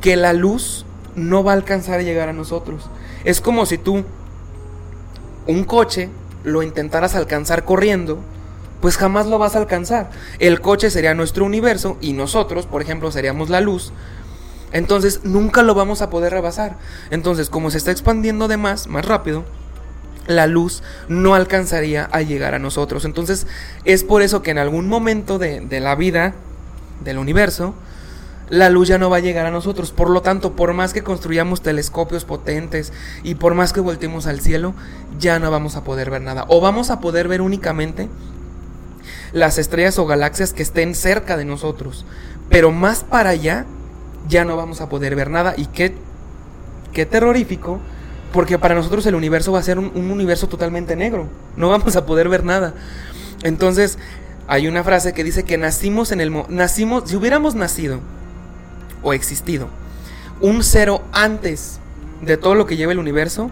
que 0.00 0.16
la 0.16 0.32
luz 0.32 0.84
no 1.16 1.44
va 1.44 1.52
a 1.52 1.54
alcanzar 1.54 2.00
a 2.00 2.02
llegar 2.02 2.28
a 2.28 2.32
nosotros. 2.32 2.90
Es 3.24 3.40
como 3.40 3.66
si 3.66 3.78
tú 3.78 4.04
un 5.46 5.64
coche 5.64 6.08
lo 6.42 6.62
intentaras 6.62 7.14
alcanzar 7.14 7.64
corriendo, 7.64 8.18
pues 8.80 8.96
jamás 8.96 9.26
lo 9.26 9.38
vas 9.38 9.56
a 9.56 9.58
alcanzar. 9.58 10.10
El 10.38 10.60
coche 10.60 10.90
sería 10.90 11.14
nuestro 11.14 11.44
universo 11.44 11.96
y 12.00 12.12
nosotros, 12.12 12.66
por 12.66 12.82
ejemplo, 12.82 13.10
seríamos 13.10 13.48
la 13.48 13.60
luz. 13.60 13.92
Entonces 14.72 15.20
nunca 15.24 15.62
lo 15.62 15.74
vamos 15.74 16.02
a 16.02 16.10
poder 16.10 16.32
rebasar. 16.32 16.76
Entonces, 17.10 17.48
como 17.48 17.70
se 17.70 17.78
está 17.78 17.92
expandiendo 17.92 18.48
de 18.48 18.56
más, 18.56 18.86
más 18.88 19.04
rápido, 19.04 19.44
la 20.26 20.46
luz 20.46 20.82
no 21.08 21.34
alcanzaría 21.34 22.08
a 22.12 22.22
llegar 22.22 22.54
a 22.54 22.58
nosotros. 22.58 23.04
Entonces, 23.04 23.46
es 23.84 24.04
por 24.04 24.22
eso 24.22 24.42
que 24.42 24.50
en 24.50 24.58
algún 24.58 24.88
momento 24.88 25.38
de, 25.38 25.60
de 25.60 25.80
la 25.80 25.94
vida 25.94 26.34
del 27.04 27.18
universo, 27.18 27.74
la 28.48 28.68
luz 28.68 28.88
ya 28.88 28.98
no 28.98 29.10
va 29.10 29.18
a 29.18 29.20
llegar 29.20 29.46
a 29.46 29.50
nosotros. 29.50 29.90
Por 29.90 30.10
lo 30.10 30.22
tanto, 30.22 30.52
por 30.52 30.72
más 30.74 30.92
que 30.92 31.02
construyamos 31.02 31.62
telescopios 31.62 32.24
potentes 32.24 32.92
y 33.22 33.36
por 33.36 33.54
más 33.54 33.72
que 33.72 33.80
volteemos 33.80 34.26
al 34.26 34.40
cielo, 34.40 34.74
ya 35.18 35.38
no 35.38 35.50
vamos 35.50 35.76
a 35.76 35.84
poder 35.84 36.10
ver 36.10 36.22
nada. 36.22 36.44
O 36.48 36.60
vamos 36.60 36.90
a 36.90 37.00
poder 37.00 37.28
ver 37.28 37.40
únicamente 37.40 38.08
las 39.32 39.58
estrellas 39.58 39.98
o 39.98 40.06
galaxias 40.06 40.52
que 40.52 40.62
estén 40.62 40.94
cerca 40.94 41.36
de 41.36 41.44
nosotros. 41.44 42.04
Pero 42.50 42.70
más 42.70 43.02
para 43.02 43.30
allá, 43.30 43.64
ya 44.28 44.44
no 44.44 44.56
vamos 44.56 44.80
a 44.80 44.88
poder 44.88 45.16
ver 45.16 45.30
nada. 45.30 45.54
Y 45.56 45.66
qué, 45.66 45.94
qué 46.92 47.06
terrorífico, 47.06 47.80
porque 48.32 48.58
para 48.58 48.74
nosotros 48.74 49.06
el 49.06 49.14
universo 49.14 49.52
va 49.52 49.60
a 49.60 49.62
ser 49.62 49.78
un, 49.78 49.90
un 49.94 50.10
universo 50.10 50.48
totalmente 50.48 50.96
negro. 50.96 51.28
No 51.56 51.70
vamos 51.70 51.96
a 51.96 52.04
poder 52.04 52.28
ver 52.28 52.44
nada. 52.44 52.74
Entonces, 53.42 53.98
hay 54.46 54.68
una 54.68 54.84
frase 54.84 55.14
que 55.14 55.24
dice 55.24 55.44
que 55.44 55.56
nacimos 55.56 56.12
en 56.12 56.20
el... 56.20 56.44
Nacimos, 56.48 57.08
si 57.08 57.16
hubiéramos 57.16 57.54
nacido 57.54 58.00
o 59.04 59.12
existido 59.12 59.68
un 60.40 60.62
cero 60.62 61.02
antes 61.12 61.78
de 62.22 62.36
todo 62.36 62.54
lo 62.54 62.66
que 62.66 62.76
lleva 62.76 62.92
el 62.92 62.98
universo, 62.98 63.50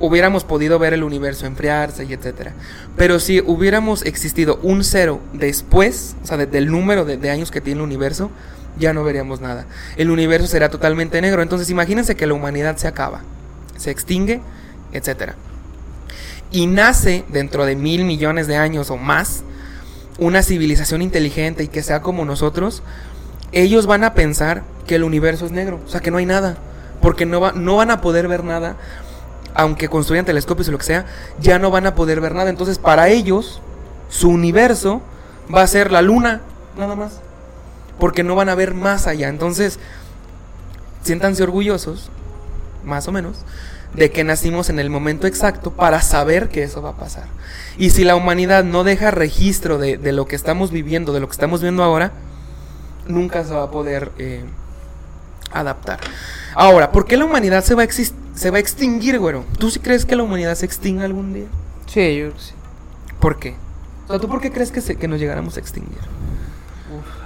hubiéramos 0.00 0.44
podido 0.44 0.78
ver 0.78 0.92
el 0.92 1.02
universo 1.02 1.46
enfriarse 1.46 2.04
y 2.04 2.12
etcétera. 2.12 2.52
Pero 2.96 3.18
si 3.20 3.40
hubiéramos 3.40 4.02
existido 4.04 4.58
un 4.62 4.84
cero 4.84 5.20
después, 5.32 6.16
o 6.22 6.26
sea, 6.26 6.36
del 6.36 6.70
número 6.70 7.04
de, 7.04 7.16
de, 7.16 7.30
años 7.30 7.50
que 7.50 7.60
tiene 7.60 7.80
el 7.80 7.84
universo, 7.84 8.30
ya 8.78 8.92
no 8.92 9.04
veríamos 9.04 9.40
nada. 9.40 9.66
El 9.96 10.10
universo 10.10 10.46
será 10.46 10.68
totalmente 10.68 11.20
negro. 11.20 11.42
Entonces 11.42 11.70
imagínense 11.70 12.16
que 12.16 12.26
la 12.26 12.34
humanidad 12.34 12.76
se 12.76 12.88
acaba, 12.88 13.22
se 13.76 13.90
extingue, 13.90 14.40
etcétera. 14.92 15.36
Y 16.50 16.66
nace 16.66 17.24
dentro 17.28 17.64
de 17.66 17.76
mil 17.76 18.04
millones 18.04 18.46
de 18.46 18.56
años 18.56 18.90
o 18.90 18.96
más 18.96 19.42
una 20.18 20.42
civilización 20.42 21.02
inteligente 21.02 21.64
y 21.64 21.68
que 21.68 21.82
sea 21.82 22.00
como 22.00 22.24
nosotros, 22.24 22.82
ellos 23.54 23.86
van 23.86 24.04
a 24.04 24.14
pensar 24.14 24.62
que 24.86 24.96
el 24.96 25.04
universo 25.04 25.46
es 25.46 25.52
negro, 25.52 25.80
o 25.86 25.88
sea, 25.88 26.00
que 26.00 26.10
no 26.10 26.18
hay 26.18 26.26
nada, 26.26 26.56
porque 27.00 27.26
no, 27.26 27.40
va, 27.40 27.52
no 27.52 27.76
van 27.76 27.90
a 27.90 28.00
poder 28.00 28.28
ver 28.28 28.44
nada, 28.44 28.76
aunque 29.54 29.88
construyan 29.88 30.24
telescopios 30.24 30.68
o 30.68 30.72
lo 30.72 30.78
que 30.78 30.84
sea, 30.84 31.06
ya 31.40 31.58
no 31.58 31.70
van 31.70 31.86
a 31.86 31.94
poder 31.94 32.20
ver 32.20 32.34
nada. 32.34 32.50
Entonces, 32.50 32.78
para 32.78 33.08
ellos, 33.08 33.60
su 34.08 34.28
universo 34.28 35.00
va 35.54 35.62
a 35.62 35.66
ser 35.66 35.92
la 35.92 36.02
luna, 36.02 36.40
nada 36.76 36.96
más, 36.96 37.20
porque 37.98 38.24
no 38.24 38.34
van 38.34 38.48
a 38.48 38.54
ver 38.54 38.74
más 38.74 39.06
allá. 39.06 39.28
Entonces, 39.28 39.78
siéntanse 41.02 41.42
orgullosos, 41.42 42.10
más 42.84 43.06
o 43.06 43.12
menos, 43.12 43.44
de 43.94 44.10
que 44.10 44.24
nacimos 44.24 44.68
en 44.70 44.80
el 44.80 44.90
momento 44.90 45.28
exacto 45.28 45.70
para 45.70 46.02
saber 46.02 46.48
que 46.48 46.64
eso 46.64 46.82
va 46.82 46.90
a 46.90 46.96
pasar. 46.96 47.24
Y 47.78 47.90
si 47.90 48.02
la 48.02 48.16
humanidad 48.16 48.64
no 48.64 48.82
deja 48.82 49.12
registro 49.12 49.78
de, 49.78 49.98
de 49.98 50.12
lo 50.12 50.26
que 50.26 50.34
estamos 50.34 50.72
viviendo, 50.72 51.12
de 51.12 51.20
lo 51.20 51.28
que 51.28 51.32
estamos 51.32 51.62
viendo 51.62 51.84
ahora, 51.84 52.12
nunca 53.06 53.44
se 53.44 53.54
va 53.54 53.64
a 53.64 53.70
poder 53.70 54.10
eh, 54.18 54.44
adaptar. 55.52 56.00
Ahora, 56.54 56.92
¿por 56.92 57.06
qué 57.06 57.16
la 57.16 57.24
humanidad 57.24 57.64
se 57.64 57.74
va, 57.74 57.82
a 57.82 57.88
se 57.88 58.50
va 58.50 58.56
a 58.56 58.60
extinguir, 58.60 59.18
güero? 59.18 59.44
¿Tú 59.58 59.70
sí 59.70 59.80
crees 59.80 60.04
que 60.04 60.16
la 60.16 60.22
humanidad 60.22 60.54
se 60.54 60.66
extinga 60.66 61.04
algún 61.04 61.32
día? 61.32 61.46
Sí, 61.86 62.16
yo 62.16 62.30
sí. 62.38 62.54
¿Por 63.20 63.38
qué? 63.38 63.54
O 64.06 64.10
sea, 64.10 64.18
¿tú 64.18 64.28
por 64.28 64.40
qué 64.40 64.52
crees 64.52 64.70
que, 64.70 64.80
se, 64.80 64.96
que 64.96 65.08
nos 65.08 65.18
llegáramos 65.18 65.56
a 65.56 65.60
extinguir? 65.60 65.98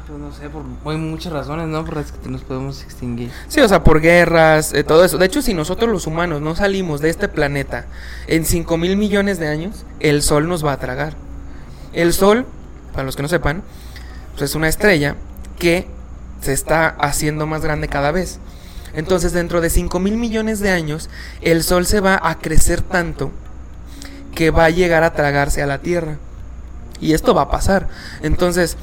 Pues 0.07 0.20
no 0.20 0.33
sé, 0.33 0.49
por, 0.49 0.62
hay 0.91 0.99
muchas 0.99 1.33
razones, 1.33 1.66
¿no? 1.68 1.85
Por 1.85 1.97
las 1.97 2.12
que 2.12 2.31
nos 2.31 2.43
podemos 2.43 2.83
extinguir. 2.83 3.31
Sí, 3.49 3.61
o 3.61 3.68
sea, 3.68 3.85
por 3.85 4.01
guerras, 4.01 4.72
eh, 4.72 4.83
todo 4.83 5.05
eso. 5.05 5.18
De 5.18 5.26
hecho, 5.26 5.43
si 5.43 5.53
nosotros 5.53 5.91
los 5.91 6.07
humanos 6.07 6.41
no 6.41 6.57
salimos 6.57 7.03
de 7.03 7.11
este 7.11 7.29
planeta 7.29 7.85
en 8.26 8.47
5 8.47 8.79
mil 8.79 8.97
millones 8.97 9.39
de 9.39 9.49
años, 9.49 9.85
el 10.01 10.22
Sol 10.22 10.49
nos 10.49 10.64
va 10.64 10.72
a 10.72 10.79
tragar. 10.79 11.14
El 11.93 12.14
Sol, 12.14 12.47
para 12.93 13.05
los 13.05 13.16
que 13.16 13.22
no 13.22 13.29
sepan, 13.29 13.62
pues 14.33 14.51
es 14.51 14.55
una 14.55 14.68
estrella 14.68 15.16
que 15.59 15.86
se 16.40 16.52
está 16.52 16.88
haciendo 16.88 17.46
más 17.46 17.62
grande 17.62 17.88
cada 17.88 18.12
vez. 18.12 18.38
Entonces, 18.94 19.32
dentro 19.32 19.61
de 19.61 19.70
5 19.70 19.98
mil 20.00 20.16
millones 20.16 20.61
de 20.61 20.70
años, 20.70 21.11
el 21.40 21.62
Sol 21.62 21.86
se 21.86 22.00
va 22.00 22.20
a 22.22 22.38
crecer 22.38 22.80
tanto 22.80 23.30
que 24.34 24.50
va 24.50 24.64
a 24.64 24.70
llegar 24.70 25.02
a 25.02 25.12
tragarse 25.12 25.62
a 25.62 25.66
la 25.66 25.78
Tierra. 25.78 26.16
Y 27.00 27.12
esto 27.12 27.34
va 27.34 27.42
a 27.42 27.50
pasar. 27.50 27.88
Entonces, 28.22 28.76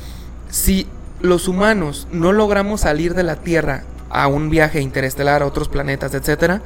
si 0.49 0.87
los 1.21 1.47
humanos 1.47 2.07
no 2.11 2.31
logramos 2.33 2.81
salir 2.81 3.13
de 3.13 3.23
la 3.23 3.37
Tierra 3.37 3.83
a 4.09 4.27
un 4.27 4.49
viaje 4.49 4.81
interestelar 4.81 5.41
a 5.41 5.45
otros 5.47 5.69
planetas, 5.69 6.13
etcétera, 6.13 6.61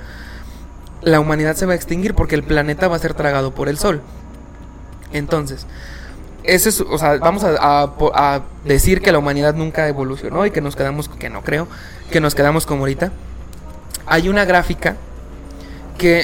la 1.01 1.19
humanidad 1.19 1.55
se 1.55 1.65
va 1.65 1.73
a 1.73 1.75
extinguir 1.75 2.13
porque 2.13 2.35
el 2.35 2.43
planeta 2.43 2.87
va 2.87 2.97
a 2.97 2.99
ser 2.99 3.13
tragado 3.13 3.53
por 3.53 3.69
el 3.69 3.77
Sol. 3.77 4.01
Entonces, 5.13 5.65
ese 6.53 6.69
es, 6.69 6.81
o 6.81 6.97
sea, 6.97 7.17
vamos 7.17 7.43
a, 7.43 8.41
decir 8.65 9.01
que 9.01 9.11
la 9.11 9.19
humanidad 9.19 9.55
nunca 9.55 9.87
evolucionó 9.87 10.45
y 10.45 10.51
que 10.51 10.61
nos 10.61 10.75
quedamos, 10.75 11.07
que 11.09 11.29
no 11.29 11.43
creo, 11.43 11.67
que 12.11 12.19
nos 12.19 12.35
quedamos 12.35 12.65
como 12.65 12.81
ahorita. 12.81 13.11
Hay 14.05 14.29
una 14.29 14.45
gráfica 14.45 14.97
que 15.97 16.23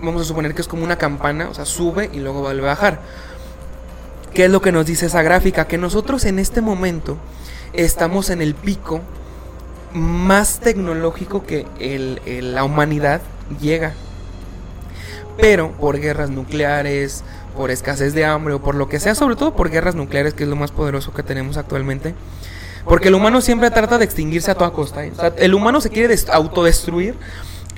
vamos 0.00 0.22
a 0.22 0.24
suponer 0.24 0.54
que 0.54 0.62
es 0.62 0.68
como 0.68 0.84
una 0.84 0.96
campana, 0.96 1.48
o 1.48 1.54
sea, 1.54 1.64
sube 1.64 2.10
y 2.12 2.18
luego 2.18 2.40
vuelve 2.40 2.62
a 2.62 2.70
bajar. 2.70 3.00
¿Qué 4.32 4.44
es 4.44 4.50
lo 4.50 4.60
que 4.60 4.72
nos 4.72 4.86
dice 4.86 5.06
esa 5.06 5.22
gráfica? 5.22 5.66
Que 5.66 5.78
nosotros 5.78 6.24
en 6.24 6.38
este 6.38 6.60
momento 6.60 7.16
estamos 7.72 8.30
en 8.30 8.42
el 8.42 8.54
pico 8.54 9.00
más 9.92 10.60
tecnológico 10.60 11.44
que 11.44 11.66
la 12.42 12.64
humanidad 12.64 13.20
llega. 13.60 13.94
Pero 15.38 15.72
por 15.72 15.98
guerras 15.98 16.30
nucleares, 16.30 17.24
por 17.56 17.70
escasez 17.70 18.14
de 18.14 18.24
hambre 18.24 18.54
o 18.54 18.62
por 18.62 18.74
lo 18.74 18.88
que 18.88 19.00
sea, 19.00 19.14
sobre 19.14 19.34
todo 19.34 19.54
por 19.54 19.70
guerras 19.70 19.94
nucleares, 19.94 20.34
que 20.34 20.44
es 20.44 20.48
lo 20.48 20.56
más 20.56 20.70
poderoso 20.70 21.12
que 21.12 21.22
tenemos 21.22 21.56
actualmente. 21.56 22.14
Porque 22.84 23.08
el 23.08 23.14
humano 23.14 23.40
siempre 23.40 23.70
trata 23.70 23.98
de 23.98 24.04
extinguirse 24.04 24.50
a 24.50 24.54
toda 24.54 24.70
costa. 24.72 25.04
¿eh? 25.04 25.12
El 25.38 25.54
humano 25.54 25.80
se 25.80 25.90
quiere 25.90 26.14
autodestruir 26.32 27.16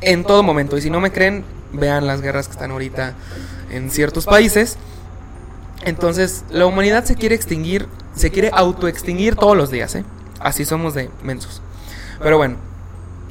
en 0.03 0.25
todo 0.25 0.43
momento. 0.43 0.77
Y 0.77 0.83
si 0.83 0.91
no 0.91 1.01
me 1.01 1.11
creen, 1.11 1.45
vean 1.73 2.07
las 2.07 2.21
guerras 2.21 2.47
que 2.47 2.53
están 2.53 2.73
ahorita 2.73 3.15
en 3.71 3.91
ciertos 3.91 4.27
países. 4.27 4.77
Entonces, 5.85 6.45
la 6.51 6.67
humanidad 6.67 7.05
se 7.05 7.15
quiere 7.15 7.35
extinguir, 7.35 7.89
se 8.15 8.31
quiere 8.31 8.51
autoextinguir 8.53 9.37
todos 9.37 9.57
los 9.57 9.71
días. 9.71 9.95
¿eh? 9.95 10.05
Así 10.41 10.67
somos 10.67 10.93
de 10.93 11.09
mensos. 11.23 11.63
Pero 12.21 12.37
bueno, 12.37 12.57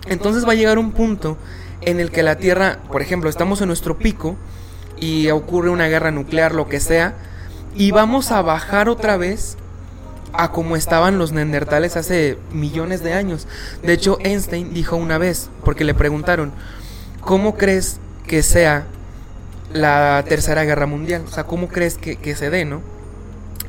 entonces 0.08 0.48
va 0.48 0.54
a 0.54 0.56
llegar 0.56 0.80
un 0.80 0.91
punto 0.91 1.38
en 1.82 2.00
el 2.00 2.10
que 2.10 2.24
la 2.24 2.38
Tierra, 2.38 2.80
por 2.91 3.02
ejemplo, 3.02 3.30
estamos 3.30 3.62
en 3.62 3.68
nuestro 3.68 3.98
pico 3.98 4.36
y 5.00 5.30
ocurre 5.30 5.70
una 5.70 5.88
guerra 5.88 6.12
nuclear, 6.12 6.54
lo 6.54 6.68
que 6.68 6.80
sea, 6.80 7.16
y 7.76 7.91
vamos 7.91 8.32
a 8.32 8.41
bajar 8.41 8.89
otra 8.89 9.18
vez 9.18 9.58
a 10.34 10.52
como 10.52 10.76
estaban 10.76 11.18
los 11.18 11.32
neandertales 11.32 11.95
hace 11.95 12.38
millones 12.52 13.04
de 13.04 13.14
años. 13.14 13.48
De 13.84 13.93
hecho, 13.93 14.18
Einstein 14.24 14.74
dijo 14.74 14.95
una 14.95 15.18
vez, 15.18 15.50
porque 15.64 15.84
le 15.84 15.93
preguntaron, 15.93 16.52
¿cómo 17.22 17.56
crees 17.56 18.00
que 18.26 18.43
sea 18.43 18.86
la 19.74 20.24
tercera 20.28 20.64
guerra 20.64 20.86
mundial? 20.86 21.24
O 21.28 21.32
sea, 21.32 21.45
¿cómo 21.45 21.68
crees 21.68 21.98
que, 21.98 22.18
que 22.18 22.36
se 22.36 22.50
dé, 22.50 22.66
no? 22.66 22.82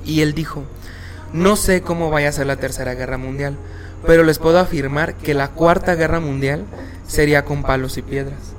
Y 0.04 0.22
él 0.22 0.34
dijo, 0.34 0.64
no 1.32 1.56
sé 1.56 1.82
cómo 1.82 2.10
vaya 2.10 2.30
a 2.30 2.32
ser 2.32 2.46
la 2.46 2.56
tercera 2.56 2.94
guerra 2.94 3.18
mundial, 3.18 3.56
pero 4.06 4.22
les 4.22 4.38
puedo 4.38 4.58
afirmar 4.58 5.14
que 5.14 5.34
la 5.34 5.48
cuarta 5.48 5.94
guerra 5.94 6.20
mundial 6.20 6.64
sería 7.06 7.44
con 7.44 7.62
palos 7.62 7.98
y 7.98 8.02
piedras. 8.02 8.57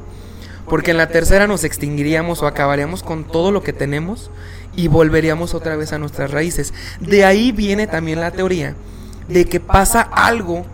Porque 0.70 0.92
en 0.92 0.98
la 0.98 1.10
tercera 1.10 1.48
nos 1.48 1.64
extinguiríamos 1.64 2.42
o 2.42 2.48
acabaríamos 2.48 3.04
con 3.04 3.24
todo 3.26 3.52
lo 3.52 3.64
que 3.64 3.74
tenemos 3.74 4.32
y 4.76 4.88
volveríamos 4.88 5.54
otra 5.54 5.76
vez 5.76 5.94
a 5.94 6.00
nuestras 6.00 6.32
raíces. 6.32 6.74
De 7.00 7.26
ahí 7.26 7.52
viene 7.52 7.88
también 7.88 8.20
la 8.20 8.32
teoría 8.32 8.76
de 9.28 9.46
que 9.46 9.60
pasa 9.60 10.02
algo 10.02 10.66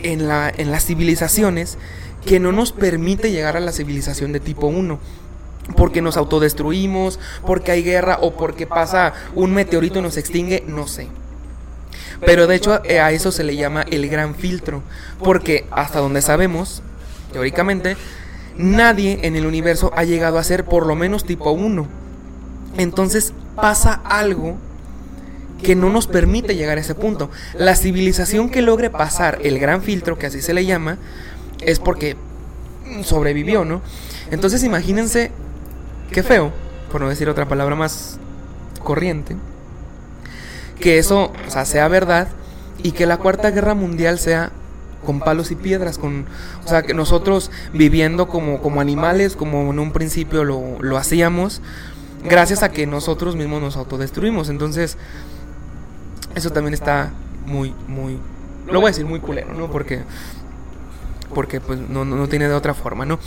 en, 0.00 0.28
la, 0.28 0.52
en 0.54 0.70
las 0.70 0.84
civilizaciones 0.84 1.78
que 2.26 2.40
no 2.40 2.52
nos 2.52 2.72
permite 2.72 3.30
llegar 3.30 3.56
a 3.56 3.60
la 3.60 3.72
civilización 3.72 4.32
de 4.32 4.40
tipo 4.40 4.66
1 4.66 4.98
porque 5.76 6.02
nos 6.02 6.16
autodestruimos, 6.16 7.20
porque 7.46 7.70
hay 7.72 7.82
guerra 7.82 8.18
o 8.20 8.34
porque 8.34 8.66
pasa 8.66 9.12
un 9.34 9.54
meteorito 9.54 10.00
y 10.00 10.02
nos 10.02 10.16
extingue, 10.16 10.64
no 10.66 10.86
sé. 10.86 11.08
Pero 12.24 12.46
de 12.46 12.56
hecho 12.56 12.72
a 12.82 13.12
eso 13.12 13.32
se 13.32 13.44
le 13.44 13.56
llama 13.56 13.82
el 13.90 14.08
gran 14.08 14.34
filtro, 14.34 14.82
porque 15.22 15.66
hasta 15.70 16.00
donde 16.00 16.22
sabemos, 16.22 16.82
teóricamente, 17.32 17.96
nadie 18.56 19.20
en 19.22 19.36
el 19.36 19.46
universo 19.46 19.92
ha 19.96 20.04
llegado 20.04 20.38
a 20.38 20.44
ser 20.44 20.64
por 20.64 20.86
lo 20.86 20.94
menos 20.94 21.24
tipo 21.24 21.50
1. 21.50 21.86
Entonces 22.78 23.32
pasa 23.56 24.00
algo 24.04 24.56
que 25.62 25.76
no 25.76 25.90
nos 25.90 26.06
permite 26.06 26.56
llegar 26.56 26.78
a 26.78 26.80
ese 26.80 26.94
punto. 26.94 27.30
La 27.54 27.76
civilización 27.76 28.50
que 28.50 28.62
logre 28.62 28.90
pasar 28.90 29.38
el 29.42 29.58
gran 29.58 29.82
filtro, 29.82 30.18
que 30.18 30.26
así 30.26 30.42
se 30.42 30.54
le 30.54 30.66
llama, 30.66 30.98
es 31.60 31.78
porque 31.78 32.16
sobrevivió, 33.04 33.64
¿no? 33.64 33.80
Entonces 34.30 34.64
imagínense 34.64 35.30
qué 36.10 36.22
feo, 36.22 36.52
por 36.90 37.00
no 37.00 37.08
decir 37.08 37.28
otra 37.28 37.46
palabra 37.46 37.76
más 37.76 38.18
corriente, 38.82 39.36
que 40.80 40.98
eso, 40.98 41.32
sea 41.64 41.88
verdad 41.88 42.28
y 42.82 42.92
que 42.92 43.06
la 43.06 43.18
Cuarta 43.18 43.50
Guerra 43.50 43.74
Mundial 43.74 44.18
sea 44.18 44.50
con 45.04 45.20
palos 45.20 45.50
y 45.50 45.56
piedras, 45.56 45.98
con, 45.98 46.26
o 46.64 46.68
sea, 46.68 46.82
que 46.82 46.94
nosotros 46.94 47.50
viviendo 47.72 48.28
como, 48.28 48.60
como 48.60 48.80
animales, 48.80 49.36
como 49.36 49.70
en 49.70 49.78
un 49.78 49.92
principio 49.92 50.44
lo, 50.44 50.78
lo 50.80 50.96
hacíamos, 50.96 51.60
gracias 52.24 52.62
a 52.62 52.70
que 52.70 52.86
nosotros 52.86 53.36
mismos 53.36 53.60
nos 53.60 53.76
autodestruimos. 53.76 54.48
Entonces, 54.48 54.96
eso 56.34 56.50
también 56.50 56.74
está 56.74 57.12
muy, 57.46 57.74
muy 57.88 58.18
Lo 58.66 58.80
voy 58.80 58.88
a 58.88 58.90
decir 58.90 59.04
muy 59.04 59.20
culero, 59.20 59.52
¿no? 59.54 59.70
Porque, 59.70 60.02
porque 61.34 61.60
pues 61.60 61.78
no, 61.78 62.04
no, 62.04 62.16
no 62.16 62.28
tiene 62.28 62.48
de 62.48 62.54
otra 62.54 62.74
forma, 62.74 63.04
¿no? 63.04 63.18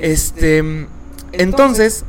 Este, 0.00 0.86
entonces, 1.32 2.04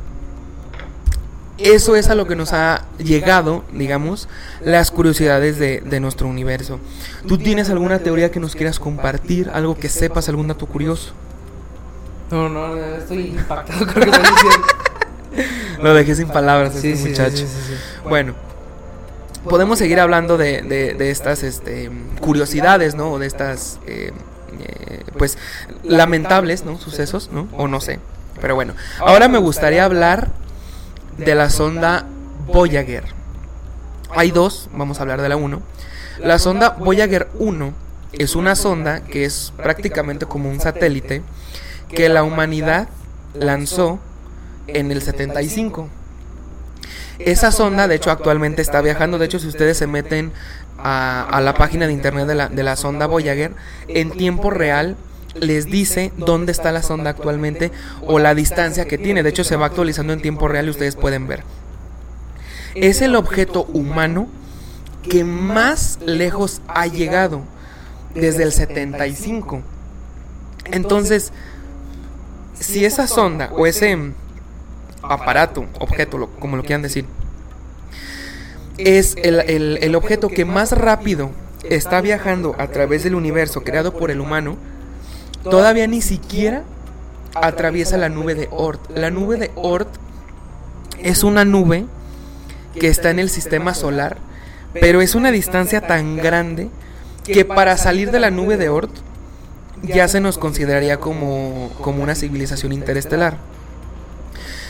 eso 1.60 1.96
es 1.96 2.08
a 2.08 2.14
lo 2.14 2.26
que 2.26 2.36
nos 2.36 2.52
ha 2.52 2.84
llegado, 2.98 3.64
digamos, 3.72 4.28
las 4.64 4.90
curiosidades 4.90 5.58
de, 5.58 5.80
de, 5.80 6.00
nuestro 6.00 6.26
universo. 6.28 6.80
¿Tú 7.26 7.38
tienes 7.38 7.70
alguna 7.70 7.98
teoría 7.98 8.30
que 8.30 8.40
nos 8.40 8.54
quieras 8.54 8.78
compartir? 8.78 9.50
¿Algo 9.52 9.76
que 9.76 9.88
sepas, 9.88 10.28
algún 10.28 10.48
dato 10.48 10.66
curioso? 10.66 11.12
No, 12.30 12.48
no, 12.48 12.76
estoy 12.76 13.28
impactado 13.28 13.86
con 13.92 14.00
lo 14.06 14.12
que. 14.12 15.42
Lo 15.82 15.94
dejé 15.94 16.14
sin 16.14 16.28
palabras, 16.28 16.74
Sí, 16.74 16.90
este 16.92 17.02
sí, 17.02 17.08
muchacho. 17.10 17.36
sí. 17.36 17.74
Bueno, 18.08 18.34
podemos 19.48 19.78
seguir 19.78 20.00
hablando 20.00 20.36
de, 20.36 20.62
de- 20.62 20.94
de 20.94 21.10
estas 21.10 21.42
este, 21.42 21.90
curiosidades, 22.20 22.94
¿no? 22.94 23.12
O 23.12 23.18
de 23.18 23.26
estas, 23.26 23.78
eh, 23.86 24.12
eh, 24.60 25.04
pues, 25.18 25.38
lamentables, 25.82 26.64
¿no? 26.64 26.78
Sucesos, 26.78 27.30
¿no? 27.32 27.48
O 27.56 27.66
no 27.68 27.80
sé. 27.80 27.98
Pero 28.40 28.54
bueno, 28.54 28.74
ahora 29.00 29.28
me 29.28 29.38
gustaría 29.38 29.84
hablar 29.84 30.28
de 31.24 31.34
la 31.34 31.50
sonda 31.50 32.06
Voyager. 32.46 33.04
Hay 34.10 34.30
dos, 34.30 34.68
vamos 34.72 34.98
a 34.98 35.02
hablar 35.02 35.20
de 35.20 35.28
la 35.28 35.36
1. 35.36 35.60
La 36.20 36.38
sonda 36.38 36.70
Voyager 36.70 37.28
1 37.38 37.72
es 38.12 38.34
una 38.36 38.56
sonda 38.56 39.02
que 39.02 39.24
es 39.24 39.52
prácticamente 39.56 40.26
como 40.26 40.50
un 40.50 40.60
satélite 40.60 41.22
que 41.88 42.08
la 42.08 42.22
humanidad 42.22 42.88
lanzó 43.34 43.98
en 44.66 44.90
el 44.90 45.02
75. 45.02 45.88
Esa 47.18 47.52
sonda, 47.52 47.86
de 47.86 47.96
hecho, 47.96 48.10
actualmente 48.10 48.62
está 48.62 48.80
viajando. 48.80 49.18
De 49.18 49.26
hecho, 49.26 49.38
si 49.38 49.46
ustedes 49.46 49.76
se 49.76 49.86
meten 49.86 50.32
a, 50.78 51.22
a 51.22 51.40
la 51.42 51.52
página 51.54 51.86
de 51.86 51.92
internet 51.92 52.26
de 52.26 52.34
la, 52.34 52.48
de 52.48 52.62
la 52.62 52.76
sonda 52.76 53.06
Voyager, 53.06 53.52
en 53.88 54.10
tiempo 54.10 54.50
real 54.50 54.96
les 55.34 55.66
dice 55.66 56.12
dónde 56.16 56.52
está 56.52 56.72
la 56.72 56.82
sonda 56.82 57.10
actualmente 57.10 57.70
o 58.06 58.18
la 58.18 58.34
distancia 58.34 58.86
que 58.86 58.98
tiene. 58.98 59.22
De 59.22 59.30
hecho, 59.30 59.44
se 59.44 59.56
va 59.56 59.66
actualizando 59.66 60.12
en 60.12 60.20
tiempo 60.22 60.48
real 60.48 60.66
y 60.66 60.70
ustedes 60.70 60.96
pueden 60.96 61.26
ver. 61.26 61.42
Es 62.74 63.00
el 63.02 63.16
objeto 63.16 63.64
humano 63.72 64.28
que 65.02 65.24
más 65.24 65.98
lejos 66.04 66.60
ha 66.68 66.86
llegado 66.86 67.42
desde 68.14 68.42
el 68.42 68.52
75. 68.52 69.62
Entonces, 70.66 71.32
si 72.54 72.84
esa 72.84 73.06
sonda 73.06 73.50
o 73.52 73.66
ese 73.66 74.12
aparato, 75.02 75.64
objeto, 75.78 76.28
como 76.38 76.56
lo 76.56 76.62
quieran 76.62 76.82
decir, 76.82 77.06
es 78.78 79.16
el, 79.22 79.40
el- 79.40 79.78
el 79.82 79.94
objeto 79.94 80.28
que 80.28 80.44
más 80.44 80.72
rápido 80.72 81.30
está 81.68 82.00
viajando 82.00 82.54
a 82.58 82.68
través 82.68 83.02
del 83.04 83.14
universo 83.14 83.62
creado 83.62 83.92
por 83.96 84.10
el 84.10 84.20
humano, 84.20 84.56
todavía 85.42 85.86
ni 85.86 86.02
siquiera 86.02 86.62
atraviesa 87.34 87.96
la 87.96 88.08
nube 88.08 88.34
de 88.34 88.48
Oort. 88.50 88.80
La 88.96 89.10
nube 89.10 89.36
de 89.36 89.50
Oort 89.54 89.88
es 91.02 91.22
una 91.24 91.44
nube 91.44 91.86
que 92.78 92.88
está 92.88 93.10
en 93.10 93.18
el 93.18 93.30
sistema 93.30 93.74
solar, 93.74 94.16
pero 94.72 95.00
es 95.00 95.14
una 95.14 95.30
distancia 95.32 95.80
tan 95.80 96.16
grande 96.16 96.68
que 97.24 97.44
para 97.44 97.76
salir 97.76 98.10
de 98.10 98.20
la 98.20 98.30
nube 98.30 98.56
de 98.56 98.68
Oort 98.68 98.90
ya 99.82 100.08
se 100.08 100.20
nos 100.20 100.36
consideraría 100.38 100.98
como, 100.98 101.70
como 101.80 102.02
una 102.02 102.14
civilización 102.14 102.72
interestelar. 102.72 103.36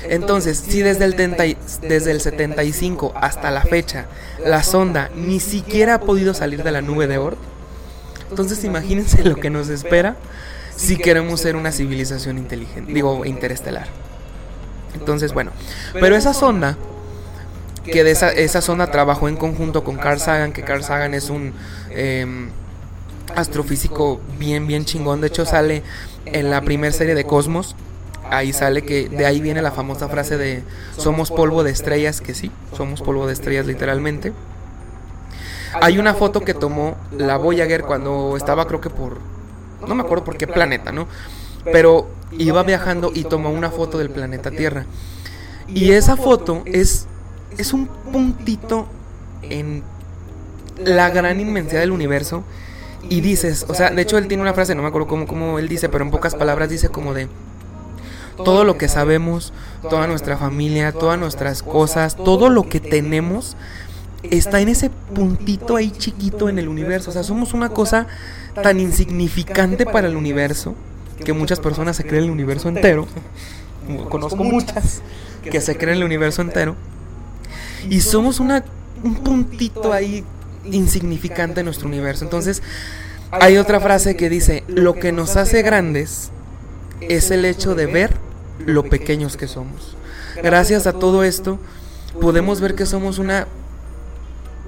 Entonces, 0.08 0.56
si 0.58 0.80
desde 0.82 1.04
el, 1.04 1.14
30 1.14 1.46
y- 1.46 1.56
desde 1.82 2.10
el 2.12 2.20
75 2.20 3.12
hasta 3.14 3.50
la 3.50 3.62
fecha 3.62 4.06
la 4.44 4.62
sonda 4.62 5.10
ni 5.14 5.40
siquiera 5.40 5.94
ha 5.94 6.00
podido 6.00 6.32
salir 6.32 6.62
de 6.62 6.70
la 6.70 6.80
nube 6.80 7.06
de 7.06 7.18
Oort, 7.18 7.38
entonces 8.30 8.64
imagínense 8.64 9.22
lo 9.24 9.36
que 9.36 9.50
nos 9.50 9.68
espera 9.68 10.16
si 10.80 10.96
queremos 10.96 11.40
ser 11.40 11.56
una 11.56 11.72
civilización 11.72 12.38
inteligente, 12.38 12.90
digo, 12.90 13.26
interestelar. 13.26 13.86
Entonces, 14.94 15.34
bueno, 15.34 15.52
pero 15.92 16.16
esa 16.16 16.32
sonda, 16.32 16.78
que 17.84 18.02
de 18.02 18.10
esa, 18.12 18.30
esa 18.32 18.62
sonda 18.62 18.90
trabajó 18.90 19.28
en 19.28 19.36
conjunto 19.36 19.84
con 19.84 19.96
Carl 19.98 20.18
Sagan, 20.18 20.52
que 20.52 20.62
Carl 20.62 20.82
Sagan 20.82 21.12
es 21.12 21.28
un 21.28 21.52
em, 21.90 22.48
astrofísico 23.36 24.22
bien, 24.38 24.66
bien 24.66 24.86
chingón. 24.86 25.20
De 25.20 25.26
hecho, 25.26 25.44
sale 25.44 25.82
en 26.24 26.50
la 26.50 26.62
primera 26.62 26.94
serie 26.94 27.14
de 27.14 27.24
Cosmos. 27.24 27.76
Ahí 28.30 28.54
sale 28.54 28.82
que 28.82 29.10
de 29.10 29.26
ahí 29.26 29.42
viene 29.42 29.60
la 29.60 29.72
famosa 29.72 30.08
frase 30.08 30.38
de 30.38 30.62
somos 30.96 31.30
polvo 31.30 31.62
de 31.62 31.72
estrellas, 31.72 32.22
que 32.22 32.32
sí, 32.32 32.50
somos 32.74 33.02
polvo 33.02 33.26
de 33.26 33.34
estrellas 33.34 33.66
literalmente. 33.66 34.32
Hay 35.82 35.98
una 35.98 36.14
foto 36.14 36.40
que 36.40 36.54
tomó 36.54 36.96
la 37.12 37.36
Voyager 37.36 37.82
cuando 37.82 38.36
estaba 38.36 38.66
creo 38.66 38.80
que 38.80 38.88
por 38.88 39.18
no 39.86 39.94
me 39.94 40.02
acuerdo 40.02 40.24
por 40.24 40.36
qué 40.36 40.46
planeta, 40.46 40.92
¿no? 40.92 41.06
Pero 41.64 42.08
iba 42.32 42.62
viajando 42.62 43.10
y 43.14 43.24
tomó 43.24 43.50
una 43.50 43.70
foto 43.70 43.98
del 43.98 44.10
planeta 44.10 44.50
Tierra. 44.50 44.86
Y 45.68 45.92
esa 45.92 46.16
foto 46.16 46.62
es 46.66 47.06
es 47.58 47.72
un 47.72 47.86
puntito 47.86 48.86
en 49.42 49.82
la 50.84 51.10
gran 51.10 51.40
inmensidad 51.40 51.80
del 51.80 51.92
universo 51.92 52.42
y 53.08 53.20
dices, 53.20 53.66
o 53.68 53.74
sea, 53.74 53.90
de 53.90 54.02
hecho 54.02 54.18
él 54.18 54.28
tiene 54.28 54.42
una 54.42 54.54
frase, 54.54 54.74
no 54.74 54.82
me 54.82 54.88
acuerdo 54.88 55.08
cómo, 55.08 55.26
cómo 55.26 55.58
él 55.58 55.68
dice, 55.68 55.88
pero 55.88 56.04
en 56.04 56.10
pocas 56.10 56.34
palabras 56.34 56.68
dice 56.68 56.88
como 56.88 57.14
de 57.14 57.28
todo 58.44 58.64
lo 58.64 58.78
que 58.78 58.88
sabemos, 58.88 59.52
toda 59.88 60.06
nuestra 60.06 60.36
familia, 60.36 60.92
todas 60.92 61.18
nuestras 61.18 61.62
cosas, 61.62 62.16
todo 62.16 62.48
lo 62.48 62.68
que 62.68 62.80
tenemos 62.80 63.56
está 64.22 64.60
en 64.60 64.68
ese 64.68 64.90
puntito 65.14 65.76
ahí 65.76 65.90
chiquito 65.90 66.48
en 66.48 66.58
el 66.58 66.68
universo. 66.68 67.10
O 67.10 67.12
sea, 67.12 67.22
somos 67.22 67.54
una 67.54 67.70
cosa 67.70 68.06
tan 68.62 68.80
insignificante 68.80 69.86
para 69.86 70.08
el 70.08 70.16
universo 70.16 70.74
que 71.24 71.32
muchas 71.32 71.60
personas 71.60 71.96
se 71.96 72.04
creen 72.04 72.24
el 72.24 72.30
universo 72.30 72.68
entero. 72.68 73.06
Conozco 74.08 74.44
muchas 74.44 75.02
que 75.42 75.60
se 75.60 75.76
creen 75.76 75.98
el 75.98 76.04
universo 76.04 76.42
entero. 76.42 76.76
Y 77.88 78.00
somos 78.00 78.40
una, 78.40 78.64
un 79.02 79.16
puntito 79.16 79.92
ahí 79.92 80.24
insignificante 80.64 81.60
en 81.60 81.66
nuestro 81.66 81.88
universo. 81.88 82.24
Entonces, 82.24 82.62
hay 83.30 83.56
otra 83.56 83.80
frase 83.80 84.16
que 84.16 84.28
dice, 84.28 84.64
lo 84.66 84.94
que 84.94 85.12
nos 85.12 85.36
hace 85.36 85.62
grandes 85.62 86.30
es 87.00 87.30
el 87.30 87.44
hecho 87.44 87.74
de 87.74 87.86
ver 87.86 88.16
lo 88.66 88.84
pequeños 88.84 89.36
que 89.36 89.46
somos. 89.46 89.96
Gracias 90.42 90.86
a 90.86 90.92
todo 90.92 91.24
esto, 91.24 91.58
podemos 92.20 92.60
ver 92.60 92.74
que 92.74 92.86
somos 92.86 93.18
una 93.18 93.46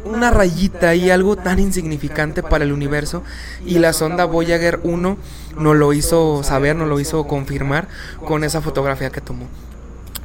una 0.04 0.30
rayita 0.30 0.94
y 0.94 1.10
algo 1.10 1.36
tan 1.36 1.58
insignificante 1.58 2.42
para 2.42 2.64
el 2.64 2.72
universo 2.72 3.22
y 3.64 3.78
la 3.78 3.92
sonda 3.92 4.24
Voyager 4.24 4.80
1 4.82 5.16
nos 5.58 5.76
lo 5.76 5.92
hizo 5.92 6.42
saber, 6.42 6.76
nos 6.76 6.88
lo 6.88 7.00
hizo 7.00 7.26
confirmar 7.26 7.88
con 8.26 8.44
esa 8.44 8.60
fotografía 8.60 9.10
que 9.10 9.20
tomó. 9.20 9.46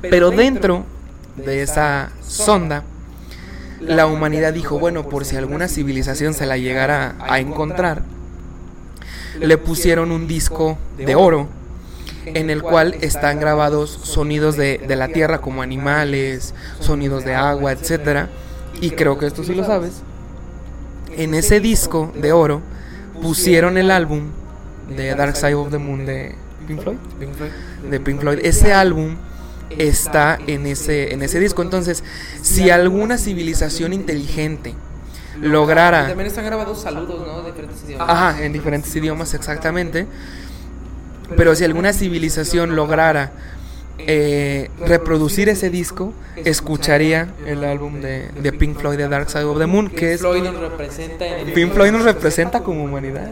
Pero 0.01 0.31
dentro 0.31 0.85
de 1.35 1.61
esa 1.61 2.11
sonda 2.25 2.83
la 3.79 4.07
humanidad 4.07 4.53
dijo, 4.53 4.79
bueno, 4.79 5.07
por 5.07 5.25
si 5.25 5.35
alguna 5.35 5.67
civilización 5.67 6.33
se 6.33 6.45
la 6.45 6.57
llegara 6.57 7.15
a 7.19 7.39
encontrar, 7.39 8.03
le 9.39 9.57
pusieron 9.57 10.11
un 10.11 10.27
disco 10.27 10.77
de 10.97 11.15
oro 11.15 11.47
en 12.25 12.49
el 12.49 12.63
cual 12.63 12.95
están 13.01 13.39
grabados 13.39 13.99
sonidos 14.03 14.57
de, 14.57 14.79
de 14.79 14.95
la 14.95 15.09
tierra 15.09 15.39
como 15.39 15.61
animales, 15.61 16.55
sonidos 16.79 17.23
de 17.23 17.35
agua, 17.35 17.71
etcétera. 17.71 18.29
Y 18.81 18.91
creo 18.91 19.17
que 19.17 19.27
esto 19.27 19.43
sí 19.43 19.55
lo 19.55 19.63
sabes. 19.63 20.01
En 21.15 21.33
ese 21.33 21.59
disco 21.59 22.11
de 22.15 22.31
oro 22.31 22.61
pusieron 23.21 23.77
el 23.77 23.91
álbum 23.91 24.29
de 24.95 25.15
Dark 25.15 25.35
Side 25.35 25.55
of 25.55 25.71
the 25.71 25.77
Moon 25.77 26.05
de 26.05 26.35
Pink 26.67 26.81
Floyd. 26.81 26.97
Pink 27.19 27.33
Floyd. 27.33 27.51
De 27.89 27.99
Pink 27.99 28.19
Floyd. 28.19 28.39
Ese 28.43 28.73
álbum 28.73 29.15
está 29.69 30.37
en 30.47 30.65
ese, 30.67 31.13
en 31.13 31.23
ese 31.23 31.39
disco. 31.39 31.61
Entonces, 31.61 32.03
si 32.41 32.69
alguna 32.69 33.17
civilización 33.17 33.93
inteligente 33.93 34.75
Y 35.41 35.45
lograra... 35.45 36.07
también 36.07 36.27
están 36.27 36.45
grabados 36.45 36.81
saludos, 36.81 37.25
¿no? 37.25 37.43
Diferentes 37.43 37.83
idiomas. 37.85 38.09
Ajá, 38.09 38.43
en 38.43 38.53
diferentes 38.53 38.95
idiomas 38.95 39.33
exactamente. 39.33 40.07
Pero 41.35 41.55
si 41.55 41.65
alguna 41.65 41.91
civilización 41.91 42.75
lograra 42.75 43.31
eh, 43.99 44.69
reproducir 44.79 45.49
ese 45.49 45.69
disco, 45.69 46.13
escucharía 46.35 47.29
el 47.45 47.63
álbum 47.63 48.01
de, 48.01 48.29
de 48.29 48.53
Pink 48.53 48.77
Floyd, 48.77 48.97
de 48.97 49.07
Dark 49.07 49.29
Side 49.29 49.43
of 49.43 49.57
the 49.57 49.65
Moon, 49.65 49.89
que 49.89 50.13
es... 50.13 50.21
Floyd 50.21 50.43
nos 50.43 50.59
representa 50.59 51.25
en 51.25 51.47
el 51.47 51.53
Pink 51.53 51.73
Floyd 51.73 51.91
nos 51.91 52.03
representa 52.03 52.61
como 52.61 52.83
humanidad. 52.83 53.31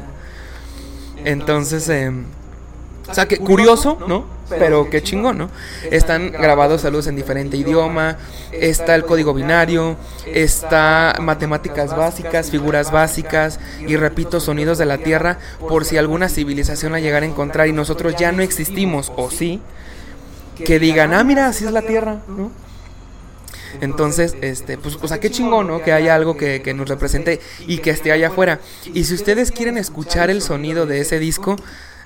Entonces, 1.23 1.87
eh, 1.89 2.11
o 3.07 3.13
sea, 3.13 3.27
que 3.27 3.37
curioso, 3.37 3.99
¿no? 4.07 4.25
Pero 4.49 4.89
qué 4.89 5.01
chingón, 5.01 5.37
¿no? 5.37 5.49
Están 5.91 6.31
grabados 6.31 6.81
saludos 6.81 7.07
en 7.07 7.15
diferente 7.15 7.57
idioma, 7.57 8.17
está 8.51 8.95
el 8.95 9.05
código 9.05 9.33
binario, 9.33 9.95
está 10.25 11.15
matemáticas 11.19 11.95
básicas, 11.95 12.51
figuras 12.51 12.91
básicas 12.91 13.59
y 13.87 13.95
repito, 13.95 14.39
sonidos 14.39 14.77
de 14.77 14.85
la 14.85 14.99
Tierra 14.99 15.39
por 15.67 15.85
si 15.85 15.97
alguna 15.97 16.29
civilización 16.29 16.91
la 16.91 16.99
llegara 16.99 17.25
a 17.25 17.29
encontrar 17.29 17.67
y 17.67 17.73
nosotros 17.73 18.15
ya 18.17 18.31
no 18.31 18.43
existimos, 18.43 19.11
o 19.15 19.31
sí, 19.31 19.61
que 20.63 20.79
digan, 20.79 21.13
ah, 21.13 21.23
mira, 21.23 21.47
así 21.47 21.65
es 21.65 21.71
la 21.71 21.81
Tierra, 21.81 22.21
¿no? 22.27 22.51
Entonces, 23.81 24.35
este, 24.41 24.77
pues, 24.77 24.97
o 25.01 25.07
sea, 25.07 25.19
qué 25.19 25.29
chingón, 25.29 25.67
¿no? 25.67 25.81
Que 25.81 25.91
haya 25.91 26.15
algo 26.15 26.37
que, 26.37 26.61
que 26.61 26.73
nos 26.73 26.87
represente 26.87 27.41
y 27.67 27.79
que 27.79 27.89
esté 27.89 28.11
allá 28.11 28.29
afuera. 28.29 28.59
Y 28.93 29.03
si 29.03 29.13
ustedes 29.13 29.51
quieren 29.51 29.77
escuchar 29.77 30.29
el 30.29 30.41
sonido 30.41 30.85
de 30.85 31.01
ese 31.01 31.19
disco, 31.19 31.57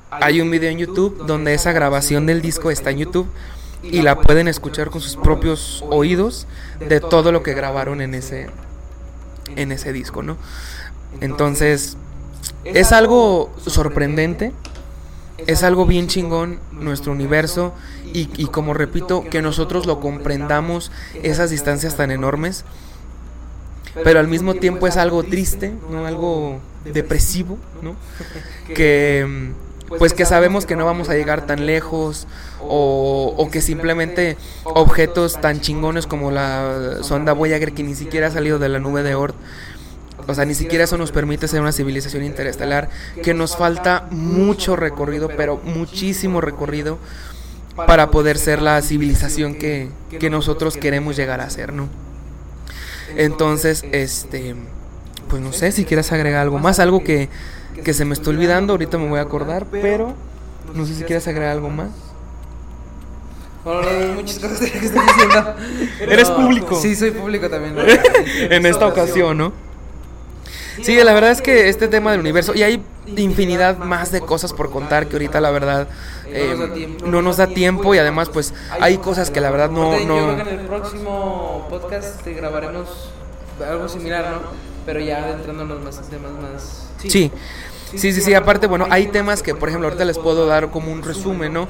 hay 0.10 0.42
un 0.42 0.50
video 0.50 0.72
en 0.72 0.80
YouTube 0.80 1.26
donde 1.26 1.54
esa 1.54 1.72
grabación 1.72 2.26
del 2.26 2.42
disco 2.42 2.72
está 2.72 2.90
en 2.90 3.00
YouTube 3.00 3.28
y 3.84 4.02
la 4.02 4.20
pueden 4.20 4.48
escuchar 4.48 4.90
con 4.90 5.02
sus 5.02 5.16
propios 5.16 5.84
oídos 5.90 6.48
de 6.80 7.00
todo 7.00 7.32
lo 7.32 7.44
que 7.44 7.54
grabaron 7.54 8.02
en 8.02 8.14
ese 8.16 8.48
en 9.56 9.72
ese 9.72 9.94
disco, 9.94 10.22
¿no? 10.22 10.38
Entonces, 11.22 11.98
es 12.66 12.92
algo 12.92 13.52
sorprendente, 13.66 14.52
es 15.48 15.64
algo 15.64 15.86
bien 15.86 16.08
chingón 16.08 16.60
nuestro 16.72 17.12
universo 17.12 17.74
y, 18.14 18.30
y 18.38 18.48
como 18.48 18.74
repito, 18.74 19.24
que 19.30 19.42
nosotros 19.42 19.86
lo 19.86 20.00
comprendamos 20.00 20.92
esas 21.22 21.50
distancias 21.50 21.96
tan 21.96 22.12
enormes, 22.12 22.66
pero 24.04 24.20
al 24.20 24.28
mismo 24.28 24.56
tiempo 24.56 24.88
es 24.88 24.98
algo 24.98 25.24
triste, 25.24 25.74
¿no? 25.90 26.06
Algo 26.06 26.60
depresivo, 26.86 27.58
¿no? 27.82 27.96
Que 28.74 29.52
pues 29.98 30.14
que 30.14 30.24
sabemos 30.24 30.68
que 30.68 30.76
no 30.76 30.86
vamos 30.86 31.10
a 31.10 31.16
llegar 31.16 31.48
tan 31.48 31.66
lejos 31.66 32.28
o, 32.62 33.34
o, 33.36 33.50
que 33.50 33.60
simplemente 33.60 34.38
objetos 34.64 35.42
tan 35.42 35.62
chingones 35.62 36.06
como 36.06 36.30
la 36.30 37.00
sonda 37.02 37.34
Voyager 37.34 37.74
que 37.74 37.82
ni 37.82 37.96
siquiera 37.96 38.28
ha 38.28 38.32
salido 38.32 38.60
de 38.60 38.70
la 38.70 38.78
nube 38.78 39.02
de 39.02 39.16
Oort, 39.16 39.36
o 40.28 40.34
sea, 40.36 40.46
ni 40.46 40.54
siquiera 40.54 40.84
eso 40.84 40.98
nos 40.98 41.12
permite 41.12 41.48
ser 41.48 41.62
una 41.62 41.72
civilización 41.72 42.24
interestelar, 42.24 42.90
que 43.24 43.34
nos 43.34 43.56
falta 43.58 44.06
mucho 44.12 44.76
recorrido, 44.76 45.30
pero 45.36 45.60
muchísimo 45.64 46.40
recorrido 46.40 47.00
para 47.88 48.12
poder 48.12 48.38
ser 48.38 48.62
la 48.62 48.82
civilización 48.82 49.56
que, 49.56 49.90
que 50.20 50.30
nosotros 50.30 50.78
queremos 50.78 51.16
llegar 51.16 51.42
a 51.42 51.50
ser, 51.50 51.74
¿no? 51.74 51.88
Entonces, 53.16 53.84
este, 53.92 54.56
pues 55.30 55.42
no 55.42 55.54
sé 55.54 55.72
si 55.72 55.86
quieras 55.86 56.12
agregar 56.12 56.42
algo 56.42 56.60
más, 56.60 56.80
algo 56.80 57.04
que 57.04 57.30
que 57.84 57.94
se 57.94 58.06
me 58.06 58.14
está 58.14 58.30
olvidando, 58.30 58.74
ahorita 58.74 58.98
me 58.98 59.08
voy 59.08 59.20
a 59.20 59.24
acordar, 59.24 59.66
pero 59.72 60.14
no 60.74 60.86
sé 60.86 60.96
si 60.96 61.04
quieres 61.04 61.28
agregar 61.28 61.52
algo 61.52 61.70
más. 61.70 61.90
Bueno, 63.64 63.82
no, 63.82 64.14
muchas 64.16 64.40
cosas 64.40 64.60
que 64.60 64.86
estoy 64.86 65.02
diciendo. 65.02 65.56
¿Eres 66.00 66.30
público? 66.30 66.80
Sí, 66.80 66.96
soy 66.96 67.12
público 67.12 67.50
también. 67.50 67.76
¿no? 67.76 67.82
en 68.50 68.66
esta 68.66 68.88
ocasión, 68.88 69.38
¿no? 69.38 69.54
Sí, 70.82 70.96
la 70.96 71.14
verdad 71.14 71.32
es 71.32 71.42
que 71.42 71.70
este 71.70 71.88
tema 71.88 72.12
del 72.12 72.22
universo, 72.22 72.54
y 72.56 72.64
hay 72.64 72.84
infinidad 73.18 73.78
más 73.78 74.12
de 74.12 74.22
cosas 74.22 74.54
por 74.54 74.70
contar 74.70 75.08
que 75.08 75.16
ahorita 75.16 75.42
la 75.42 75.52
verdad 75.52 75.88
eh, 76.28 76.98
no 77.06 77.22
nos 77.22 77.38
da 77.38 77.48
tiempo 77.48 77.96
y 77.96 77.98
además 77.98 78.30
pues 78.30 78.54
hay 78.80 78.98
cosas 78.98 79.32
que 79.32 79.42
la 79.42 79.50
verdad 79.52 79.70
no... 79.70 79.98
Yo 79.98 80.06
no... 80.06 80.34
creo 80.36 80.46
que 80.46 80.54
en 80.54 80.60
el 80.60 80.66
próximo 80.68 81.68
podcast 81.70 82.22
te 82.22 82.34
grabaremos 82.34 83.12
algo 83.68 83.90
similar, 83.90 84.32
¿no? 84.32 84.42
Pero 84.86 85.00
ya 85.00 85.24
adentrándonos 85.24 85.82
más 85.82 85.98
en 86.00 86.06
temas 86.06 86.32
más... 86.34 86.90
Sí. 87.00 87.32
Sí, 87.96 88.14
sí, 88.14 88.22
sí, 88.22 88.34
aparte, 88.36 88.68
bueno, 88.68 88.86
hay 88.92 89.08
temas 89.08 89.42
que, 89.42 89.56
por 89.56 89.70
ejemplo, 89.70 89.88
ahorita 89.88 90.06
les 90.06 90.20
puedo 90.20 90.46
dar 90.46 90.70
como 90.70 90.92
un 90.92 91.02
resumen, 91.02 91.54
¿no? 91.54 91.68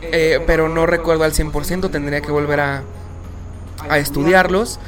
Eh, 0.00 0.40
pero 0.46 0.68
no 0.68 0.86
recuerdo 0.86 1.24
al 1.24 1.32
100%, 1.32 1.90
tendría 1.90 2.20
que 2.20 2.30
volver 2.30 2.60
a, 2.60 2.82
a 3.88 3.98
estudiarlos. 3.98 4.78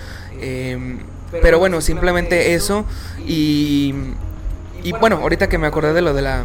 Eh, 0.40 0.98
pero 1.30 1.58
bueno, 1.58 1.80
simplemente 1.80 2.54
eso. 2.54 2.84
Y, 3.26 3.94
y 4.82 4.92
bueno, 4.92 5.16
ahorita 5.16 5.48
que 5.48 5.58
me 5.58 5.66
acordé 5.66 5.92
de 5.92 6.02
lo 6.02 6.14
de 6.14 6.22
la 6.22 6.44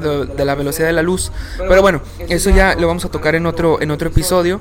de, 0.00 0.26
de, 0.26 0.44
la 0.44 0.54
velocidad 0.54 0.86
de 0.86 0.92
la 0.92 1.02
luz. 1.02 1.32
Pero 1.56 1.82
bueno, 1.82 2.02
eso 2.28 2.50
ya 2.50 2.74
lo 2.74 2.86
vamos 2.86 3.04
a 3.04 3.10
tocar 3.10 3.34
en 3.34 3.46
otro 3.46 3.80
en 3.80 3.90
otro 3.90 4.08
episodio 4.08 4.60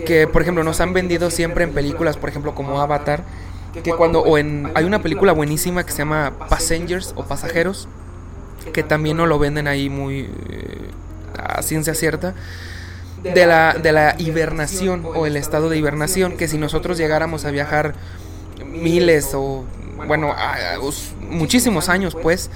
que 0.00 0.26
por 0.26 0.42
ejemplo 0.42 0.64
nos 0.64 0.80
han 0.80 0.92
vendido 0.92 1.30
siempre 1.30 1.64
en 1.64 1.72
películas, 1.72 2.16
por 2.16 2.30
ejemplo, 2.30 2.54
como 2.54 2.80
Avatar, 2.80 3.24
que 3.82 3.92
cuando 3.92 4.20
o 4.20 4.38
en 4.38 4.70
hay 4.74 4.84
una 4.84 5.02
película 5.02 5.32
buenísima 5.32 5.84
que 5.84 5.92
se 5.92 5.98
llama 5.98 6.32
Passengers 6.48 7.12
o 7.16 7.24
Pasajeros, 7.24 7.88
que 8.72 8.82
también 8.82 9.16
no 9.16 9.26
lo 9.26 9.38
venden 9.38 9.68
ahí 9.68 9.88
muy 9.88 10.30
eh, 10.48 10.90
a 11.38 11.62
ciencia 11.62 11.94
cierta 11.94 12.34
de 13.22 13.46
la, 13.46 13.74
de 13.74 13.92
la 13.92 14.14
hibernación 14.18 15.04
o 15.04 15.26
el 15.26 15.36
estado 15.36 15.68
de 15.68 15.76
hibernación, 15.76 16.36
que 16.36 16.48
si 16.48 16.58
nosotros 16.58 16.98
llegáramos 16.98 17.44
a 17.44 17.50
viajar 17.50 17.94
miles 18.64 19.32
o, 19.34 19.64
bueno, 20.06 20.32
a, 20.32 20.78
muchísimos 21.28 21.88
años, 21.88 22.16
pues, 22.20 22.50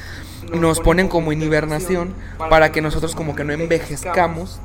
nos 0.52 0.80
ponen 0.80 1.08
como 1.08 1.32
en 1.32 1.42
hibernación 1.42 2.14
para 2.50 2.72
que 2.72 2.80
nosotros 2.80 3.14
como 3.14 3.34
que 3.34 3.44
no 3.44 3.52
envejezcamos 3.52 4.60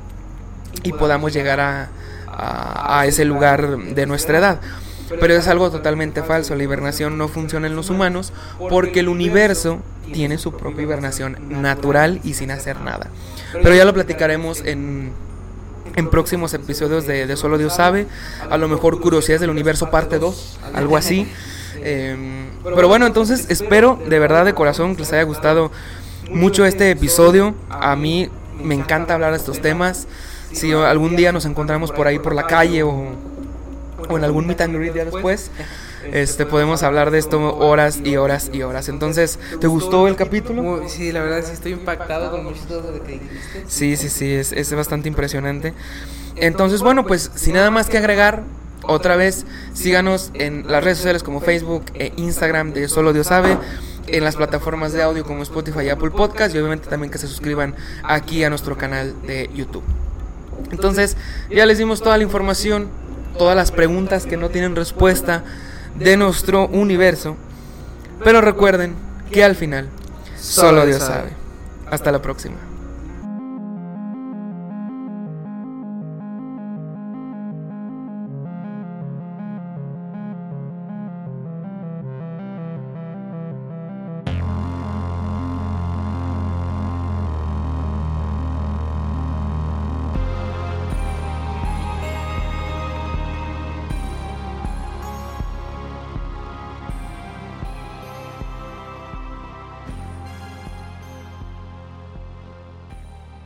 y 0.82 0.92
podamos 0.92 1.32
llegar 1.32 1.60
a, 1.60 1.88
a, 2.26 3.00
a 3.00 3.06
ese 3.06 3.24
lugar 3.24 3.78
de 3.78 4.06
nuestra 4.06 4.38
edad. 4.38 4.60
Pero 5.18 5.34
es 5.34 5.48
algo 5.48 5.70
totalmente 5.70 6.22
falso, 6.22 6.54
la 6.54 6.62
hibernación 6.62 7.18
no 7.18 7.26
funciona 7.26 7.66
en 7.66 7.74
los 7.74 7.90
humanos 7.90 8.32
porque 8.68 9.00
el 9.00 9.08
universo 9.08 9.80
tiene 10.12 10.38
su 10.38 10.52
propia 10.52 10.82
hibernación 10.82 11.36
natural 11.62 12.20
y 12.22 12.34
sin 12.34 12.50
hacer 12.50 12.80
nada. 12.80 13.08
Pero 13.52 13.74
ya 13.74 13.84
lo 13.84 13.92
platicaremos 13.92 14.60
en, 14.64 15.12
en 15.96 16.08
próximos 16.08 16.54
episodios 16.54 17.06
de, 17.06 17.26
de, 17.26 17.36
Solo 17.36 17.58
Dios 17.58 17.74
sabe. 17.74 18.06
A 18.48 18.56
lo 18.56 18.68
mejor 18.68 19.00
Curiosidades 19.00 19.40
del 19.40 19.50
Universo 19.50 19.90
parte 19.90 20.18
2, 20.18 20.58
algo 20.74 20.96
así. 20.96 21.28
Eh, 21.82 22.46
pero 22.62 22.88
bueno, 22.88 23.06
entonces 23.06 23.46
espero 23.48 23.98
de 24.08 24.18
verdad 24.18 24.44
de 24.44 24.54
corazón 24.54 24.94
que 24.94 25.02
les 25.02 25.12
haya 25.12 25.22
gustado 25.22 25.70
mucho 26.30 26.64
este 26.64 26.90
episodio. 26.90 27.54
A 27.68 27.96
mí 27.96 28.28
me 28.62 28.74
encanta 28.74 29.14
hablar 29.14 29.32
de 29.32 29.38
estos 29.38 29.60
temas. 29.60 30.06
Si 30.52 30.72
algún 30.72 31.16
día 31.16 31.32
nos 31.32 31.44
encontramos 31.44 31.92
por 31.92 32.06
ahí 32.06 32.18
por 32.18 32.34
la 32.34 32.46
calle 32.46 32.82
o, 32.82 33.12
o 34.08 34.18
en 34.18 34.24
algún 34.24 34.46
meet 34.46 34.60
and 34.60 34.74
greet 34.74 34.94
ya 34.94 35.04
después, 35.04 35.50
este, 36.12 36.46
podemos 36.46 36.82
hablar 36.82 37.10
de 37.10 37.18
esto 37.18 37.56
horas 37.56 38.00
y 38.04 38.16
horas 38.16 38.50
y 38.52 38.62
horas. 38.62 38.88
Entonces, 38.88 39.38
¿te 39.60 39.66
gustó 39.66 40.08
el 40.08 40.16
capítulo? 40.16 40.88
Sí, 40.88 41.12
la 41.12 41.22
verdad 41.22 41.42
sí 41.44 41.52
estoy 41.52 41.72
impactado 41.72 42.30
con 42.30 42.44
muchas 42.44 42.66
cosas 42.66 42.92
de 42.92 43.00
que 43.00 43.12
dijiste. 43.12 43.64
Sí, 43.66 43.96
sí, 43.96 44.08
sí, 44.08 44.32
es, 44.32 44.52
es 44.52 44.74
bastante 44.74 45.08
impresionante. 45.08 45.74
Entonces, 46.36 46.82
bueno, 46.82 47.06
pues 47.06 47.30
sin 47.34 47.54
nada 47.54 47.70
más 47.70 47.88
que 47.88 47.98
agregar, 47.98 48.42
otra 48.82 49.16
vez 49.16 49.44
síganos 49.74 50.30
en 50.34 50.64
las 50.66 50.82
redes 50.82 50.98
sociales 50.98 51.22
como 51.22 51.40
Facebook 51.40 51.84
e 51.94 52.12
Instagram 52.16 52.72
de 52.72 52.88
Solo 52.88 53.12
Dios 53.12 53.26
sabe, 53.26 53.58
en 54.06 54.24
las 54.24 54.36
plataformas 54.36 54.92
de 54.92 55.02
audio 55.02 55.24
como 55.24 55.42
Spotify 55.42 55.82
y 55.84 55.88
Apple 55.90 56.10
Podcast 56.10 56.54
y 56.54 56.58
obviamente 56.58 56.88
también 56.88 57.10
que 57.10 57.18
se 57.18 57.28
suscriban 57.28 57.74
aquí 58.02 58.42
a 58.42 58.48
nuestro 58.48 58.76
canal 58.76 59.14
de 59.26 59.50
YouTube. 59.54 59.84
Entonces, 60.72 61.16
ya 61.50 61.66
les 61.66 61.78
dimos 61.78 62.02
toda 62.02 62.16
la 62.16 62.22
información, 62.22 62.88
todas 63.38 63.56
las 63.56 63.70
preguntas 63.70 64.26
que 64.26 64.36
no 64.36 64.48
tienen 64.50 64.76
respuesta 64.76 65.44
de 65.96 66.16
nuestro 66.16 66.66
universo. 66.68 67.36
Pero 68.24 68.40
recuerden 68.40 68.94
que 69.30 69.44
al 69.44 69.54
final 69.56 69.88
solo 70.38 70.86
Dios 70.86 71.02
sabe. 71.02 71.30
Hasta 71.90 72.12
la 72.12 72.22
próxima. 72.22 72.56